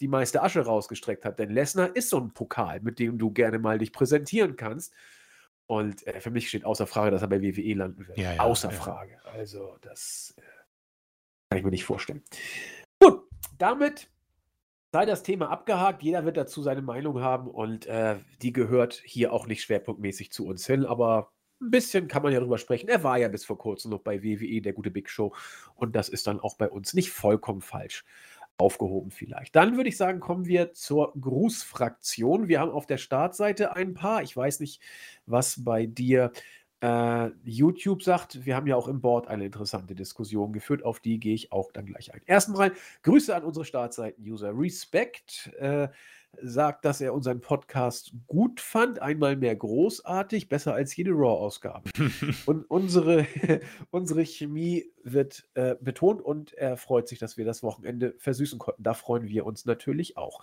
[0.00, 1.38] die meiste Asche rausgestreckt hat.
[1.38, 4.94] Denn Lesnar ist so ein Pokal, mit dem du gerne mal dich präsentieren kannst.
[5.68, 8.16] Und äh, für mich steht außer Frage, dass er bei WWE landen wird.
[8.16, 8.74] Ja, ja, außer ja.
[8.74, 9.20] Frage.
[9.24, 10.42] Also, das äh,
[11.50, 12.22] kann ich mir nicht vorstellen.
[12.98, 13.22] Gut,
[13.58, 14.08] damit
[14.92, 16.02] sei das Thema abgehakt.
[16.02, 20.46] Jeder wird dazu seine Meinung haben und äh, die gehört hier auch nicht schwerpunktmäßig zu
[20.46, 22.88] uns hin, aber ein bisschen kann man ja drüber sprechen.
[22.88, 25.34] Er war ja bis vor kurzem noch bei WWE, der gute Big Show,
[25.74, 28.06] und das ist dann auch bei uns nicht vollkommen falsch
[28.58, 29.56] aufgehoben vielleicht.
[29.56, 32.48] Dann würde ich sagen, kommen wir zur Grußfraktion.
[32.48, 34.22] Wir haben auf der Startseite ein paar.
[34.22, 34.82] Ich weiß nicht,
[35.26, 36.32] was bei dir
[36.80, 38.44] äh, YouTube sagt.
[38.44, 40.84] Wir haben ja auch im Board eine interessante Diskussion geführt.
[40.84, 42.20] Auf die gehe ich auch dann gleich ein.
[42.26, 42.72] Erstmal
[43.02, 44.52] Grüße an unsere Startseiten-User.
[44.52, 45.88] Respect äh,
[46.40, 49.00] sagt, dass er unseren Podcast gut fand.
[49.00, 51.90] Einmal mehr großartig, besser als jede Raw-Ausgabe.
[52.46, 53.26] Und unsere,
[53.90, 58.82] unsere Chemie wird äh, betont und er freut sich, dass wir das Wochenende versüßen konnten.
[58.82, 60.42] Da freuen wir uns natürlich auch.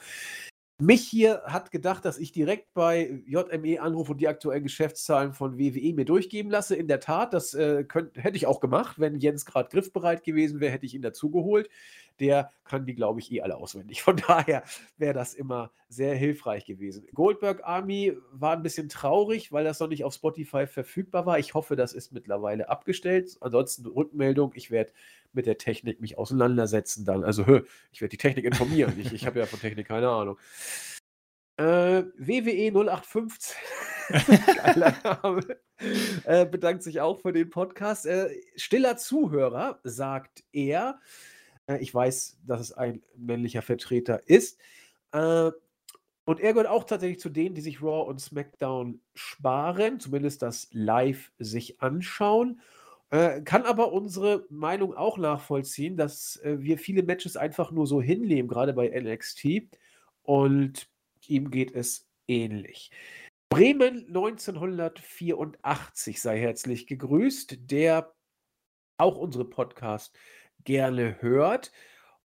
[0.77, 5.57] Mich hier hat gedacht, dass ich direkt bei JME anrufe und die aktuellen Geschäftszahlen von
[5.57, 6.75] WWE mir durchgeben lasse.
[6.75, 8.99] In der Tat, das äh, könnt, hätte ich auch gemacht.
[8.99, 11.69] Wenn Jens gerade griffbereit gewesen wäre, hätte ich ihn dazu geholt.
[12.19, 14.01] Der kann die, glaube ich, eh alle auswendig.
[14.01, 14.63] Von daher
[14.97, 17.07] wäre das immer sehr hilfreich gewesen.
[17.13, 21.39] Goldberg Army war ein bisschen traurig, weil das noch nicht auf Spotify verfügbar war.
[21.39, 23.37] Ich hoffe, das ist mittlerweile abgestellt.
[23.39, 24.51] Ansonsten Rückmeldung.
[24.55, 24.91] Ich werde
[25.35, 27.23] mit der Technik mich auseinandersetzen dann.
[27.23, 27.43] Also,
[27.91, 28.99] ich werde die Technik informieren.
[28.99, 30.37] ich ich habe ja von Technik keine Ahnung.
[31.57, 33.55] Äh, WWE 0815,
[34.57, 35.41] geiler Name,
[36.25, 38.05] äh, bedankt sich auch für den Podcast.
[38.05, 40.99] Äh, stiller Zuhörer, sagt er.
[41.67, 44.59] Äh, ich weiß, dass es ein männlicher Vertreter ist.
[45.13, 45.51] Äh,
[46.25, 50.67] und er gehört auch tatsächlich zu denen, die sich Raw und SmackDown sparen, zumindest das
[50.71, 52.59] live sich anschauen.
[53.11, 58.01] Äh, kann aber unsere Meinung auch nachvollziehen, dass äh, wir viele Matches einfach nur so
[58.01, 59.45] hinnehmen, gerade bei NXT.
[60.23, 60.89] Und
[61.27, 62.91] ihm geht es ähnlich.
[63.49, 68.13] Bremen 1984 sei herzlich gegrüßt, der
[68.97, 70.17] auch unsere Podcast
[70.63, 71.71] gerne hört.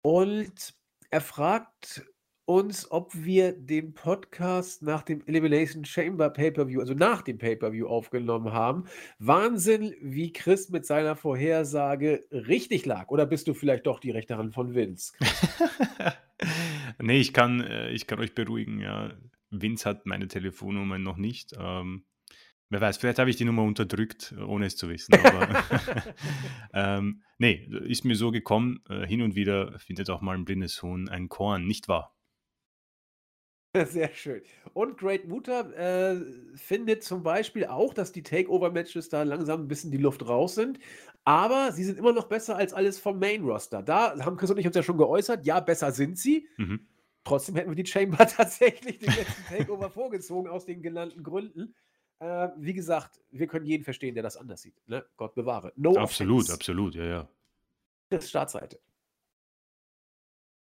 [0.00, 0.74] Und
[1.10, 2.06] er fragt
[2.44, 8.52] uns, ob wir den Podcast nach dem Elimination Chamber Pay-Per-View, also nach dem Pay-Per-View aufgenommen
[8.52, 8.84] haben.
[9.18, 13.08] Wahnsinn, wie Chris mit seiner Vorhersage richtig lag.
[13.08, 15.12] Oder bist du vielleicht doch die rechte Hand von Vince?
[17.00, 19.12] nee, ich kann, äh, ich kann euch beruhigen, ja.
[19.50, 21.52] Vince hat meine Telefonnummer noch nicht.
[21.58, 22.04] Ähm,
[22.70, 25.14] wer weiß, vielleicht habe ich die Nummer unterdrückt, ohne es zu wissen.
[25.14, 25.62] Aber
[26.74, 28.80] ähm, nee, ist mir so gekommen.
[28.88, 32.16] Äh, hin und wieder findet auch mal ein blindes Huhn ein Korn, nicht wahr?
[33.86, 34.42] Sehr schön.
[34.74, 36.20] Und Great Mutter äh,
[36.54, 40.78] findet zum Beispiel auch, dass die Takeover-Matches da langsam ein bisschen die Luft raus sind.
[41.24, 43.82] Aber sie sind immer noch besser als alles vom Main-Roster.
[43.82, 46.48] Da haben Chris und ich uns ja schon geäußert, ja, besser sind sie.
[46.58, 46.86] Mhm.
[47.24, 51.74] Trotzdem hätten wir die Chamber tatsächlich den letzten Takeover vorgezogen, aus den genannten Gründen.
[52.18, 54.76] Äh, wie gesagt, wir können jeden verstehen, der das anders sieht.
[54.86, 55.04] Ne?
[55.16, 55.72] Gott bewahre.
[55.76, 56.54] No Absolut, offense.
[56.54, 57.28] absolut, ja, ja.
[58.10, 58.78] Das ist Startseite.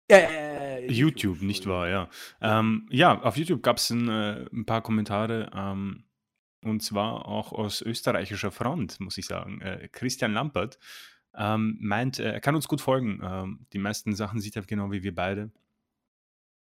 [0.10, 2.10] Äh, YouTube, nicht wahr, ja.
[2.42, 6.04] Ähm, ja, auf YouTube gab es ein, äh, ein paar Kommentare, ähm,
[6.62, 9.62] und zwar auch aus österreichischer Front, muss ich sagen.
[9.62, 10.80] Äh, Christian Lampert
[11.36, 13.20] ähm, meint, äh, er kann uns gut folgen.
[13.24, 15.52] Ähm, die meisten Sachen sieht er genau wie wir beide.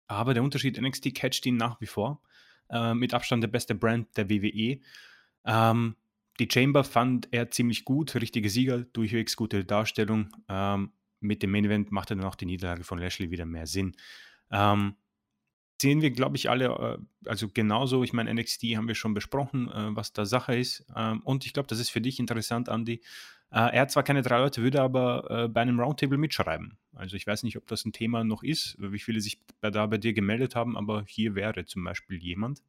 [0.08, 2.22] Aber der Unterschied NXT catcht ihn nach wie vor.
[2.70, 4.80] Äh, mit Abstand der beste Brand der WWE.
[5.46, 5.96] Ähm,
[6.40, 10.30] die Chamber fand er ziemlich gut, richtige Sieger, durchwegs gute Darstellung.
[11.20, 13.96] Mit dem Main Event machte dann auch die Niederlage von Lashley wieder mehr Sinn.
[14.52, 14.96] Ähm,
[15.82, 19.70] sehen wir, glaube ich, alle, äh, also genauso, ich meine, NXT haben wir schon besprochen,
[19.70, 20.86] äh, was da Sache ist.
[20.96, 23.02] Ähm, und ich glaube, das ist für dich interessant, Andy.
[23.52, 26.78] Äh, er hat zwar keine drei Leute, würde aber äh, bei einem Roundtable mitschreiben.
[26.94, 29.98] Also ich weiß nicht, ob das ein Thema noch ist, wie viele sich da bei
[29.98, 32.62] dir gemeldet haben, aber hier wäre zum Beispiel jemand.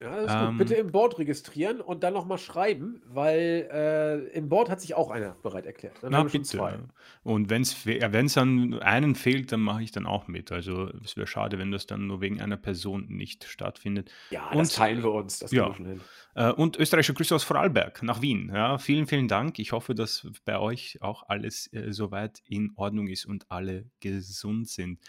[0.00, 0.56] Ja, das ist gut.
[0.58, 4.94] Bitte Ähm, im Board registrieren und dann nochmal schreiben, weil äh, im Board hat sich
[4.94, 6.02] auch einer bereit erklärt.
[6.02, 6.50] Dann Na haben wir schon bitte.
[6.50, 6.78] zwei.
[7.22, 10.52] Und wenn es an einen fehlt, dann mache ich dann auch mit.
[10.52, 14.10] Also es wäre schade, wenn das dann nur wegen einer Person nicht stattfindet.
[14.30, 15.38] Ja, das Und teilen wir uns.
[15.38, 16.02] Das ja, hin.
[16.34, 18.50] äh, und österreichische Grüße aus Vorarlberg nach Wien.
[18.54, 19.58] Ja, vielen, vielen Dank.
[19.58, 24.68] Ich hoffe, dass bei euch auch alles äh, soweit in Ordnung ist und alle gesund
[24.68, 25.00] sind.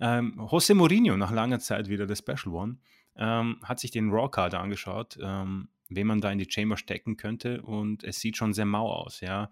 [0.00, 2.78] Ähm, José Mourinho, nach langer Zeit wieder der Special One,
[3.16, 7.62] ähm, hat sich den Raw-Kader angeschaut, ähm, wen man da in die Chamber stecken könnte
[7.62, 9.50] und es sieht schon sehr mau aus, ja.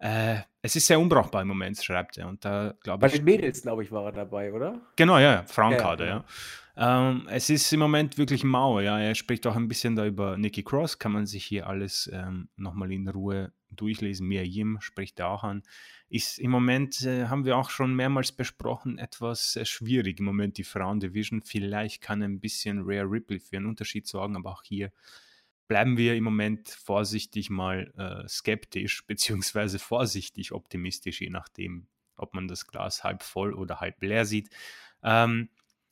[0.00, 2.26] Äh, es ist sehr unbrauchbar im Moment, schreibt er.
[2.26, 4.80] Und da glaube Bei ich, den Mädels, glaube ich, war er dabei, oder?
[4.96, 5.42] Genau, ja, ja,
[6.06, 6.24] Ja, ja.
[6.76, 8.98] Ähm, es ist im Moment wirklich mau, ja.
[8.98, 12.48] Er spricht auch ein bisschen da über Nikki Cross, kann man sich hier alles ähm,
[12.56, 14.26] nochmal in Ruhe durchlesen.
[14.26, 15.62] Mia Yim spricht da auch an.
[16.08, 20.56] Ist im Moment, äh, haben wir auch schon mehrmals besprochen, etwas äh, schwierig im Moment
[20.56, 21.42] die Frauen-Division.
[21.42, 24.92] Vielleicht kann ein bisschen Rare Ripley für einen Unterschied sorgen, aber auch hier
[25.70, 31.86] bleiben wir im Moment vorsichtig mal äh, skeptisch, beziehungsweise vorsichtig optimistisch, je nachdem,
[32.16, 34.50] ob man das Glas halb voll oder halb leer sieht.
[35.04, 35.48] Ähm,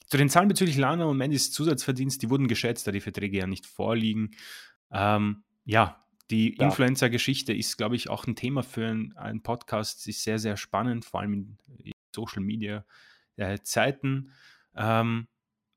[0.06, 3.46] zu den Zahlen bezüglich Lana und Mandys Zusatzverdienst, die wurden geschätzt, da die Verträge ja
[3.46, 4.32] nicht vorliegen.
[4.90, 6.64] Ähm, ja, die ja.
[6.64, 10.02] Influencer-Geschichte ist, glaube ich, auch ein Thema für einen, Podcast.
[10.02, 12.84] Sie ist sehr, sehr spannend, vor allem in, in Social Media
[13.36, 14.32] äh, Zeiten.
[14.74, 15.28] Ähm,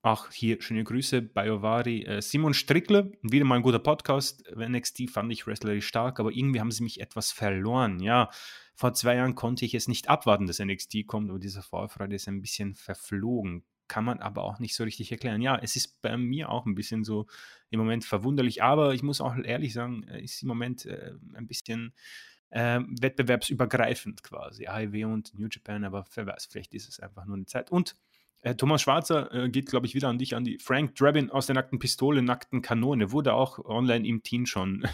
[0.01, 2.03] auch hier schöne Grüße bei Ovari.
[2.03, 4.43] Äh, Simon Strickler, wieder mal ein guter Podcast.
[4.55, 7.99] NXT fand ich wrestlerisch stark, aber irgendwie haben sie mich etwas verloren.
[7.99, 8.29] Ja,
[8.75, 12.27] vor zwei Jahren konnte ich es nicht abwarten, dass NXT kommt, aber diese Vorfreude ist
[12.27, 13.63] ein bisschen verflogen.
[13.87, 15.41] Kann man aber auch nicht so richtig erklären.
[15.41, 17.27] Ja, es ist bei mir auch ein bisschen so
[17.69, 21.93] im Moment verwunderlich, aber ich muss auch ehrlich sagen, ist im Moment äh, ein bisschen
[22.49, 24.65] äh, wettbewerbsübergreifend quasi.
[24.65, 27.71] AEW und New Japan, aber wer weiß, vielleicht ist es einfach nur eine Zeit.
[27.71, 28.10] Und äh,
[28.57, 31.55] Thomas Schwarzer äh, geht, glaube ich, wieder an dich, an die Frank Drabin aus der
[31.55, 34.87] nackten Pistole, nackten Kanone, wurde auch online im Team schon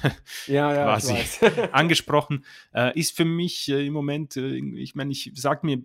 [0.47, 1.15] ja, ja, quasi
[1.71, 2.43] angesprochen.
[2.73, 5.81] Äh, ist für mich äh, im Moment, äh, ich meine, ich sag mir,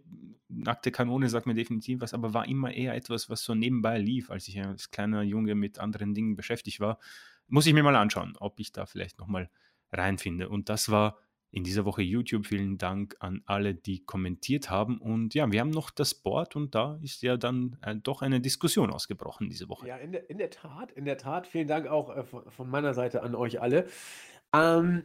[0.49, 4.31] nackte Kanone sagt mir definitiv was, aber war immer eher etwas, was so nebenbei lief,
[4.31, 6.99] als ich als kleiner Junge mit anderen Dingen beschäftigt war.
[7.47, 9.51] Muss ich mir mal anschauen, ob ich da vielleicht nochmal
[9.93, 10.49] reinfinde.
[10.49, 11.19] Und das war
[11.53, 12.47] in dieser Woche YouTube.
[12.47, 14.99] Vielen Dank an alle, die kommentiert haben.
[14.99, 18.41] Und ja, wir haben noch das Board und da ist ja dann äh, doch eine
[18.41, 19.87] Diskussion ausgebrochen diese Woche.
[19.87, 21.47] Ja, in der, in der Tat, in der Tat.
[21.47, 23.87] Vielen Dank auch äh, von, meiner Seite an euch alle.
[24.55, 25.05] Ähm,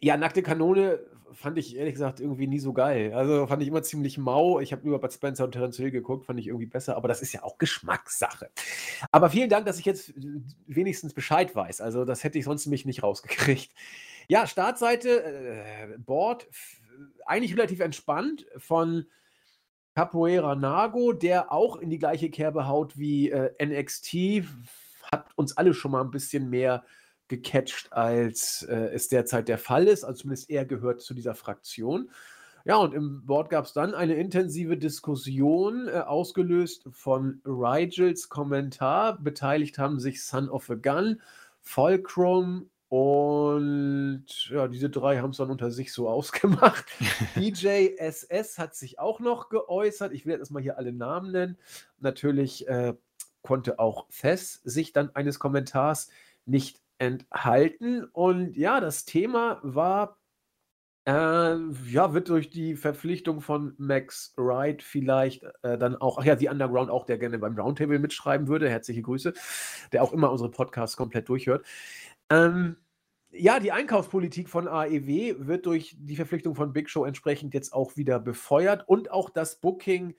[0.00, 0.98] ja, nackte Kanone
[1.32, 3.12] fand ich ehrlich gesagt irgendwie nie so geil.
[3.14, 4.58] Also fand ich immer ziemlich mau.
[4.58, 7.22] Ich habe nur Bud Spencer und Terence Hill geguckt, fand ich irgendwie besser, aber das
[7.22, 8.50] ist ja auch Geschmackssache.
[9.12, 10.12] Aber vielen Dank, dass ich jetzt
[10.66, 11.80] wenigstens Bescheid weiß.
[11.80, 13.72] Also das hätte ich sonst mich nicht rausgekriegt.
[14.28, 16.48] Ja, Startseite, äh, Board,
[17.26, 19.06] eigentlich relativ entspannt von
[19.94, 24.44] Capoeira Nago, der auch in die gleiche Kerbe haut wie äh, NXT,
[25.12, 26.84] hat uns alle schon mal ein bisschen mehr
[27.28, 30.04] gecatcht, als äh, es derzeit der Fall ist.
[30.04, 32.10] Also zumindest er gehört zu dieser Fraktion.
[32.64, 39.18] Ja, und im Board gab es dann eine intensive Diskussion, äh, ausgelöst von Rigels Kommentar.
[39.20, 41.20] Beteiligt haben sich Son of a Gun,
[41.60, 46.84] Fulcrum und ja, diese drei haben es dann unter sich so ausgemacht.
[47.34, 50.12] DJ SS hat sich auch noch geäußert.
[50.12, 51.58] Ich will jetzt erstmal hier alle Namen nennen.
[51.98, 52.94] Natürlich äh,
[53.42, 56.08] konnte auch Fess sich dann eines Kommentars
[56.46, 58.04] nicht enthalten.
[58.04, 60.16] Und ja, das Thema war,
[61.04, 61.56] äh,
[61.90, 66.48] ja, wird durch die Verpflichtung von Max Wright vielleicht äh, dann auch, ach ja, die
[66.48, 68.70] Underground auch, der gerne beim Roundtable mitschreiben würde.
[68.70, 69.32] Herzliche Grüße,
[69.90, 71.66] der auch immer unsere Podcasts komplett durchhört.
[72.30, 72.76] Ähm,
[73.36, 77.96] ja, die Einkaufspolitik von AEW wird durch die Verpflichtung von Big Show entsprechend jetzt auch
[77.96, 80.14] wieder befeuert und auch das Booking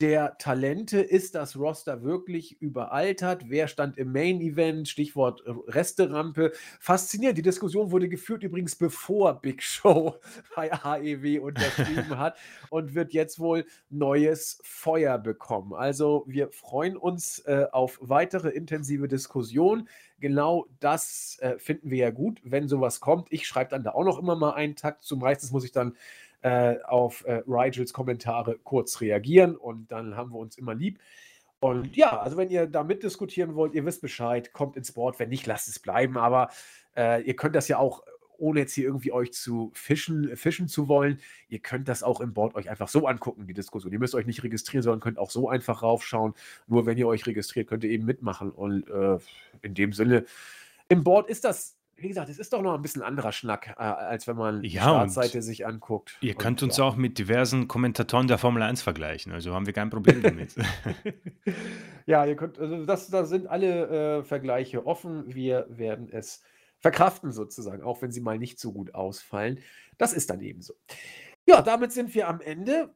[0.00, 1.00] der Talente.
[1.00, 3.48] Ist das Roster wirklich überaltert?
[3.48, 4.88] Wer stand im Main Event?
[4.88, 6.52] Stichwort Resterampe.
[6.80, 7.38] Faszinierend.
[7.38, 10.16] Die Diskussion wurde geführt übrigens bevor Big Show
[10.56, 12.36] bei AEW unterschrieben hat
[12.70, 15.72] und wird jetzt wohl neues Feuer bekommen.
[15.72, 19.88] Also wir freuen uns äh, auf weitere intensive Diskussionen.
[20.18, 23.28] Genau das äh, finden wir ja gut, wenn sowas kommt.
[23.30, 25.16] Ich schreibe dann da auch noch immer mal einen Takt zu.
[25.16, 25.96] Meistens muss ich dann
[26.42, 30.98] äh, auf äh, Rigels Kommentare kurz reagieren und dann haben wir uns immer lieb.
[31.60, 35.18] Und ja, also wenn ihr da mitdiskutieren wollt, ihr wisst Bescheid, kommt ins Board.
[35.18, 36.18] Wenn nicht, lasst es bleiben.
[36.18, 36.50] Aber
[36.96, 38.02] äh, ihr könnt das ja auch,
[38.38, 41.18] ohne jetzt hier irgendwie euch zu fischen, fischen zu wollen,
[41.48, 43.92] ihr könnt das auch im Board euch einfach so angucken, die Diskussion.
[43.92, 46.34] Ihr müsst euch nicht registrieren, sondern könnt auch so einfach raufschauen.
[46.66, 48.50] Nur wenn ihr euch registriert, könnt ihr eben mitmachen.
[48.50, 49.18] Und äh,
[49.62, 50.26] in dem Sinne,
[50.88, 53.82] im Board ist das wie gesagt, es ist doch noch ein bisschen anderer Schnack, äh,
[53.82, 56.16] als wenn man die Startseite sich anguckt.
[56.20, 56.84] Ihr könnt uns ja.
[56.84, 60.54] auch mit diversen Kommentatoren der Formel 1 vergleichen, also haben wir kein Problem damit.
[62.06, 65.34] ja, ihr könnt, also das, da sind alle äh, Vergleiche offen.
[65.34, 66.42] Wir werden es
[66.78, 69.60] verkraften sozusagen, auch wenn sie mal nicht so gut ausfallen.
[69.96, 70.74] Das ist dann eben so.
[71.46, 72.94] Ja, damit sind wir am Ende.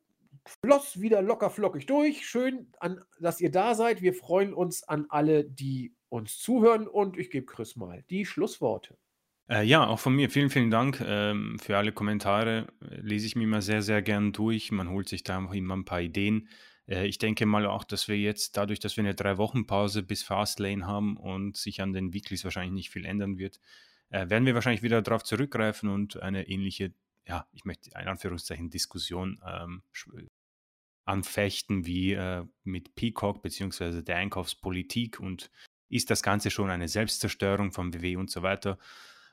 [0.62, 2.26] Floss wieder locker flockig durch.
[2.26, 4.02] Schön, an, dass ihr da seid.
[4.02, 8.98] Wir freuen uns an alle, die uns zuhören und ich gebe Chris mal die Schlussworte.
[9.48, 12.68] Äh, ja, auch von mir vielen, vielen Dank ähm, für alle Kommentare.
[12.80, 14.70] Lese ich mir immer sehr, sehr gern durch.
[14.70, 16.48] Man holt sich da immer ein paar Ideen.
[16.86, 20.86] Äh, ich denke mal auch, dass wir jetzt dadurch, dass wir eine Drei-Wochen-Pause bis Fastlane
[20.86, 23.60] haben und sich an den Weeklies wahrscheinlich nicht viel ändern wird,
[24.10, 26.92] äh, werden wir wahrscheinlich wieder darauf zurückgreifen und eine ähnliche,
[27.26, 29.82] ja, ich möchte in Anführungszeichen Diskussion ähm,
[31.04, 34.02] anfechten, wie äh, mit Peacock bzw.
[34.02, 35.50] der Einkaufspolitik und
[35.90, 38.78] ist das Ganze schon eine Selbstzerstörung vom WW und so weiter.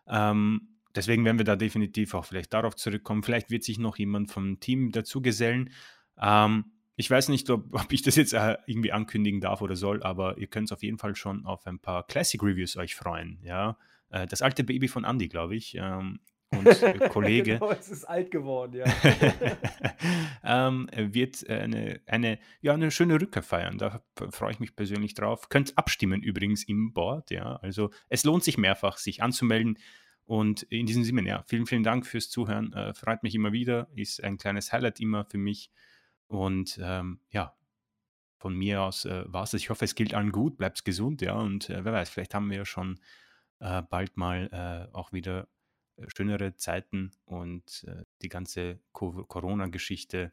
[0.07, 3.23] Ähm, deswegen werden wir da definitiv auch vielleicht darauf zurückkommen.
[3.23, 5.71] Vielleicht wird sich noch jemand vom Team dazu gesellen.
[6.19, 6.65] Ähm,
[6.95, 10.37] ich weiß nicht, ob, ob ich das jetzt äh, irgendwie ankündigen darf oder soll, aber
[10.37, 13.39] ihr könnt auf jeden Fall schon auf ein paar Classic Reviews euch freuen.
[13.43, 13.77] Ja,
[14.09, 15.75] äh, das alte Baby von Andy, glaube ich.
[15.75, 16.19] Ähm,
[16.51, 17.53] und äh, Kollege.
[17.53, 18.85] genau, es ist alt geworden, ja.
[20.67, 23.77] ähm, wird eine, eine, ja, eine schöne Rückkehr feiern.
[23.77, 24.01] Da
[24.31, 25.49] freue ich mich persönlich drauf.
[25.49, 27.57] Könnt abstimmen übrigens im Board, ja.
[27.57, 29.77] Also es lohnt sich mehrfach, sich anzumelden.
[30.25, 32.73] Und in diesem Sinne, ja, vielen, vielen Dank fürs Zuhören.
[32.73, 35.71] Äh, freut mich immer wieder, ist ein kleines Highlight immer für mich.
[36.27, 37.55] Und ähm, ja,
[38.37, 39.53] von mir aus äh, war es.
[39.53, 41.33] Ich hoffe, es gilt allen gut, bleibt gesund, ja.
[41.33, 42.99] Und äh, wer weiß, vielleicht haben wir ja schon
[43.59, 44.49] äh, bald mal
[44.91, 45.56] äh, auch wieder äh,
[46.15, 50.31] schönere Zeiten und äh, die ganze Corona-Geschichte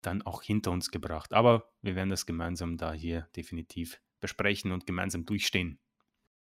[0.00, 1.32] dann auch hinter uns gebracht.
[1.32, 5.78] Aber wir werden das gemeinsam da hier definitiv besprechen und gemeinsam durchstehen.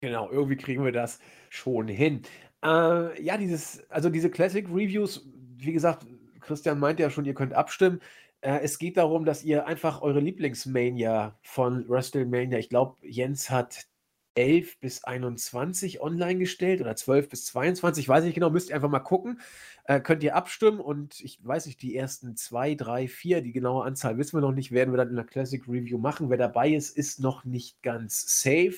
[0.01, 1.19] Genau, irgendwie kriegen wir das
[1.51, 2.23] schon hin.
[2.63, 6.07] Äh, ja, dieses, also diese Classic Reviews, wie gesagt,
[6.41, 8.01] Christian meinte ja schon, ihr könnt abstimmen.
[8.41, 13.87] Äh, es geht darum, dass ihr einfach eure Lieblingsmania von WrestleMania, ich glaube, Jens hat
[14.39, 18.77] 11 bis 21 online gestellt oder 12 bis 22, weiß ich nicht genau, müsst ihr
[18.77, 19.41] einfach mal gucken.
[19.83, 23.85] Äh, könnt ihr abstimmen und ich weiß nicht, die ersten zwei, drei, vier, die genaue
[23.85, 26.31] Anzahl wissen wir noch nicht, werden wir dann in der Classic Review machen.
[26.31, 28.77] Wer dabei ist, ist noch nicht ganz safe.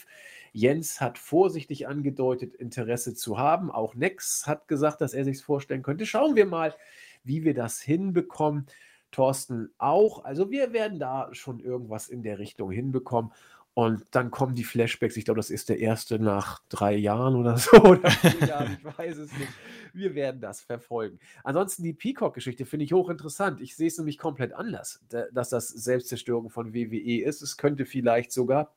[0.53, 3.71] Jens hat vorsichtig angedeutet, Interesse zu haben.
[3.71, 6.07] Auch Nex hat gesagt, dass er sich vorstellen könnte.
[6.07, 6.75] Schauen wir mal,
[7.23, 8.67] wie wir das hinbekommen.
[9.13, 10.25] Thorsten auch.
[10.25, 13.33] Also wir werden da schon irgendwas in der Richtung hinbekommen.
[13.75, 15.17] Und dann kommen die Flashbacks.
[15.17, 17.77] Ich glaube, das ist der erste nach drei Jahren oder so.
[17.83, 19.53] Oder vier Jahren, ich weiß es nicht.
[19.93, 21.19] Wir werden das verfolgen.
[21.45, 23.61] Ansonsten die Peacock-Geschichte finde ich hochinteressant.
[23.61, 25.01] Ich sehe es nämlich komplett anders,
[25.33, 27.43] dass das Selbstzerstörung von WWE ist.
[27.43, 28.75] Es könnte vielleicht sogar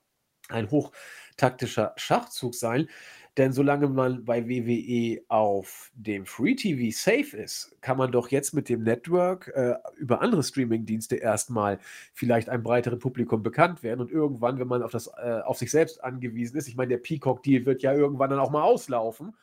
[0.49, 2.89] ein hochtaktischer Schachzug sein.
[3.37, 8.53] Denn solange man bei WWE auf dem Free TV safe ist, kann man doch jetzt
[8.53, 11.79] mit dem Network äh, über andere Streaming-Dienste erstmal
[12.13, 14.01] vielleicht einem breiteren Publikum bekannt werden.
[14.01, 16.99] Und irgendwann, wenn man auf, das, äh, auf sich selbst angewiesen ist, ich meine, der
[16.99, 19.35] Peacock-Deal wird ja irgendwann dann auch mal auslaufen,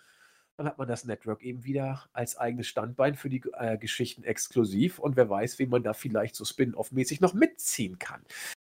[0.57, 5.01] dann hat man das Network eben wieder als eigenes Standbein für die äh, Geschichten exklusiv.
[5.01, 8.21] Und wer weiß, wie man da vielleicht so spin-off-mäßig noch mitziehen kann.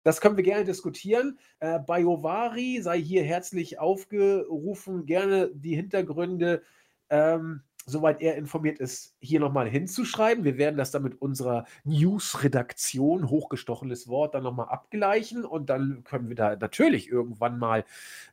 [0.05, 1.39] Das können wir gerne diskutieren.
[1.59, 6.61] Äh, Bayovari sei hier herzlich aufgerufen, gerne die Hintergründe,
[7.09, 10.43] ähm, soweit er informiert ist, hier nochmal hinzuschreiben.
[10.43, 16.29] Wir werden das dann mit unserer News-Redaktion, hochgestochenes Wort, dann nochmal abgleichen und dann können
[16.29, 17.83] wir da natürlich irgendwann mal,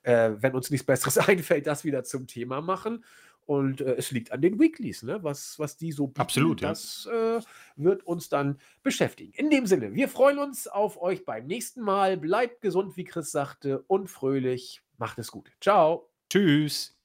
[0.02, 3.02] äh, wenn uns nichts Besseres einfällt, das wieder zum Thema machen.
[3.46, 5.22] Und äh, es liegt an den Weeklies, ne?
[5.22, 6.20] was, was die so bieten.
[6.20, 6.68] Absolut, ja.
[6.68, 7.40] Das äh,
[7.76, 9.32] wird uns dann beschäftigen.
[9.34, 12.16] In dem Sinne, wir freuen uns auf euch beim nächsten Mal.
[12.16, 14.82] Bleibt gesund, wie Chris sagte, und fröhlich.
[14.96, 15.50] Macht es gut.
[15.60, 16.08] Ciao.
[16.30, 17.01] Tschüss.